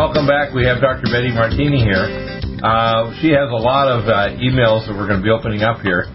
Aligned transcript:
Welcome 0.00 0.26
back. 0.26 0.54
We 0.54 0.64
have 0.64 0.80
Dr. 0.80 1.12
Betty 1.12 1.28
Martini 1.28 1.84
here. 1.84 2.40
Uh, 2.64 3.12
she 3.20 3.28
has 3.36 3.50
a 3.52 3.60
lot 3.60 3.84
of 3.86 4.08
uh, 4.08 4.32
emails 4.40 4.88
that 4.88 4.96
we're 4.96 5.06
going 5.06 5.20
to 5.20 5.22
be 5.22 5.28
opening 5.28 5.60
up 5.60 5.80
here. 5.82 6.06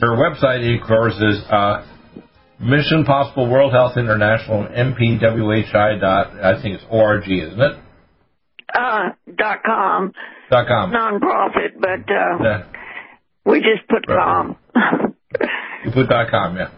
Her 0.00 0.16
website, 0.16 0.64
of 0.64 0.86
course, 0.88 1.12
is 1.20 1.44
uh, 1.52 1.84
Mission 2.58 3.04
Possible 3.04 3.50
World 3.50 3.72
Health 3.72 3.98
International, 3.98 4.64
MPWHI 4.64 6.00
dot, 6.00 6.32
I 6.42 6.62
think 6.62 6.76
it's 6.76 6.84
org, 6.90 7.24
isn't 7.30 7.60
it? 7.60 7.76
Uh, 8.74 9.10
dot 9.36 9.58
com. 9.64 10.12
Dot 10.50 10.66
com. 10.66 10.90
Non-profit, 10.90 11.78
but 11.78 12.10
uh, 12.10 12.42
Yeah. 12.42 12.62
we 13.44 13.58
just 13.60 13.86
put 13.90 14.08
Right. 14.08 14.24
com. 14.24 14.56
You 15.84 15.90
put 15.92 16.08
dot 16.08 16.30
com, 16.30 16.56
yeah. 16.56 16.68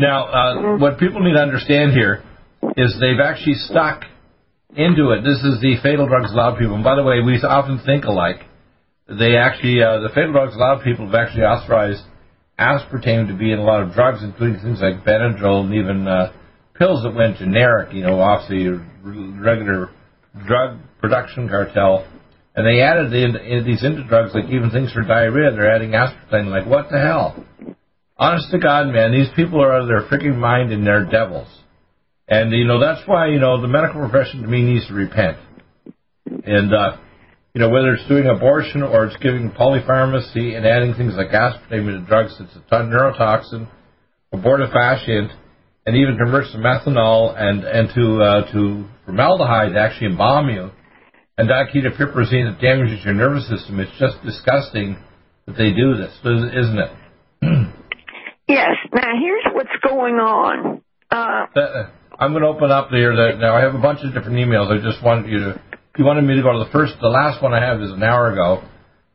Now, 0.00 0.24
uh, 0.26 0.76
what 0.78 0.98
people 0.98 1.20
need 1.20 1.34
to 1.34 1.42
understand 1.42 1.92
here 1.92 2.24
is 2.76 2.98
they've 2.98 3.20
actually 3.24 3.54
stuck 3.54 4.02
into 4.78 5.10
it. 5.10 5.22
This 5.26 5.42
is 5.42 5.60
the 5.60 5.76
fatal 5.82 6.06
drugs 6.06 6.32
allowed 6.32 6.58
people. 6.58 6.74
And 6.74 6.84
by 6.84 6.94
the 6.94 7.02
way, 7.02 7.20
we 7.20 7.36
often 7.42 7.80
think 7.84 8.04
alike. 8.04 8.46
They 9.08 9.36
actually, 9.36 9.82
uh, 9.82 10.00
the 10.00 10.10
fatal 10.14 10.32
drugs 10.32 10.54
allowed 10.54 10.84
people 10.84 11.06
have 11.06 11.14
actually 11.14 11.42
authorized 11.42 12.02
aspartame 12.58 13.28
to 13.28 13.36
be 13.36 13.52
in 13.52 13.58
a 13.58 13.64
lot 13.64 13.82
of 13.82 13.92
drugs, 13.92 14.22
including 14.22 14.60
things 14.60 14.80
like 14.80 15.04
Benadryl 15.04 15.64
and 15.64 15.74
even 15.74 16.06
uh, 16.06 16.32
pills 16.76 17.02
that 17.02 17.14
went 17.14 17.38
generic, 17.38 17.92
you 17.92 18.02
know, 18.02 18.20
off 18.20 18.48
the 18.48 18.80
regular 19.02 19.90
drug 20.46 20.78
production 21.00 21.48
cartel. 21.48 22.06
And 22.54 22.66
they 22.66 22.80
added 22.80 23.12
in, 23.12 23.36
in 23.36 23.64
these 23.64 23.84
into 23.84 24.04
drugs, 24.04 24.32
like 24.34 24.46
even 24.46 24.70
things 24.70 24.92
for 24.92 25.02
diarrhea, 25.02 25.52
they're 25.52 25.74
adding 25.74 25.90
aspartame. 25.90 26.50
Like, 26.50 26.66
what 26.66 26.90
the 26.90 26.98
hell? 26.98 27.44
honest 28.18 28.50
to 28.50 28.58
God, 28.58 28.88
man, 28.88 29.12
these 29.12 29.28
people 29.36 29.62
are 29.62 29.74
out 29.74 29.82
of 29.82 29.88
their 29.88 30.02
freaking 30.08 30.36
mind 30.36 30.72
and 30.72 30.86
they're 30.86 31.04
devils. 31.04 31.48
And, 32.28 32.52
you 32.52 32.64
know, 32.64 32.78
that's 32.78 33.06
why, 33.06 33.28
you 33.28 33.38
know, 33.38 33.60
the 33.60 33.68
medical 33.68 34.06
profession 34.06 34.42
to 34.42 34.48
me 34.48 34.62
needs 34.62 34.86
to 34.88 34.94
repent. 34.94 35.38
And, 36.44 36.74
uh, 36.74 36.98
you 37.54 37.60
know, 37.60 37.70
whether 37.70 37.94
it's 37.94 38.06
doing 38.06 38.26
abortion 38.26 38.82
or 38.82 39.06
it's 39.06 39.16
giving 39.16 39.50
polypharmacy 39.50 40.54
and 40.54 40.66
adding 40.66 40.94
things 40.94 41.14
like 41.16 41.28
aspartame 41.28 41.88
into 41.88 42.04
drugs, 42.06 42.36
it's 42.38 42.54
a 42.54 42.60
ton 42.68 42.90
neurotoxin, 42.90 43.66
abortifacient, 44.34 45.34
and 45.86 45.96
even 45.96 46.18
converts 46.18 46.52
to 46.52 46.58
methanol 46.58 47.34
and, 47.34 47.64
and 47.64 47.88
to, 47.94 48.22
uh, 48.22 48.52
to 48.52 48.84
formaldehyde 49.06 49.72
to 49.72 49.80
actually 49.80 50.08
embalm 50.08 50.50
you. 50.50 50.70
And 51.38 51.48
diketopiperazine 51.48 52.52
that 52.52 52.58
damages 52.60 53.02
your 53.04 53.14
nervous 53.14 53.48
system. 53.48 53.80
It's 53.80 53.90
just 53.98 54.22
disgusting 54.22 54.98
that 55.46 55.56
they 55.56 55.72
do 55.72 55.96
this, 55.96 56.12
isn't 56.20 56.78
it? 56.78 56.90
yes. 58.48 58.70
Now 58.92 59.12
here's 59.18 59.44
what's 59.54 59.70
going 59.82 60.16
on. 60.16 60.82
Uh, 61.10 61.46
That, 61.54 61.90
I'm 62.18 62.32
going 62.32 62.42
to 62.42 62.48
open 62.48 62.70
up 62.70 62.90
there. 62.90 63.14
That 63.14 63.38
now 63.38 63.54
I 63.54 63.60
have 63.62 63.74
a 63.74 63.78
bunch 63.82 64.00
of 64.04 64.12
different 64.12 64.36
emails. 64.38 64.66
I 64.70 64.82
just 64.82 65.02
wanted 65.04 65.30
you 65.30 65.38
to. 65.38 65.60
You 65.98 66.04
wanted 66.04 66.22
me 66.22 66.36
to 66.36 66.42
go 66.42 66.52
to 66.52 66.62
the 66.64 66.70
first. 66.70 66.94
The 67.00 67.08
last 67.10 67.42
one 67.42 67.52
I 67.54 67.60
have 67.64 67.80
is 67.82 67.90
an 67.90 68.02
hour 68.02 68.32
ago. 68.32 68.62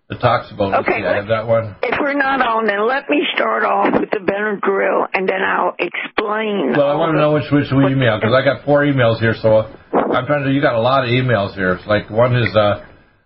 That 0.10 0.20
talks 0.20 0.52
about. 0.52 0.84
Okay, 0.84 1.00
I 1.04 1.16
have 1.16 1.28
that 1.32 1.48
one. 1.48 1.76
if 1.82 1.96
we're 2.00 2.14
not 2.20 2.44
on, 2.44 2.66
then 2.68 2.84
let 2.88 3.08
me 3.10 3.24
start 3.36 3.64
off 3.64 3.88
with 3.96 4.12
the 4.12 4.20
Benadryl, 4.20 5.08
and 5.14 5.28
then 5.28 5.40
I'll 5.42 5.76
explain. 5.80 6.76
Well, 6.76 6.92
I 6.92 6.96
want 7.00 7.16
to 7.16 7.20
know 7.20 7.32
which 7.34 7.48
which 7.52 7.72
we 7.72 7.88
email 7.92 8.20
because 8.20 8.36
I 8.36 8.44
got 8.44 8.66
four 8.68 8.84
emails 8.84 9.20
here. 9.20 9.34
So 9.40 9.64
I'm 9.96 10.26
trying 10.28 10.44
to. 10.44 10.52
You 10.52 10.60
got 10.62 10.76
a 10.76 10.84
lot 10.84 11.04
of 11.08 11.10
emails 11.12 11.56
here. 11.56 11.76
It's 11.80 11.88
like 11.88 12.10
one 12.12 12.36
is. 12.36 12.52
uh 12.56 12.84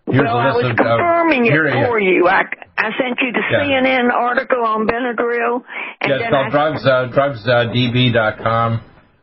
Here's 0.09 0.23
well, 0.23 0.37
a 0.37 0.39
I 0.39 0.55
list 0.55 0.63
was 0.63 0.71
of. 0.71 0.79
uh, 0.79 0.85
confirming 0.87 1.45
it 1.51 1.51
for 1.89 1.99
you. 1.99 2.29
I, 2.29 2.47
I 2.77 2.89
sent 2.95 3.19
you 3.19 3.33
the 3.35 3.43
Yeah. 3.51 3.65
CNN 3.83 4.07
article 4.13 4.63
on 4.63 4.87
Benadryl, 4.87 5.65
and 5.99 6.07
Yeah, 6.07 6.15
it's 6.15 6.23
then 6.23 6.31
called 6.31 6.47
I, 6.47 6.49
drugs. 6.55 6.85
Uh, 6.87 7.11
drugsdb.com. 7.11 8.69
Uh, 8.73 8.79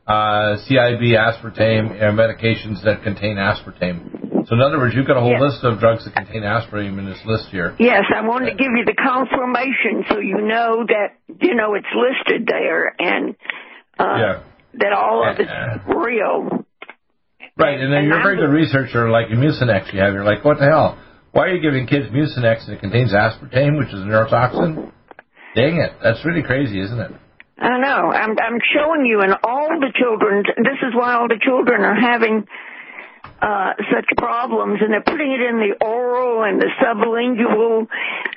CIB 0.09 1.16
aspartame 1.16 1.91
and 2.00 2.19
medications 2.19 2.82
that 2.84 3.03
contain 3.03 3.37
aspartame. 3.37 4.47
So 4.47 4.54
in 4.54 4.60
other 4.60 4.76
words, 4.78 4.94
you've 4.94 5.06
got 5.06 5.16
a 5.16 5.20
whole 5.20 5.32
Yeah. 5.32 5.41
list 5.41 5.65
of 5.65 5.81
drugs 5.81 6.04
that 6.04 6.15
contain 6.15 6.42
aspartame 6.42 6.98
in 6.98 7.06
this 7.06 7.25
list 7.25 7.48
here. 7.50 7.75
Yes, 7.78 8.04
I 8.15 8.20
wanted 8.20 8.50
to 8.50 8.56
give 8.56 8.70
you 8.76 8.84
the 8.84 8.94
confirmation 8.94 10.04
so 10.10 10.19
you 10.19 10.42
know 10.42 10.84
that 10.87 11.15
you 11.41 11.54
know 11.54 11.75
it's 11.75 11.87
listed 11.94 12.47
there 12.47 12.94
and 12.98 13.34
uh, 13.98 14.16
Yeah. 14.19 14.38
that 14.75 14.92
all 14.92 15.25
of 15.26 15.41
it's 15.41 15.50
Uh, 15.50 15.78
real. 15.94 16.65
Right, 17.56 17.78
and 17.81 17.92
then 17.92 18.00
And 18.00 18.06
you're 18.09 18.16
a 18.16 18.19
I'm 18.19 18.22
very 18.25 18.36
good 18.36 18.50
researcher 18.50 19.09
like 19.10 19.28
Mucinex 19.28 19.92
you 19.92 20.00
have. 20.00 20.12
You're 20.12 20.25
like, 20.25 20.44
what 20.44 20.59
the 20.59 20.66
hell? 20.66 20.98
Why 21.32 21.44
are 21.47 21.54
you 21.54 21.60
giving 21.62 21.86
kids 21.86 22.09
Mucinex 22.10 22.66
and 22.66 22.75
it 22.76 22.81
contains 22.81 23.12
aspartame, 23.12 23.78
which 23.78 23.88
is 23.88 24.03
a 24.03 24.04
neurotoxin? 24.04 24.91
Dang 25.54 25.76
it, 25.78 25.92
that's 26.03 26.25
really 26.25 26.42
crazy, 26.42 26.81
isn't 26.81 26.98
it? 27.00 27.12
I 27.59 27.78
know. 27.78 28.10
I'm 28.10 28.31
I'm 28.38 28.59
showing 28.75 29.06
you, 29.06 29.20
and 29.20 29.34
all 29.44 29.69
the 29.81 29.92
children. 29.94 30.42
This 30.56 30.81
is 30.82 30.94
why 30.94 31.15
all 31.15 31.28
the 31.28 31.38
children 31.41 31.82
are 31.82 31.94
having 31.94 32.47
uh, 33.41 33.72
such 33.92 34.06
problems, 34.16 34.81
and 34.82 34.92
they're 34.92 35.03
putting 35.06 35.31
it 35.32 35.41
in 35.41 35.60
the 35.60 35.84
oral 35.84 36.42
and 36.44 36.60
the 36.60 36.70
sublingual. 36.82 37.87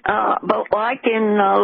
Uh, 0.06 0.36
but 0.44 0.72
like 0.72 1.02
in 1.06 1.38
uh, 1.40 1.58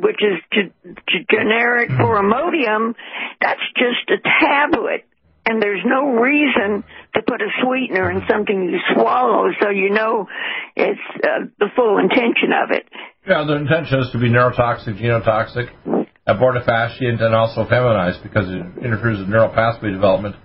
which 0.00 0.20
is 0.22 0.40
g- 0.52 0.72
g- 1.08 1.26
generic 1.30 1.90
for 1.90 2.20
Imodium, 2.20 2.94
that's 3.40 3.60
just 3.76 4.10
a 4.10 4.18
tablet. 4.40 5.04
And 5.44 5.60
there's 5.60 5.82
no 5.84 6.20
reason 6.20 6.84
to 7.14 7.22
put 7.26 7.42
a 7.42 7.48
sweetener 7.64 8.10
in 8.12 8.22
something 8.30 8.62
you 8.70 8.78
swallow, 8.94 9.50
so 9.60 9.70
you 9.70 9.90
know 9.90 10.28
it's 10.76 11.00
uh, 11.16 11.46
the 11.58 11.66
full 11.74 11.98
intention 11.98 12.52
of 12.54 12.70
it. 12.70 12.86
Yeah, 13.26 13.44
the 13.44 13.56
intention 13.56 13.98
is 14.00 14.10
to 14.12 14.18
be 14.18 14.30
neurotoxic, 14.30 15.00
genotoxic, 15.00 16.01
abortifacient, 16.26 17.22
and 17.22 17.34
also 17.34 17.66
feminized 17.68 18.22
because 18.22 18.48
it 18.48 18.84
interferes 18.84 19.18
with 19.18 19.28
neural 19.28 19.48
pathway 19.48 19.90
development. 19.90 20.36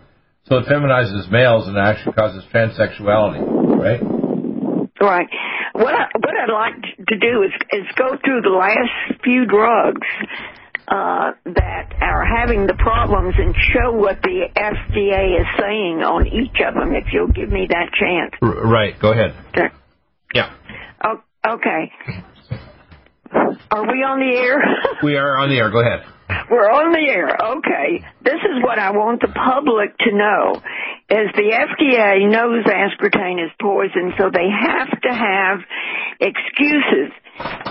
So 0.46 0.58
it 0.58 0.66
feminizes 0.66 1.30
males 1.30 1.68
and 1.68 1.78
actually 1.78 2.14
causes 2.14 2.44
transsexuality, 2.54 3.44
right? 3.78 4.02
Right. 5.00 5.28
What 5.74 5.94
I, 5.94 6.08
what 6.18 6.34
I'd 6.34 6.52
like 6.52 6.82
to 7.08 7.18
do 7.18 7.44
is 7.44 7.52
is 7.72 7.86
go 7.96 8.18
through 8.24 8.42
the 8.42 8.50
last 8.50 9.22
few 9.24 9.46
drugs 9.46 10.08
uh, 10.88 11.32
that 11.46 11.94
are 12.02 12.26
having 12.26 12.66
the 12.66 12.74
problems 12.74 13.36
and 13.38 13.54
show 13.74 13.92
what 13.92 14.22
the 14.22 14.48
FDA 14.56 15.40
is 15.40 15.48
saying 15.60 16.02
on 16.02 16.28
each 16.28 16.60
of 16.66 16.74
them. 16.74 16.94
If 16.96 17.12
you'll 17.12 17.28
give 17.28 17.50
me 17.50 17.68
that 17.70 17.92
chance. 17.94 18.34
right, 18.42 18.98
go 19.00 19.12
ahead. 19.12 19.36
To, 19.56 19.70
Yeah. 20.34 20.54
okay. 21.46 21.92
Are 23.72 23.84
we 23.84 24.04
on 24.04 24.20
the 24.20 24.36
air? 24.36 24.62
We 25.04 25.16
are 25.16 25.38
on 25.38 25.50
the 25.50 25.58
air, 25.58 25.70
go 25.70 25.80
ahead. 25.80 26.06
We're 26.50 26.72
on 26.72 26.92
the 26.92 27.06
air. 27.06 27.30
Okay. 27.30 28.04
This 28.24 28.42
is 28.42 28.64
what 28.64 28.80
I 28.80 28.92
want 28.92 29.22
the 29.22 29.30
public 29.30 29.96
to 30.00 30.12
know 30.12 30.62
is 31.10 31.32
the 31.36 31.54
FDA 31.54 32.28
knows 32.28 32.66
aspartame 32.66 33.44
is 33.44 33.52
poison, 33.62 34.14
so 34.18 34.30
they 34.34 34.50
have 34.50 34.90
to 34.90 35.14
have 35.14 35.60
excuses. 36.20 37.14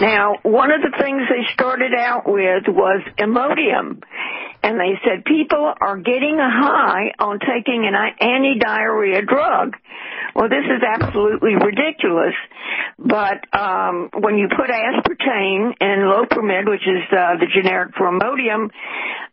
Now, 0.00 0.36
one 0.42 0.70
of 0.70 0.80
the 0.80 0.96
things 0.96 1.22
they 1.28 1.44
started 1.52 1.92
out 1.98 2.24
with 2.24 2.64
was 2.68 3.02
Imodium. 3.18 4.02
And 4.62 4.80
they 4.80 4.98
said 5.04 5.24
people 5.24 5.72
are 5.80 5.96
getting 5.98 6.38
a 6.40 6.50
high 6.50 7.12
on 7.18 7.38
taking 7.40 7.86
an 7.86 7.94
anti-diarrhea 7.94 9.22
drug. 9.22 9.76
Well, 10.36 10.50
this 10.50 10.68
is 10.68 10.82
absolutely 10.84 11.54
ridiculous. 11.56 12.36
But 12.98 13.48
um, 13.56 14.10
when 14.20 14.36
you 14.36 14.48
put 14.52 14.68
aspartame 14.68 15.72
and 15.80 16.04
Loperamide, 16.04 16.68
which 16.68 16.84
is 16.84 17.02
uh, 17.10 17.40
the 17.40 17.46
generic 17.54 17.94
for 17.96 18.04
Imodium, 18.12 18.68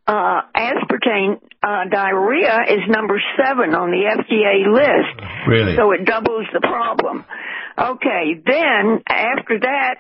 uh, 0.08 0.42
aspartame 0.56 1.42
uh, 1.62 1.90
diarrhea 1.92 2.58
is 2.70 2.88
number 2.88 3.22
seven 3.36 3.76
on 3.76 3.92
the 3.92 4.04
FDA 4.16 4.64
list. 4.72 5.48
Really? 5.48 5.76
So 5.76 5.92
it 5.92 6.06
doubles 6.06 6.48
the 6.54 6.62
problem. 6.62 7.26
Okay, 7.78 8.40
then 8.46 9.04
after 9.08 9.60
that, 9.60 9.96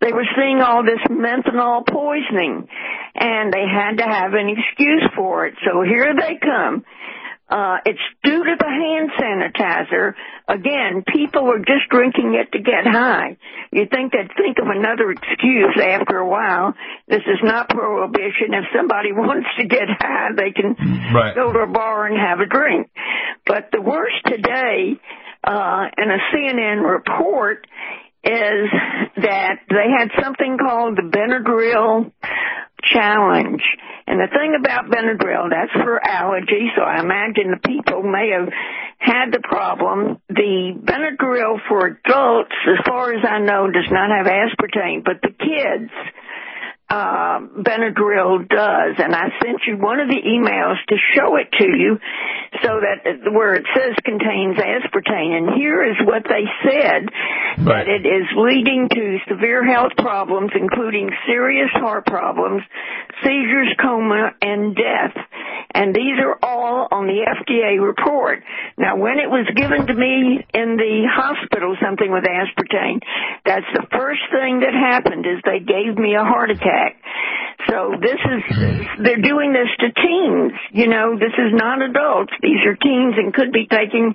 they 0.00 0.12
were 0.12 0.26
seeing 0.36 0.60
all 0.60 0.84
this 0.84 1.00
methanol 1.10 1.86
poisoning, 1.86 2.68
and 3.14 3.52
they 3.52 3.64
had 3.64 3.96
to 3.98 4.04
have 4.04 4.32
an 4.32 4.48
excuse 4.56 5.04
for 5.14 5.46
it. 5.46 5.54
So 5.64 5.82
here 5.82 6.14
they 6.14 6.38
come 6.40 6.84
uh, 7.48 7.76
it's 7.86 8.00
due 8.24 8.42
to 8.42 8.56
the 8.58 8.66
hand 8.66 9.10
sanitizer. 9.14 10.14
Again, 10.48 11.04
people 11.06 11.48
are 11.50 11.58
just 11.58 11.88
drinking 11.90 12.34
it 12.34 12.50
to 12.52 12.62
get 12.62 12.86
high. 12.86 13.36
You 13.70 13.86
think 13.86 14.12
they'd 14.12 14.34
think 14.36 14.58
of 14.58 14.66
another 14.66 15.12
excuse 15.12 15.78
after 15.80 16.18
a 16.18 16.28
while. 16.28 16.74
This 17.06 17.22
is 17.26 17.38
not 17.42 17.68
prohibition. 17.68 18.50
If 18.50 18.64
somebody 18.74 19.12
wants 19.12 19.48
to 19.58 19.66
get 19.66 19.88
high, 19.88 20.30
they 20.36 20.50
can 20.50 20.74
right. 21.14 21.34
go 21.34 21.52
to 21.52 21.60
a 21.60 21.66
bar 21.66 22.06
and 22.06 22.18
have 22.18 22.40
a 22.40 22.46
drink. 22.46 22.90
But 23.46 23.70
the 23.70 23.80
worst 23.80 24.16
today, 24.26 24.98
uh, 25.44 25.84
in 25.96 26.10
a 26.10 26.18
CNN 26.34 26.82
report 26.82 27.66
is 28.26 28.68
that 29.22 29.62
they 29.70 29.88
had 29.96 30.10
something 30.20 30.58
called 30.58 30.96
the 30.96 31.08
Benadryl 31.08 32.10
challenge. 32.82 33.62
And 34.06 34.20
the 34.20 34.28
thing 34.30 34.54
about 34.58 34.90
Benadryl, 34.90 35.50
that's 35.50 35.72
for 35.72 35.98
allergy, 36.04 36.70
so 36.76 36.82
I 36.82 37.00
imagine 37.00 37.50
the 37.50 37.68
people 37.68 38.02
may 38.02 38.30
have 38.30 38.52
had 38.98 39.32
the 39.32 39.40
problem. 39.42 40.18
The 40.28 40.74
Benadryl 40.78 41.58
for 41.68 41.86
adults, 41.86 42.54
as 42.70 42.84
far 42.86 43.12
as 43.12 43.24
I 43.28 43.38
know, 43.40 43.70
does 43.70 43.90
not 43.90 44.10
have 44.10 44.26
aspartame, 44.26 45.04
but 45.04 45.22
the 45.22 45.34
kids, 45.34 45.90
uh, 46.88 47.40
Benadryl 47.58 48.48
does, 48.48 48.94
and 48.98 49.14
I 49.14 49.28
sent 49.42 49.62
you 49.66 49.76
one 49.76 49.98
of 49.98 50.08
the 50.08 50.22
emails 50.22 50.76
to 50.88 50.96
show 51.14 51.36
it 51.36 51.50
to 51.58 51.66
you, 51.66 51.98
so 52.62 52.80
that 52.80 53.32
where 53.32 53.54
it 53.54 53.66
says 53.74 53.94
contains 54.04 54.56
aspartame, 54.56 55.36
and 55.36 55.54
here 55.56 55.84
is 55.84 55.96
what 56.04 56.22
they 56.24 56.44
said 56.62 57.10
Right. 57.58 57.86
that 57.86 57.88
it 57.88 58.06
is 58.06 58.26
leading 58.36 58.88
to 58.88 59.18
severe 59.28 59.64
health 59.64 59.92
problems, 59.98 60.52
including 60.54 61.10
serious 61.26 61.70
heart 61.72 62.06
problems, 62.06 62.62
seizures, 63.24 63.74
coma, 63.80 64.32
and 64.40 64.76
death. 64.76 65.16
And 65.74 65.94
these 65.94 66.16
are 66.22 66.38
all 66.42 66.88
on 66.90 67.06
the 67.06 67.20
FDA 67.26 67.82
report. 67.84 68.44
Now, 68.78 68.96
when 68.96 69.18
it 69.18 69.28
was 69.28 69.46
given 69.56 69.86
to 69.86 69.94
me 69.94 70.44
in 70.54 70.76
the 70.76 71.04
hospital, 71.10 71.76
something 71.82 72.10
with 72.10 72.24
aspartame, 72.24 73.00
that's 73.44 73.66
the 73.74 73.86
first 73.90 74.22
thing 74.30 74.60
that 74.60 74.72
happened 74.72 75.26
is 75.26 75.42
they 75.44 75.60
gave 75.60 75.96
me 75.98 76.14
a 76.14 76.24
heart 76.24 76.50
attack. 76.50 76.75
So 77.68 77.94
this 78.00 78.20
is, 78.20 78.86
they're 79.02 79.22
doing 79.22 79.52
this 79.52 79.68
to 79.80 79.92
teens. 79.92 80.52
You 80.72 80.88
know, 80.88 81.18
this 81.18 81.32
is 81.36 81.52
not 81.52 81.82
adults. 81.82 82.32
These 82.40 82.64
are 82.66 82.76
teens 82.76 83.14
and 83.16 83.34
could 83.34 83.52
be 83.52 83.66
taking 83.66 84.14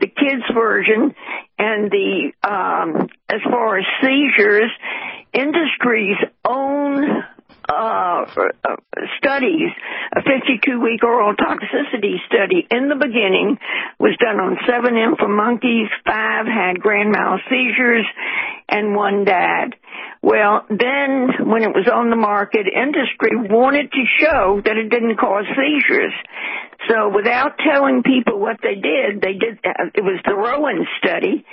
the 0.00 0.06
kids 0.06 0.42
version 0.52 1.14
and 1.58 1.90
the, 1.90 2.32
um, 2.42 3.08
as 3.28 3.40
far 3.44 3.78
as 3.78 3.84
seizures, 4.02 4.70
industry's 5.32 6.18
own 6.46 7.22
uh, 7.68 8.24
studies, 9.18 9.68
a 10.16 10.22
52 10.22 10.80
week 10.80 11.04
oral 11.04 11.34
toxicity 11.34 12.16
study 12.26 12.66
in 12.70 12.88
the 12.88 12.96
beginning 12.96 13.58
was 14.00 14.16
done 14.18 14.40
on 14.40 14.56
seven 14.66 14.96
infant 14.96 15.30
monkeys, 15.30 15.88
five 16.06 16.46
had 16.46 16.80
grand 16.80 17.12
mal 17.12 17.38
seizures, 17.50 18.06
and 18.68 18.94
one 18.94 19.24
died. 19.24 19.74
Well, 20.22 20.66
then 20.68 21.48
when 21.48 21.62
it 21.62 21.74
was 21.74 21.88
on 21.92 22.10
the 22.10 22.16
market, 22.16 22.66
industry 22.66 23.30
wanted 23.34 23.92
to 23.92 24.04
show 24.20 24.60
that 24.64 24.76
it 24.76 24.90
didn't 24.90 25.16
cause 25.16 25.44
seizures. 25.54 26.12
So 26.88 27.08
without 27.14 27.58
telling 27.58 28.02
people 28.02 28.38
what 28.38 28.58
they 28.62 28.74
did, 28.74 29.20
they 29.20 29.34
did, 29.34 29.58
uh, 29.64 29.90
it 29.94 30.02
was 30.02 30.20
the 30.24 30.34
Rowan 30.34 30.86
study, 30.98 31.44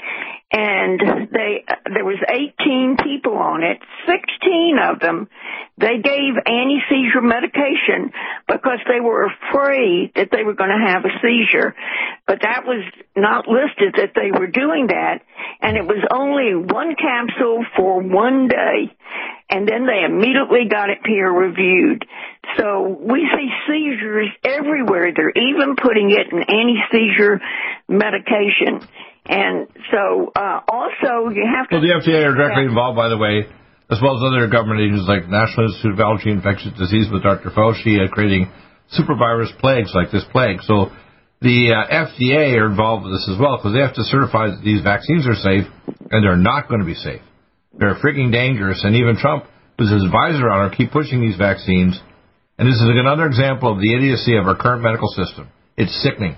and 0.52 1.00
they, 1.32 1.66
there 1.92 2.06
was 2.06 2.20
18 2.30 2.98
people 3.04 3.38
on 3.38 3.64
it, 3.64 3.80
16 4.06 4.78
of 4.82 5.00
them, 5.00 5.28
they 5.78 5.98
gave 6.02 6.38
anti-seizure 6.46 7.22
medication 7.22 8.14
because 8.48 8.80
they 8.88 9.02
were 9.02 9.28
afraid 9.28 10.12
that 10.16 10.30
they 10.32 10.44
were 10.44 10.54
going 10.54 10.70
to 10.70 10.88
have 10.88 11.04
a 11.04 11.12
seizure. 11.22 11.76
But 12.28 12.42
that 12.42 12.66
was 12.66 12.82
not 13.16 13.46
listed 13.48 13.94
that 14.02 14.18
they 14.18 14.34
were 14.34 14.48
doing 14.48 14.88
that, 14.88 15.22
and 15.62 15.78
it 15.78 15.86
was 15.86 16.02
only 16.10 16.58
one 16.58 16.96
capsule 16.98 17.64
for 17.78 18.02
one 18.02 18.48
day, 18.48 18.90
and 19.50 19.68
then 19.68 19.86
they 19.86 20.02
immediately 20.04 20.66
got 20.66 20.90
it 20.90 21.04
peer 21.06 21.30
reviewed. 21.30 22.04
So 22.58 22.98
we 22.98 23.30
see 23.30 23.50
seizures 23.70 24.30
everywhere. 24.44 25.14
They're 25.14 25.38
even 25.38 25.76
putting 25.78 26.10
it 26.10 26.34
in 26.34 26.42
anti-seizure 26.42 27.42
medication. 27.90 28.82
And 29.26 29.68
so, 29.94 30.32
uh, 30.36 30.62
also 30.68 31.30
you 31.30 31.46
have 31.46 31.70
to. 31.70 31.78
Well, 31.78 31.86
the 31.86 31.94
FDA 31.94 32.26
are 32.26 32.34
directly 32.34 32.66
involved, 32.66 32.98
by 32.98 33.10
the 33.10 33.18
way, 33.18 33.46
as 33.90 34.02
well 34.02 34.18
as 34.18 34.24
other 34.26 34.50
government 34.50 34.82
agencies 34.82 35.08
like 35.08 35.30
National 35.30 35.70
Institute 35.70 35.94
of 35.94 36.00
Allergy 36.00 36.30
and 36.34 36.42
Infectious 36.42 36.74
Disease 36.74 37.06
with 37.14 37.22
Dr. 37.22 37.50
Fauci 37.54 38.02
uh, 38.02 38.10
creating 38.10 38.50
supervirus 38.94 39.54
plagues 39.58 39.94
like 39.94 40.10
this 40.10 40.26
plague. 40.32 40.62
So 40.66 40.90
the 41.42 41.74
uh, 41.74 42.08
FDA 42.08 42.58
are 42.58 42.70
involved 42.70 43.04
with 43.04 43.14
this 43.14 43.30
as 43.32 43.40
well 43.40 43.58
because 43.58 43.74
they 43.74 43.82
have 43.82 43.96
to 43.96 44.04
certify 44.04 44.48
that 44.48 44.64
these 44.64 44.82
vaccines 44.82 45.28
are 45.28 45.36
safe, 45.36 45.68
and 46.12 46.24
they're 46.24 46.40
not 46.40 46.68
going 46.68 46.80
to 46.80 46.86
be 46.86 46.96
safe. 46.96 47.22
They're 47.78 47.96
freaking 47.96 48.32
dangerous, 48.32 48.82
and 48.84 48.96
even 48.96 49.18
Trump, 49.18 49.46
who's 49.78 49.92
his 49.92 50.04
advisor 50.04 50.50
on 50.50 50.72
it, 50.72 50.78
keep 50.78 50.92
pushing 50.92 51.22
these 51.22 51.38
vaccines. 51.38 52.00
And 52.58 52.68
this 52.68 52.76
is 52.76 52.88
another 52.88 53.28
example 53.28 53.72
of 53.72 53.80
the 53.80 53.94
idiocy 53.94 54.38
of 54.38 54.48
our 54.48 54.56
current 54.56 54.82
medical 54.82 55.10
system. 55.10 55.50
It's 55.76 55.92
sickening. 56.02 56.38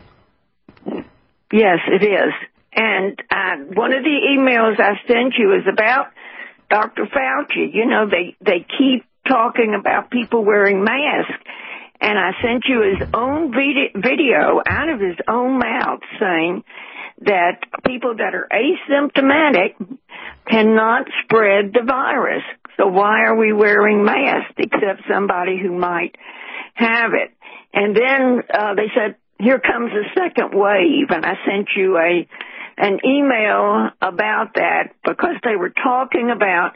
Yes, 1.54 1.80
it 1.88 2.04
is. 2.04 2.34
And 2.74 3.18
uh, 3.30 3.74
one 3.74 3.94
of 3.94 4.04
the 4.04 4.18
emails 4.34 4.80
I 4.80 4.98
sent 5.08 5.36
you 5.38 5.54
is 5.54 5.66
about 5.72 6.08
Dr. 6.70 7.06
Fauci. 7.06 7.74
You 7.74 7.86
know, 7.86 8.10
they 8.10 8.36
they 8.44 8.66
keep 8.66 9.06
talking 9.28 9.76
about 9.80 10.12
people 10.12 10.44
wearing 10.44 10.84
masks, 10.84 11.34
and 12.00 12.18
I 12.18 12.32
sent 12.42 12.64
you 12.68 12.82
his 12.82 13.10
own 13.14 13.52
video 13.52 14.62
out 14.68 14.90
of 14.90 15.00
his 15.00 15.18
own 15.28 15.60
mouth 15.60 16.00
saying 16.20 16.64
that 17.22 17.64
people 17.86 18.16
that 18.16 18.36
are 18.36 18.48
asymptomatic 18.52 19.76
cannot 20.48 21.08
spread 21.24 21.74
the 21.74 21.84
virus. 21.86 22.44
So 22.78 22.88
why 22.88 23.26
are 23.26 23.36
we 23.36 23.54
wearing 23.54 24.06
masks 24.06 24.54
except 24.58 25.02
somebody 25.12 25.60
who 25.60 25.72
might 25.72 26.16
have 26.76 27.12
it? 27.14 27.34
And 27.74 27.96
then 27.96 28.44
uh, 28.54 28.76
they 28.76 28.92
said, 28.96 29.16
here 29.40 29.60
comes 29.60 29.92
a 29.92 30.20
second 30.20 30.52
wave, 30.54 31.10
and 31.10 31.26
I 31.26 31.34
sent 31.46 31.70
you 31.76 31.98
a 31.98 32.28
an 32.80 33.00
email 33.04 33.90
about 34.02 34.54
that 34.54 34.94
because 35.04 35.36
they 35.44 35.56
were 35.56 35.72
talking 35.72 36.30
about 36.30 36.74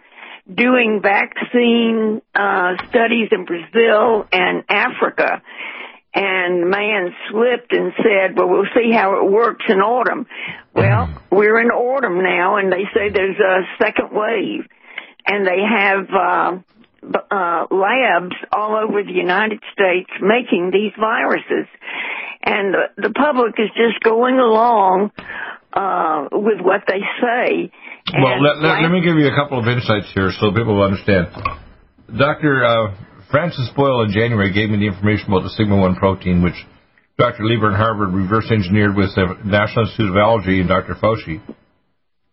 doing 0.54 1.02
vaccine 1.02 2.22
uh, 2.36 2.74
studies 2.90 3.30
in 3.32 3.46
Brazil 3.46 4.28
and 4.32 4.64
Africa. 4.70 5.42
And 6.14 6.64
the 6.64 6.68
man 6.68 7.14
slipped 7.30 7.72
and 7.72 7.94
said, 7.98 8.38
well, 8.38 8.50
we'll 8.50 8.66
see 8.76 8.92
how 8.92 9.18
it 9.18 9.32
works 9.32 9.64
in 9.70 9.80
autumn. 9.80 10.28
Well, 10.74 11.10
we're 11.32 11.60
in 11.62 11.70
autumn 11.70 12.22
now 12.22 12.58
and 12.58 12.72
they 12.72 12.84
say 12.94 13.10
there's 13.10 13.40
a 13.40 13.62
second 13.82 14.10
wave 14.12 14.68
and 15.26 15.48
they 15.48 15.60
have, 15.62 16.10
uh, 16.14 16.58
uh, 17.32 17.66
labs 17.72 18.36
all 18.52 18.76
over 18.76 19.04
the 19.04 19.12
United 19.12 19.60
States 19.74 20.10
making 20.22 20.72
these 20.72 20.92
viruses. 21.00 21.68
And 22.44 22.74
the, 22.74 23.08
the 23.08 23.14
public 23.14 23.56
is 23.58 23.70
just 23.76 24.04
going 24.04 24.38
along, 24.38 25.12
uh, 25.74 26.28
with 26.32 26.60
what 26.62 26.82
they 26.88 27.02
say. 27.22 27.72
Well, 28.10 28.42
let, 28.42 28.58
let, 28.58 28.82
let 28.82 28.92
me 28.92 29.02
give 29.02 29.16
you 29.18 29.28
a 29.28 29.36
couple 29.36 29.60
of 29.60 29.68
insights 29.68 30.12
here 30.14 30.32
so 30.40 30.52
people 30.52 30.76
will 30.76 30.84
understand. 30.84 31.28
Dr. 32.18 32.66
Uh, 32.66 32.96
Francis 33.30 33.70
Boyle 33.76 34.04
in 34.04 34.12
January 34.12 34.52
gave 34.52 34.70
me 34.70 34.78
the 34.78 34.88
information 34.88 35.28
about 35.28 35.44
the 35.44 35.54
sigma 35.56 35.78
1 35.78 35.96
protein, 35.96 36.44
which 36.44 36.58
Dr. 37.18 37.46
Lieber 37.46 37.70
in 37.70 37.76
Harvard 37.76 38.14
reverse 38.14 38.50
engineered 38.52 38.96
with 38.96 39.16
the 39.16 39.38
National 39.46 39.86
Institute 39.86 40.10
of 40.10 40.18
Allergy 40.18 40.60
and 40.60 40.68
Dr. 40.68 40.96
Fauci, 40.96 41.40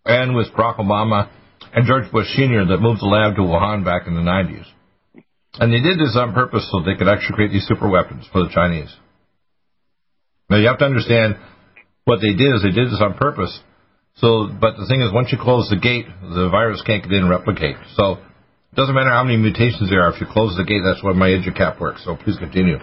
and 0.04 0.34
with 0.34 0.48
Barack 0.56 0.78
Obama 0.80 1.30
and 1.74 1.86
George 1.86 2.10
Bush 2.10 2.26
Sr. 2.34 2.66
that 2.66 2.78
moved 2.78 3.00
the 3.00 3.06
lab 3.06 3.36
to 3.36 3.42
Wuhan 3.42 3.84
back 3.84 4.06
in 4.06 4.14
the 4.14 4.24
90s. 4.24 4.64
And 5.60 5.72
they 5.72 5.80
did 5.80 5.98
this 5.98 6.16
on 6.16 6.34
purpose 6.34 6.66
so 6.70 6.80
they 6.80 6.96
could 6.96 7.08
actually 7.08 7.34
create 7.36 7.52
these 7.52 7.66
super 7.66 7.88
weapons 7.88 8.26
for 8.32 8.42
the 8.42 8.50
Chinese. 8.50 8.94
Now 10.48 10.56
you 10.56 10.66
have 10.68 10.78
to 10.78 10.86
understand 10.86 11.36
what 12.04 12.20
they 12.20 12.32
did 12.32 12.54
is 12.54 12.62
they 12.62 12.70
did 12.70 12.88
this 12.88 13.02
on 13.02 13.14
purpose. 13.14 13.52
So, 14.18 14.48
but 14.48 14.76
the 14.76 14.86
thing 14.86 15.00
is, 15.00 15.12
once 15.12 15.30
you 15.30 15.38
close 15.40 15.68
the 15.70 15.78
gate, 15.78 16.06
the 16.22 16.48
virus 16.50 16.82
can't 16.84 17.02
get 17.02 17.12
in 17.12 17.28
replicate. 17.28 17.76
So, 17.94 18.14
it 18.14 18.74
doesn't 18.74 18.94
matter 18.94 19.10
how 19.10 19.22
many 19.22 19.36
mutations 19.36 19.90
there 19.90 20.02
are. 20.02 20.12
If 20.12 20.20
you 20.20 20.26
close 20.26 20.56
the 20.56 20.64
gate, 20.64 20.82
that's 20.84 21.02
why 21.02 21.12
my 21.12 21.28
EduCap 21.28 21.80
works. 21.80 22.04
So, 22.04 22.16
please 22.16 22.36
continue. 22.36 22.78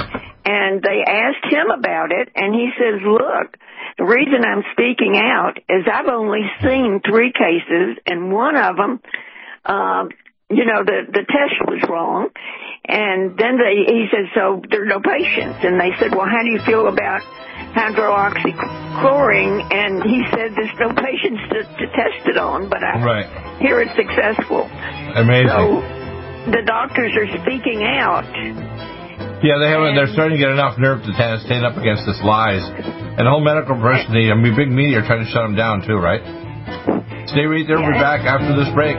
and 0.47 0.83
they 0.83 1.05
asked 1.07 1.53
him 1.53 1.71
about 1.71 2.11
it, 2.11 2.31
and 2.35 2.55
he 2.55 2.71
says, 2.79 3.03
look, 3.05 3.59
the 3.99 4.05
reason 4.05 4.47
I'm 4.47 4.63
speaking 4.73 5.17
out 5.17 5.59
is 5.69 5.85
I've 5.93 6.09
only 6.09 6.41
seen 6.63 7.01
three 7.05 7.33
cases, 7.33 7.99
and 8.07 8.33
one 8.33 8.57
of 8.57 8.77
them, 8.77 9.01
um, 9.67 10.09
you 10.53 10.65
know, 10.65 10.85
the, 10.85 11.07
the 11.11 11.25
test 11.27 11.57
was 11.67 11.81
wrong. 11.89 12.29
And 12.85 13.39
then 13.39 13.59
they, 13.63 13.87
he 13.87 14.07
said, 14.11 14.27
so 14.35 14.61
there 14.69 14.83
are 14.83 14.91
no 14.91 14.99
patients. 15.01 15.63
And 15.63 15.79
they 15.79 15.95
said, 15.99 16.11
well, 16.15 16.27
how 16.27 16.43
do 16.43 16.51
you 16.51 16.59
feel 16.67 16.89
about 16.89 17.23
hydroxychloroquine? 17.79 19.73
And 19.73 20.03
he 20.03 20.23
said, 20.35 20.53
there's 20.59 20.75
no 20.81 20.91
patients 20.95 21.43
to, 21.53 21.63
to 21.63 21.87
test 21.95 22.27
it 22.27 22.37
on, 22.39 22.69
but 22.69 22.83
I 22.83 22.99
Right. 23.03 23.27
hear 23.63 23.81
it's 23.81 23.95
successful. 23.95 24.67
Amazing. 25.15 25.49
So 25.49 25.81
the 26.51 26.63
doctors 26.67 27.13
are 27.15 27.31
speaking 27.47 27.85
out. 27.87 28.27
Yeah, 29.43 29.59
they 29.59 29.71
haven't. 29.71 29.95
They're 29.95 30.11
starting 30.15 30.39
to 30.39 30.43
get 30.43 30.51
enough 30.51 30.79
nerve 30.79 31.03
to 31.03 31.13
stand 31.15 31.43
stand 31.43 31.67
up 31.67 31.77
against 31.77 32.07
this 32.07 32.19
lies, 32.23 32.63
and 32.63 33.27
the 33.27 33.31
whole 33.31 33.43
medical 33.43 33.75
profession, 33.75 34.15
I 34.15 34.35
mean, 34.39 34.55
big 34.55 34.71
media 34.71 35.03
are 35.03 35.07
trying 35.07 35.25
to 35.27 35.31
shut 35.31 35.43
them 35.43 35.57
down 35.59 35.83
too, 35.83 35.99
right? 35.99 36.23
Stay 37.27 37.47
right 37.47 37.67
there. 37.67 37.79
We'll 37.83 37.91
be 37.91 37.99
back 37.99 38.23
after 38.23 38.55
this 38.55 38.71
break. 38.75 38.99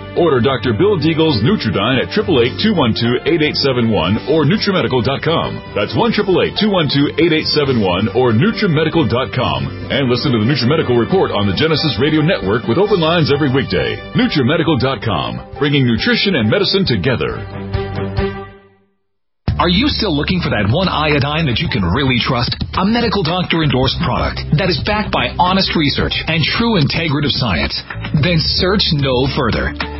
Order 0.17 0.41
Dr. 0.43 0.73
Bill 0.73 0.97
Deagle's 0.99 1.41
Nutriodine 1.43 2.01
at 2.03 2.09
888-212-8871 2.15 4.29
or 4.31 4.43
NutriMedical.com. 4.43 5.61
That's 5.75 5.93
1-888-212-8871 5.95 8.15
or 8.15 8.31
NutriMedical.com. 8.35 9.91
And 9.91 10.09
listen 10.09 10.31
to 10.31 10.39
the 10.39 10.45
NutriMedical 10.47 10.99
Report 10.99 11.31
on 11.31 11.47
the 11.47 11.53
Genesis 11.55 11.97
Radio 11.99 12.21
Network 12.21 12.67
with 12.67 12.77
open 12.77 12.99
lines 12.99 13.31
every 13.31 13.49
weekday. 13.53 13.95
NutriMedical.com, 14.17 15.55
bringing 15.59 15.87
nutrition 15.87 16.35
and 16.35 16.49
medicine 16.49 16.85
together. 16.85 17.39
Are 19.61 19.69
you 19.69 19.93
still 19.93 20.17
looking 20.17 20.41
for 20.41 20.49
that 20.49 20.73
one 20.73 20.89
iodine 20.89 21.45
that 21.45 21.61
you 21.61 21.69
can 21.69 21.85
really 21.85 22.17
trust? 22.17 22.49
A 22.81 22.83
medical 22.87 23.21
doctor 23.21 23.61
endorsed 23.61 24.01
product 24.01 24.41
that 24.57 24.73
is 24.73 24.81
backed 24.89 25.13
by 25.13 25.37
honest 25.37 25.77
research 25.77 26.17
and 26.25 26.41
true 26.41 26.81
integrative 26.81 27.29
science? 27.29 27.77
Then 28.25 28.41
search 28.57 28.81
no 28.97 29.29
further. 29.37 29.69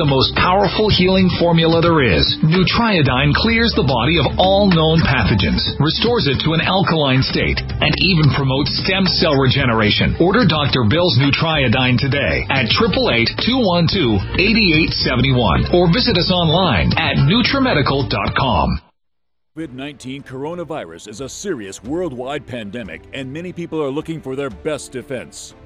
the 0.00 0.08
most 0.08 0.32
powerful 0.40 0.88
healing 0.88 1.28
formula 1.36 1.84
there 1.84 2.00
is. 2.00 2.24
Nutriodine 2.40 3.36
clears 3.36 3.76
the 3.76 3.84
body 3.84 4.16
of 4.16 4.32
all 4.40 4.72
known 4.72 5.04
pathogens, 5.04 5.60
restores 5.76 6.24
it 6.24 6.40
to 6.40 6.56
an 6.56 6.64
alkaline 6.64 7.20
state, 7.20 7.60
and 7.60 7.92
even 8.00 8.32
promotes 8.32 8.72
stem 8.80 9.04
cell 9.20 9.36
regeneration. 9.36 10.16
Order 10.16 10.48
Dr. 10.48 10.88
Bill's 10.88 11.20
Nutriodine 11.20 12.00
today 12.00 12.48
at 12.48 12.72
888-212-8871 12.80 15.68
or 15.76 15.92
visit 15.92 16.16
us 16.16 16.32
online 16.32 16.96
at 16.96 17.20
NutriMedical.com. 17.28 18.88
COVID 19.60 19.72
19 19.72 20.22
coronavirus 20.22 21.08
is 21.08 21.20
a 21.20 21.28
serious 21.28 21.82
worldwide 21.82 22.46
pandemic, 22.46 23.02
and 23.12 23.30
many 23.30 23.52
people 23.52 23.82
are 23.82 23.90
looking 23.90 24.22
for 24.22 24.36
their 24.36 24.48
best 24.48 24.92
defense. 24.92 25.54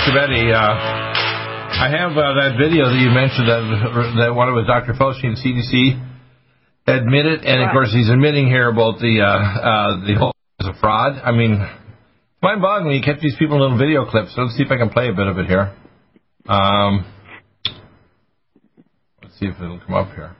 Dr. 0.00 0.14
Betty, 0.14 0.50
uh, 0.50 0.56
I 0.56 1.92
have 1.92 2.12
uh, 2.12 2.32
that 2.40 2.56
video 2.56 2.88
that 2.88 2.96
you 2.96 3.10
mentioned 3.12 3.48
that 3.52 3.60
that 4.16 4.34
one 4.34 4.54
with 4.54 4.66
Dr. 4.66 4.94
Fauci 4.94 5.24
and 5.24 5.36
CDC 5.36 5.92
admitted, 6.86 7.44
and 7.44 7.60
of 7.62 7.70
course 7.70 7.92
he's 7.92 8.08
admitting 8.08 8.46
here 8.46 8.70
about 8.70 8.98
the 8.98 9.20
uh, 9.20 9.28
uh, 9.28 10.06
the 10.06 10.14
whole 10.16 10.34
is 10.60 10.68
a 10.68 10.80
fraud. 10.80 11.20
I 11.22 11.32
mean, 11.32 11.60
it's 11.60 12.42
mind-boggling 12.42 12.96
you 12.96 13.02
catch 13.02 13.20
these 13.20 13.36
people 13.38 13.56
in 13.56 13.62
little 13.62 13.78
video 13.78 14.06
clips. 14.06 14.34
So 14.34 14.40
let's 14.40 14.56
see 14.56 14.62
if 14.62 14.70
I 14.70 14.78
can 14.78 14.88
play 14.88 15.10
a 15.10 15.12
bit 15.12 15.26
of 15.26 15.36
it 15.36 15.44
here. 15.44 15.76
Um, 16.48 17.04
let's 19.22 19.38
see 19.38 19.46
if 19.46 19.56
it'll 19.56 19.80
come 19.80 19.96
up 19.96 20.14
here. 20.14 20.34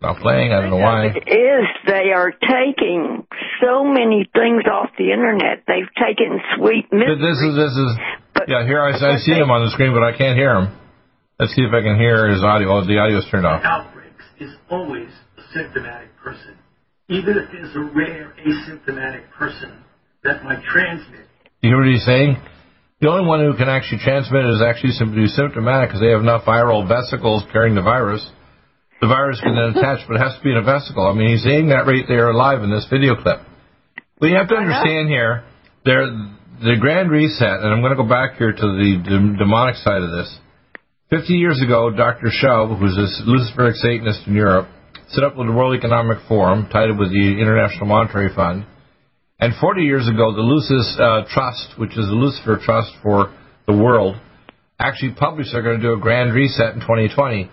Not 0.00 0.18
playing. 0.22 0.52
I 0.52 0.60
don't 0.60 0.70
know 0.70 0.76
why. 0.78 1.06
It 1.10 1.26
is. 1.26 1.66
They 1.86 2.12
are 2.14 2.30
taking 2.30 3.26
so 3.60 3.82
many 3.82 4.30
things 4.32 4.62
off 4.70 4.90
the 4.96 5.10
internet. 5.10 5.64
They've 5.66 5.90
taken 5.98 6.38
sweet 6.56 6.86
mysteries. 6.92 7.18
This 7.18 7.38
is 7.42 7.52
this 7.56 7.74
is. 7.74 7.90
But- 8.34 8.48
yeah, 8.48 8.64
here 8.64 8.80
I, 8.80 8.94
I 8.94 9.16
see 9.18 9.32
they- 9.34 9.40
him 9.40 9.50
on 9.50 9.64
the 9.66 9.70
screen, 9.70 9.92
but 9.92 10.04
I 10.04 10.16
can't 10.16 10.38
hear 10.38 10.54
him. 10.54 10.70
Let's 11.40 11.54
see 11.54 11.62
if 11.62 11.72
I 11.74 11.82
can 11.82 11.96
hear 11.98 12.28
his 12.28 12.42
audio. 12.42 12.78
Oh, 12.78 12.84
the 12.86 12.98
audio's 12.98 13.26
turned 13.30 13.46
off. 13.46 13.62
outbreaks 13.64 14.24
is 14.40 14.54
always 14.70 15.10
a 15.38 15.42
symptomatic 15.54 16.14
person. 16.22 16.54
Even 17.08 17.38
if 17.38 17.48
it's 17.54 17.74
a 17.74 17.80
rare 17.94 18.34
asymptomatic 18.46 19.30
person 19.32 19.72
that 20.24 20.44
might 20.44 20.62
transmit. 20.64 21.26
You 21.62 21.70
hear 21.70 21.78
what 21.78 21.86
he's 21.88 22.04
saying? 22.04 22.36
The 23.00 23.08
only 23.08 23.26
one 23.26 23.40
who 23.40 23.56
can 23.56 23.68
actually 23.68 23.98
transmit 24.02 24.44
it 24.44 24.50
is 24.50 24.62
actually 24.62 24.90
somebody 24.92 25.22
who's 25.22 25.34
symptomatic 25.34 25.90
because 25.90 26.00
they 26.00 26.10
have 26.10 26.20
enough 26.20 26.44
viral 26.44 26.86
vesicles 26.86 27.44
carrying 27.52 27.74
the 27.76 27.82
virus. 27.82 28.22
The 29.00 29.06
virus 29.06 29.40
can 29.40 29.54
then 29.54 29.78
attach, 29.78 30.06
but 30.08 30.16
it 30.16 30.22
has 30.22 30.34
to 30.36 30.42
be 30.42 30.50
in 30.50 30.58
a 30.58 30.66
vesicle. 30.66 31.06
I 31.06 31.14
mean, 31.14 31.30
he's 31.30 31.44
saying 31.44 31.68
that 31.68 31.86
right 31.86 32.04
there 32.08 32.34
live 32.34 32.62
in 32.62 32.70
this 32.70 32.86
video 32.90 33.14
clip. 33.14 33.38
But 34.18 34.26
you 34.26 34.36
have 34.36 34.48
to 34.48 34.56
understand 34.58 35.08
here, 35.08 35.44
there, 35.84 36.10
the 36.58 36.74
Grand 36.80 37.10
Reset, 37.10 37.62
and 37.62 37.70
I'm 37.70 37.80
going 37.80 37.94
to 37.94 38.02
go 38.02 38.08
back 38.08 38.34
here 38.38 38.50
to 38.50 38.66
the 38.74 38.98
dem- 39.06 39.36
demonic 39.38 39.76
side 39.76 40.02
of 40.02 40.10
this. 40.10 40.26
50 41.10 41.32
years 41.34 41.62
ago, 41.62 41.90
Dr. 41.94 42.28
Schwab, 42.28 42.76
who's 42.76 42.98
a 42.98 43.06
Luciferic 43.22 43.78
Satanist 43.78 44.26
in 44.26 44.34
Europe, 44.34 44.68
set 45.08 45.22
up 45.22 45.36
with 45.36 45.46
the 45.46 45.54
World 45.54 45.78
Economic 45.78 46.18
Forum, 46.26 46.68
tied 46.72 46.90
up 46.90 46.98
with 46.98 47.10
the 47.10 47.38
International 47.40 47.86
Monetary 47.86 48.34
Fund. 48.34 48.66
And 49.38 49.54
40 49.60 49.82
years 49.82 50.08
ago, 50.08 50.34
the 50.34 50.42
Lucis 50.42 50.98
uh, 50.98 51.22
Trust, 51.30 51.78
which 51.78 51.96
is 51.96 52.06
the 52.10 52.18
Lucifer 52.18 52.58
Trust 52.60 52.90
for 53.02 53.32
the 53.68 53.72
world, 53.72 54.16
actually 54.78 55.14
published 55.14 55.50
they're 55.52 55.62
going 55.62 55.80
to 55.80 55.82
do 55.82 55.92
a 55.92 56.00
grand 56.00 56.34
reset 56.34 56.74
in 56.74 56.80
2020. 56.80 57.48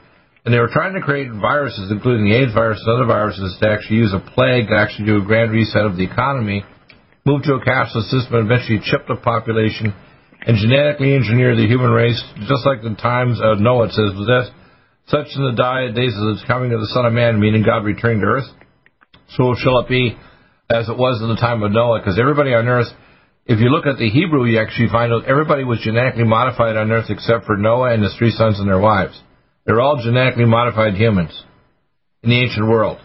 And 0.46 0.54
they 0.54 0.60
were 0.60 0.70
trying 0.70 0.94
to 0.94 1.02
create 1.02 1.34
viruses, 1.34 1.90
including 1.90 2.30
the 2.30 2.36
AIDS 2.38 2.54
virus 2.54 2.78
and 2.86 2.94
other 2.94 3.10
viruses, 3.10 3.58
to 3.60 3.66
actually 3.68 3.98
use 3.98 4.14
a 4.14 4.22
plague 4.22 4.70
to 4.70 4.78
actually 4.78 5.10
do 5.10 5.18
a 5.18 5.26
grand 5.26 5.50
reset 5.52 5.90
of 5.90 5.98
the 5.98 6.06
economy, 6.06 6.64
move 7.26 7.42
to 7.44 7.58
a 7.58 7.66
cashless 7.66 8.06
system, 8.14 8.38
and 8.38 8.46
eventually 8.46 8.78
chip 8.86 9.10
the 9.10 9.18
population, 9.18 9.90
and 10.46 10.58
genetically 10.62 11.18
engineer 11.18 11.56
the 11.58 11.66
human 11.66 11.90
race, 11.90 12.22
just 12.46 12.62
like 12.62 12.86
the 12.86 12.94
times 13.02 13.42
uh, 13.42 13.58
of 13.58 13.60
Noah 13.60 13.90
it 13.90 13.98
says 13.98 14.14
with 14.14 14.30
this, 14.30 14.46
such 15.10 15.34
in 15.34 15.50
the 15.50 15.58
di- 15.58 15.90
days 15.98 16.14
of 16.14 16.38
the 16.38 16.38
coming 16.46 16.72
of 16.74 16.80
the 16.80 16.94
Son 16.94 17.10
of 17.10 17.14
Man, 17.14 17.42
meaning 17.42 17.66
God 17.66 17.82
returning 17.82 18.22
to 18.22 18.38
earth, 18.38 18.50
so 19.34 19.56
shall 19.58 19.82
it 19.82 19.90
be 19.90 20.14
as 20.70 20.90
it 20.90 20.98
was 20.98 21.22
in 21.22 21.30
the 21.30 21.42
time 21.42 21.64
of 21.64 21.72
Noah, 21.72 22.00
because 22.00 22.22
everybody 22.22 22.54
on 22.54 22.68
earth, 22.68 22.94
if 23.46 23.60
you 23.60 23.70
look 23.70 23.86
at 23.86 23.98
the 23.98 24.10
Hebrew, 24.10 24.46
you 24.46 24.62
actually 24.62 24.90
find 24.90 25.14
out 25.14 25.26
everybody 25.26 25.64
was 25.64 25.82
genetically 25.82 26.26
modified 26.26 26.78
on 26.78 26.92
earth 26.92 27.10
except 27.10 27.46
for 27.46 27.58
Noah 27.58 27.94
and 27.94 28.04
his 28.04 28.14
three 28.18 28.32
sons 28.32 28.60
and 28.60 28.70
their 28.70 28.80
wives. 28.80 29.20
They're 29.66 29.82
all 29.82 30.02
genetically 30.04 30.46
modified 30.46 30.94
humans 30.94 31.34
in 32.22 32.30
the 32.30 32.42
ancient 32.42 32.68
world. 32.68 33.00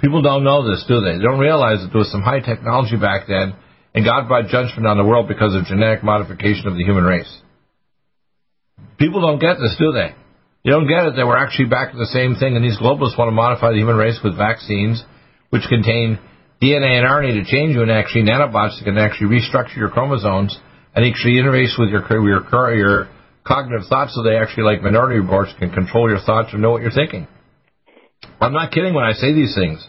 People 0.00 0.22
don't 0.22 0.44
know 0.44 0.68
this, 0.68 0.84
do 0.86 1.00
they? 1.00 1.18
They 1.18 1.24
don't 1.24 1.40
realize 1.40 1.80
that 1.82 1.90
there 1.92 1.98
was 1.98 2.10
some 2.10 2.22
high 2.22 2.40
technology 2.40 2.96
back 2.96 3.26
then, 3.26 3.54
and 3.94 4.04
God 4.04 4.28
brought 4.28 4.46
judgment 4.46 4.86
on 4.86 4.96
the 4.96 5.04
world 5.04 5.26
because 5.26 5.54
of 5.54 5.64
genetic 5.66 6.04
modification 6.04 6.66
of 6.66 6.74
the 6.74 6.84
human 6.84 7.04
race. 7.04 7.30
People 8.98 9.20
don't 9.20 9.38
get 9.38 9.58
this, 9.58 9.74
do 9.78 9.92
they? 9.92 10.14
They 10.64 10.70
don't 10.70 10.86
get 10.86 11.06
it 11.06 11.16
that 11.16 11.26
we're 11.26 11.38
actually 11.38 11.70
back 11.70 11.92
to 11.92 11.98
the 11.98 12.10
same 12.10 12.34
thing, 12.34 12.54
and 12.54 12.64
these 12.64 12.78
globalists 12.78 13.18
want 13.18 13.28
to 13.28 13.34
modify 13.34 13.70
the 13.70 13.78
human 13.78 13.96
race 13.96 14.18
with 14.22 14.36
vaccines, 14.36 15.02
which 15.50 15.62
contain 15.68 16.18
DNA 16.62 16.98
and 16.98 17.06
RNA 17.06 17.42
to 17.42 17.50
change 17.50 17.74
you, 17.74 17.82
and 17.82 17.90
actually 17.90 18.22
nanobots 18.22 18.78
that 18.78 18.84
can 18.84 18.98
actually 18.98 19.38
restructure 19.38 19.76
your 19.76 19.90
chromosomes 19.90 20.58
and 20.94 21.06
actually 21.06 21.34
interface 21.34 21.78
with 21.78 21.90
your 21.90 22.02
your 22.10 22.74
your 22.74 23.08
cognitive 23.48 23.88
thoughts, 23.88 24.14
so 24.14 24.22
they 24.22 24.36
actually, 24.36 24.64
like 24.64 24.82
Minority 24.82 25.18
Reports, 25.18 25.52
can 25.58 25.70
control 25.70 26.08
your 26.08 26.20
thoughts 26.20 26.50
and 26.52 26.60
know 26.60 26.70
what 26.70 26.82
you're 26.82 26.92
thinking. 26.92 27.26
I'm 28.40 28.52
not 28.52 28.70
kidding 28.70 28.94
when 28.94 29.04
I 29.04 29.12
say 29.12 29.32
these 29.32 29.54
things. 29.56 29.84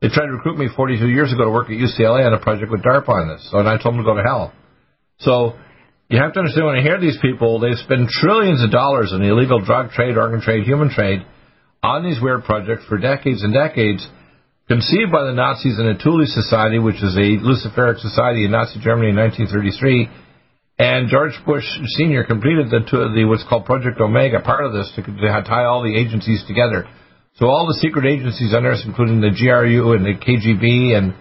They 0.00 0.08
tried 0.08 0.26
to 0.26 0.32
recruit 0.32 0.58
me 0.58 0.68
42 0.74 1.06
years 1.06 1.32
ago 1.32 1.44
to 1.44 1.50
work 1.50 1.68
at 1.68 1.76
UCLA 1.76 2.24
on 2.24 2.32
a 2.32 2.40
project 2.40 2.70
with 2.70 2.82
DARPA 2.82 3.08
on 3.08 3.28
this, 3.28 3.46
so 3.50 3.58
and 3.58 3.68
I 3.68 3.76
told 3.76 3.94
them 3.94 4.02
to 4.02 4.08
go 4.08 4.16
to 4.16 4.22
hell. 4.22 4.52
So 5.18 5.54
you 6.08 6.18
have 6.22 6.32
to 6.32 6.38
understand 6.40 6.66
when 6.66 6.76
I 6.76 6.82
hear 6.82 6.98
these 7.00 7.18
people, 7.20 7.60
they 7.60 7.74
spend 7.74 8.08
trillions 8.08 8.64
of 8.64 8.70
dollars 8.70 9.12
in 9.12 9.20
the 9.20 9.28
illegal 9.28 9.60
drug 9.60 9.90
trade, 9.90 10.16
organ 10.16 10.40
trade, 10.40 10.64
human 10.64 10.88
trade 10.88 11.26
on 11.82 12.02
these 12.02 12.18
weird 12.22 12.44
projects 12.44 12.84
for 12.88 12.96
decades 12.96 13.42
and 13.42 13.52
decades, 13.52 14.06
conceived 14.68 15.12
by 15.12 15.24
the 15.24 15.34
Nazis 15.34 15.78
in 15.78 15.86
the 15.86 15.98
Thule 16.02 16.24
Society, 16.26 16.78
which 16.78 17.02
is 17.02 17.14
a 17.16 17.36
Luciferic 17.42 17.98
society 17.98 18.44
in 18.44 18.50
Nazi 18.50 18.80
Germany 18.80 19.10
in 19.10 19.16
1933. 19.16 20.08
And 20.78 21.08
George 21.08 21.34
Bush 21.44 21.64
Sr. 21.98 22.22
completed 22.22 22.70
the, 22.70 22.78
the 23.14 23.24
what's 23.24 23.44
called 23.48 23.66
Project 23.66 24.00
Omega, 24.00 24.40
part 24.40 24.64
of 24.64 24.72
this, 24.72 24.90
to, 24.94 25.02
to 25.02 25.42
tie 25.42 25.64
all 25.64 25.82
the 25.82 25.96
agencies 25.96 26.44
together. 26.46 26.86
So 27.34 27.46
all 27.46 27.66
the 27.66 27.78
secret 27.80 28.06
agencies 28.06 28.54
on 28.54 28.64
Earth, 28.64 28.82
including 28.86 29.20
the 29.20 29.34
GRU 29.34 29.92
and 29.92 30.06
the 30.06 30.14
KGB 30.14 30.96
and 30.96 31.14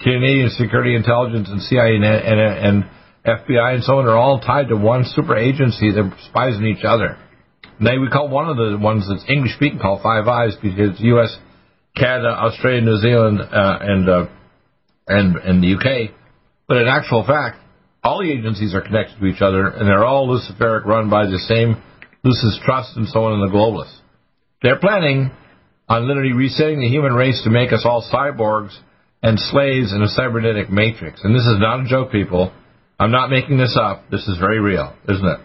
Canadian 0.00 0.50
Security 0.50 0.94
Intelligence 0.94 1.48
and 1.50 1.62
CIA 1.62 1.96
and, 1.96 2.04
and, 2.04 2.40
and 2.40 2.84
FBI 3.24 3.74
and 3.74 3.84
so 3.84 3.98
on, 3.98 4.06
are 4.06 4.16
all 4.16 4.40
tied 4.40 4.68
to 4.68 4.76
one 4.76 5.04
super 5.04 5.36
agency 5.36 5.90
that 5.92 6.12
spies 6.28 6.56
on 6.56 6.66
each 6.66 6.84
other. 6.84 7.16
They 7.80 7.96
we 7.96 8.10
call 8.10 8.28
one 8.28 8.48
of 8.48 8.56
the 8.56 8.76
ones 8.78 9.08
that's 9.08 9.24
English 9.28 9.54
speaking 9.56 9.78
called 9.78 10.02
Five 10.02 10.28
Eyes 10.28 10.56
because 10.62 11.00
U.S., 11.00 11.34
Canada, 11.96 12.28
Australia, 12.28 12.82
New 12.82 12.98
Zealand, 12.98 13.40
uh, 13.40 13.78
and 13.80 14.08
uh, 14.08 14.26
and 15.08 15.36
and 15.36 15.64
the 15.64 15.74
UK. 15.74 16.14
But 16.68 16.76
in 16.76 16.88
actual 16.88 17.24
fact, 17.26 17.58
all 18.02 18.20
the 18.20 18.32
agencies 18.32 18.74
are 18.74 18.80
connected 18.80 19.18
to 19.18 19.26
each 19.26 19.42
other, 19.42 19.66
and 19.66 19.86
they're 19.86 20.04
all 20.04 20.28
Luciferic, 20.28 20.84
run 20.84 21.10
by 21.10 21.26
the 21.26 21.38
same 21.38 21.82
Lucis 22.22 22.58
Trust 22.64 22.96
and 22.96 23.08
so 23.08 23.24
on, 23.24 23.40
and 23.40 23.50
the 23.50 23.54
globalists. 23.54 23.98
They're 24.62 24.78
planning 24.78 25.30
on 25.88 26.06
literally 26.06 26.32
resetting 26.32 26.80
the 26.80 26.88
human 26.88 27.14
race 27.14 27.42
to 27.44 27.50
make 27.50 27.72
us 27.72 27.82
all 27.84 28.06
cyborgs 28.12 28.76
and 29.22 29.38
slaves 29.38 29.92
in 29.92 30.02
a 30.02 30.08
cybernetic 30.08 30.70
matrix. 30.70 31.20
And 31.24 31.34
this 31.34 31.42
is 31.42 31.56
not 31.58 31.80
a 31.80 31.88
joke, 31.88 32.12
people. 32.12 32.52
I'm 32.98 33.10
not 33.10 33.30
making 33.30 33.58
this 33.58 33.76
up. 33.80 34.10
This 34.10 34.26
is 34.28 34.38
very 34.38 34.60
real, 34.60 34.94
isn't 35.08 35.24
it? 35.24 35.40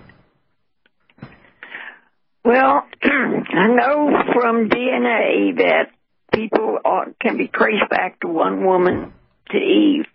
Well, 2.44 2.86
I 3.04 3.68
know 3.68 4.12
from 4.34 4.70
DNA 4.70 5.58
that 5.58 5.88
people 6.34 6.78
are, 6.84 7.08
can 7.20 7.38
be 7.38 7.48
traced 7.48 7.90
back 7.90 8.20
to 8.22 8.28
one 8.28 8.66
woman, 8.66 9.14
to 9.50 9.58
Eve. 9.58 10.06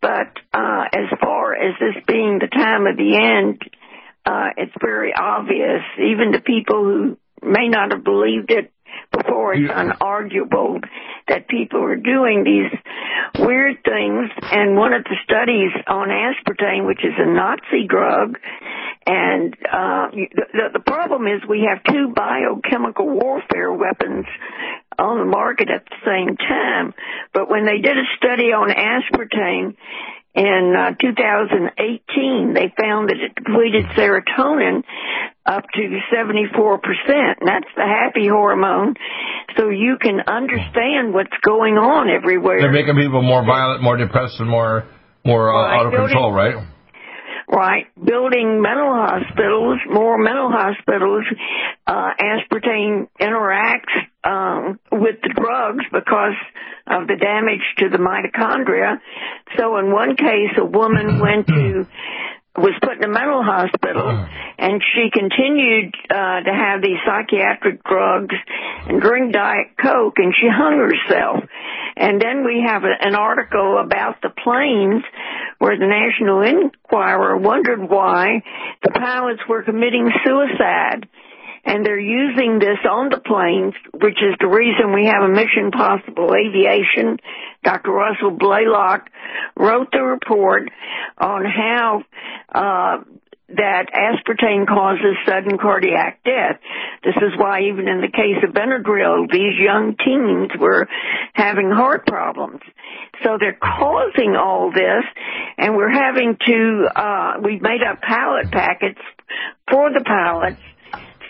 But 0.00 0.32
uh, 0.52 0.84
as 0.92 1.18
far 1.20 1.54
as 1.54 1.74
this 1.78 2.02
being 2.06 2.38
the 2.38 2.48
time 2.48 2.86
of 2.86 2.96
the 2.96 3.16
end, 3.16 3.62
uh, 4.24 4.50
it's 4.56 4.72
very 4.80 5.12
obvious, 5.18 5.82
even 5.98 6.32
to 6.32 6.40
people 6.40 6.84
who 6.84 7.18
may 7.42 7.68
not 7.68 7.92
have 7.92 8.04
believed 8.04 8.50
it 8.50 8.72
before, 9.10 9.54
it's 9.54 9.72
unarguable 9.72 10.82
that 11.28 11.48
people 11.48 11.82
are 11.82 11.96
doing 11.96 12.44
these 12.44 12.70
weird 13.38 13.82
things. 13.84 14.30
And 14.50 14.76
one 14.76 14.92
of 14.92 15.04
the 15.04 15.16
studies 15.24 15.72
on 15.86 16.08
aspartame, 16.08 16.86
which 16.86 17.04
is 17.04 17.14
a 17.18 17.26
Nazi 17.26 17.86
drug, 17.88 18.38
and 19.06 19.54
uh, 19.54 20.10
the, 20.12 20.68
the 20.74 20.80
problem 20.80 21.26
is 21.26 21.40
we 21.48 21.66
have 21.68 21.82
two 21.82 22.12
biochemical 22.14 23.08
warfare 23.08 23.72
weapons 23.72 24.26
on 24.98 25.18
the 25.18 25.24
market 25.24 25.68
at 25.70 25.84
the 25.86 25.96
same 26.04 26.36
time. 26.36 26.92
But 27.32 27.50
when 27.50 27.64
they 27.64 27.78
did 27.78 27.96
a 27.96 28.04
study 28.18 28.52
on 28.52 28.68
aspartame 28.68 29.74
in 30.34 30.74
uh, 30.78 30.94
2018, 31.00 32.54
they 32.54 32.72
found 32.78 33.08
that 33.08 33.16
it 33.16 33.34
depleted 33.34 33.86
serotonin 33.96 34.84
up 35.50 35.64
to 35.74 35.82
74%. 36.14 36.78
And 37.40 37.48
that's 37.48 37.66
the 37.74 37.82
happy 37.82 38.28
hormone. 38.28 38.94
So 39.58 39.68
you 39.68 39.98
can 40.00 40.20
understand 40.26 41.12
what's 41.12 41.34
going 41.42 41.74
on 41.74 42.08
everywhere. 42.08 42.60
They're 42.60 42.72
making 42.72 42.96
people 42.96 43.22
more 43.22 43.44
violent, 43.44 43.82
more 43.82 43.96
depressed, 43.96 44.38
and 44.38 44.48
more 44.48 44.86
more 45.24 45.52
uh, 45.52 45.62
Right, 45.62 45.80
out 45.80 45.86
of 45.86 45.92
control, 45.92 46.32
right? 46.32 46.54
right? 47.52 47.86
Building 48.02 48.62
mental 48.62 48.94
hospitals, 48.94 49.78
more 49.90 50.16
mental 50.16 50.50
hospitals. 50.50 51.24
Uh, 51.86 52.10
aspartame 52.16 53.08
interacts 53.20 53.92
um, 54.24 54.78
with 54.92 55.16
the 55.22 55.34
drugs 55.34 55.84
because 55.92 56.38
of 56.86 57.08
the 57.08 57.16
damage 57.16 57.60
to 57.78 57.88
the 57.90 57.98
mitochondria. 57.98 58.98
So 59.58 59.76
in 59.78 59.92
one 59.92 60.16
case, 60.16 60.56
a 60.56 60.64
woman 60.64 61.18
went 61.18 61.48
to 61.48 61.86
was 62.56 62.74
put 62.82 62.96
in 62.98 63.04
a 63.04 63.08
mental 63.08 63.42
hospital 63.42 64.26
and 64.60 64.82
she 64.94 65.08
continued 65.10 65.94
uh 66.10 66.40
to 66.44 66.52
have 66.52 66.82
these 66.82 67.00
psychiatric 67.06 67.82
drugs 67.82 68.34
and 68.86 69.00
drink 69.00 69.32
diet 69.32 69.68
coke 69.80 70.18
and 70.18 70.34
she 70.38 70.46
hung 70.46 70.76
herself 70.78 71.42
and 71.96 72.20
then 72.20 72.44
we 72.44 72.62
have 72.64 72.84
a, 72.84 72.92
an 73.00 73.14
article 73.14 73.78
about 73.78 74.20
the 74.22 74.30
planes 74.30 75.02
where 75.58 75.78
the 75.78 75.86
national 75.86 76.42
enquirer 76.42 77.36
wondered 77.36 77.80
why 77.80 78.42
the 78.84 78.90
pilots 78.90 79.40
were 79.48 79.62
committing 79.62 80.10
suicide 80.24 81.08
and 81.64 81.84
they're 81.84 82.00
using 82.00 82.58
this 82.58 82.78
on 82.88 83.10
the 83.10 83.20
planes, 83.20 83.74
which 83.92 84.16
is 84.16 84.34
the 84.40 84.46
reason 84.46 84.94
we 84.94 85.04
have 85.06 85.22
a 85.22 85.28
Mission 85.28 85.70
Possible 85.70 86.30
Aviation. 86.34 87.18
Dr. 87.62 87.90
Russell 87.90 88.30
Blaylock 88.30 89.10
wrote 89.56 89.88
the 89.92 90.00
report 90.00 90.70
on 91.18 91.44
how 91.44 92.02
uh, 92.48 93.04
that 93.56 93.86
aspartame 93.90 94.66
causes 94.66 95.16
sudden 95.26 95.58
cardiac 95.58 96.22
death. 96.24 96.60
This 97.02 97.16
is 97.16 97.38
why 97.38 97.62
even 97.62 97.88
in 97.88 98.00
the 98.00 98.10
case 98.12 98.38
of 98.46 98.54
Benadryl, 98.54 99.30
these 99.30 99.58
young 99.58 99.96
teens 99.98 100.50
were 100.58 100.86
having 101.34 101.70
heart 101.70 102.06
problems. 102.06 102.60
So 103.24 103.38
they're 103.38 103.58
causing 103.58 104.36
all 104.36 104.70
this, 104.72 105.04
and 105.58 105.76
we're 105.76 105.92
having 105.92 106.36
to, 106.46 106.88
uh, 106.94 107.32
we've 107.42 107.62
made 107.62 107.82
up 107.82 108.00
pallet 108.00 108.50
packets 108.52 109.00
for 109.70 109.90
the 109.90 110.04
pallets. 110.04 110.60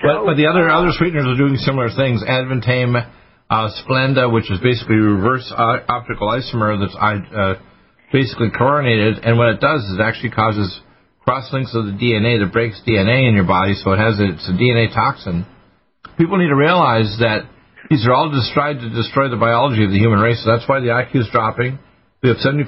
So, 0.02 0.08
but, 0.08 0.24
but 0.26 0.36
the 0.36 0.46
other, 0.46 0.68
other 0.68 0.92
sweeteners 0.92 1.26
are 1.26 1.36
doing 1.36 1.56
similar 1.56 1.88
things. 1.88 2.22
Advantame, 2.22 2.96
uh, 3.50 3.68
Splenda, 3.82 4.32
which 4.32 4.50
is 4.50 4.60
basically 4.60 4.96
reverse 4.96 5.50
uh, 5.50 5.80
optical 5.88 6.28
isomer 6.28 6.78
that's 6.78 6.94
uh, 6.94 7.54
basically 8.12 8.50
chlorinated, 8.54 9.24
and 9.24 9.38
what 9.38 9.48
it 9.48 9.60
does 9.60 9.82
is 9.84 9.98
it 9.98 10.02
actually 10.02 10.30
causes 10.30 10.80
cross-links 11.30 11.70
of 11.78 11.86
the 11.86 11.94
DNA 11.94 12.42
that 12.42 12.50
breaks 12.50 12.82
DNA 12.82 13.28
in 13.30 13.38
your 13.38 13.46
body, 13.46 13.78
so 13.78 13.92
it 13.94 14.02
has 14.02 14.18
a, 14.18 14.34
it's 14.34 14.50
a 14.50 14.56
DNA 14.58 14.90
toxin. 14.90 15.46
People 16.18 16.42
need 16.42 16.50
to 16.50 16.58
realize 16.58 17.06
that 17.22 17.46
these 17.88 18.02
are 18.02 18.10
all 18.10 18.34
just 18.34 18.50
trying 18.50 18.82
to 18.82 18.90
destroy 18.90 19.30
the 19.30 19.38
biology 19.38 19.86
of 19.86 19.94
the 19.94 19.98
human 20.02 20.18
race. 20.18 20.42
So 20.42 20.50
that's 20.50 20.66
why 20.66 20.82
the 20.82 20.90
IQ 20.90 21.22
is 21.22 21.28
dropping. 21.30 21.78
We 22.18 22.34
have 22.34 22.42
74% 22.42 22.66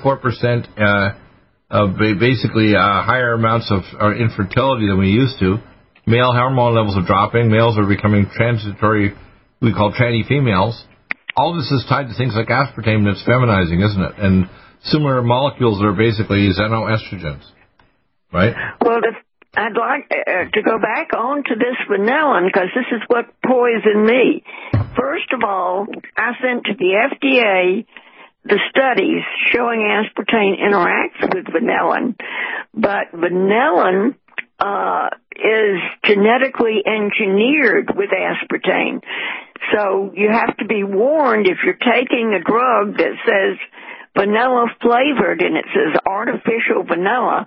uh, 0.79 1.19
of 1.75 1.99
basically 2.23 2.79
uh, 2.79 3.03
higher 3.03 3.35
amounts 3.35 3.67
of 3.75 3.83
uh, 3.99 4.15
infertility 4.15 4.87
than 4.87 5.03
we 5.03 5.11
used 5.11 5.43
to. 5.43 5.59
Male 6.07 6.31
hormone 6.31 6.79
levels 6.79 6.95
are 6.95 7.07
dropping. 7.07 7.51
Males 7.51 7.75
are 7.77 7.87
becoming 7.87 8.31
transitory, 8.31 9.11
we 9.61 9.75
call 9.75 9.91
tranny 9.91 10.23
females. 10.23 10.79
All 11.35 11.59
this 11.59 11.67
is 11.67 11.85
tied 11.89 12.07
to 12.07 12.15
things 12.15 12.39
like 12.39 12.47
aspartame 12.47 13.11
that's 13.11 13.27
feminizing, 13.27 13.83
isn't 13.83 14.03
it? 14.07 14.15
And 14.23 14.47
similar 14.87 15.21
molecules 15.21 15.81
that 15.81 15.87
are 15.87 15.99
basically 15.99 16.47
xenoestrogens, 16.55 17.43
right? 18.33 18.55
Well, 18.81 19.01
I'd 19.55 19.77
like 19.77 20.11
uh, 20.11 20.51
to 20.51 20.63
go 20.63 20.79
back 20.79 21.11
on 21.15 21.45
to 21.45 21.55
this 21.55 21.77
vanillin 21.91 22.47
because 22.47 22.69
this 22.75 22.87
is 22.91 23.03
what 23.09 23.27
poisoned 23.45 24.07
me. 24.07 24.43
First 24.97 25.33
of 25.33 25.43
all, 25.45 25.87
I 26.17 26.33
sent 26.41 26.65
to 26.65 26.73
the 26.79 27.09
FDA 27.13 27.87
the 28.45 28.59
studies 28.71 29.23
showing 29.53 29.81
aspartame 29.81 30.59
interacts 30.59 31.35
with 31.35 31.45
vanillin, 31.47 32.17
but 32.75 33.13
vanillin 33.13 34.17
uh, 34.59 35.11
is 35.37 35.81
genetically 36.07 36.83
engineered 36.87 37.93
with 37.95 38.11
aspartame. 38.11 39.03
So 39.75 40.13
you 40.15 40.31
have 40.31 40.57
to 40.57 40.67
be 40.67 40.83
warned 40.83 41.47
if 41.47 41.59
you're 41.65 41.75
taking 41.75 42.35
a 42.35 42.43
drug 42.43 42.97
that 42.99 43.15
says 43.27 43.59
vanilla 44.17 44.67
flavored 44.81 45.43
and 45.43 45.57
it 45.57 45.67
says 45.75 46.01
artificial 46.07 46.85
vanilla 46.89 47.47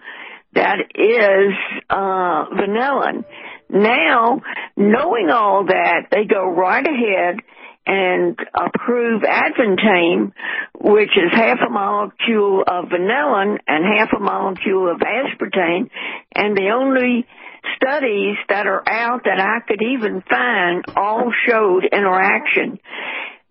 that 0.55 0.77
is 0.95 1.53
uh, 1.89 2.45
vanillin. 2.55 3.25
Now, 3.69 4.41
knowing 4.77 5.29
all 5.29 5.65
that, 5.65 6.07
they 6.11 6.25
go 6.25 6.49
right 6.49 6.85
ahead 6.85 7.39
and 7.87 8.37
approve 8.53 9.21
Advantame, 9.21 10.31
which 10.79 11.11
is 11.15 11.31
half 11.31 11.59
a 11.65 11.69
molecule 11.69 12.63
of 12.65 12.85
vanillin 12.85 13.57
and 13.67 13.85
half 13.97 14.09
a 14.15 14.19
molecule 14.19 14.91
of 14.91 14.99
aspartame, 14.99 15.89
and 16.33 16.57
the 16.57 16.71
only 16.73 17.27
studies 17.75 18.37
that 18.49 18.67
are 18.67 18.83
out 18.87 19.23
that 19.25 19.39
I 19.39 19.59
could 19.67 19.81
even 19.81 20.23
find 20.27 20.85
all 20.95 21.31
showed 21.47 21.83
interaction. 21.91 22.79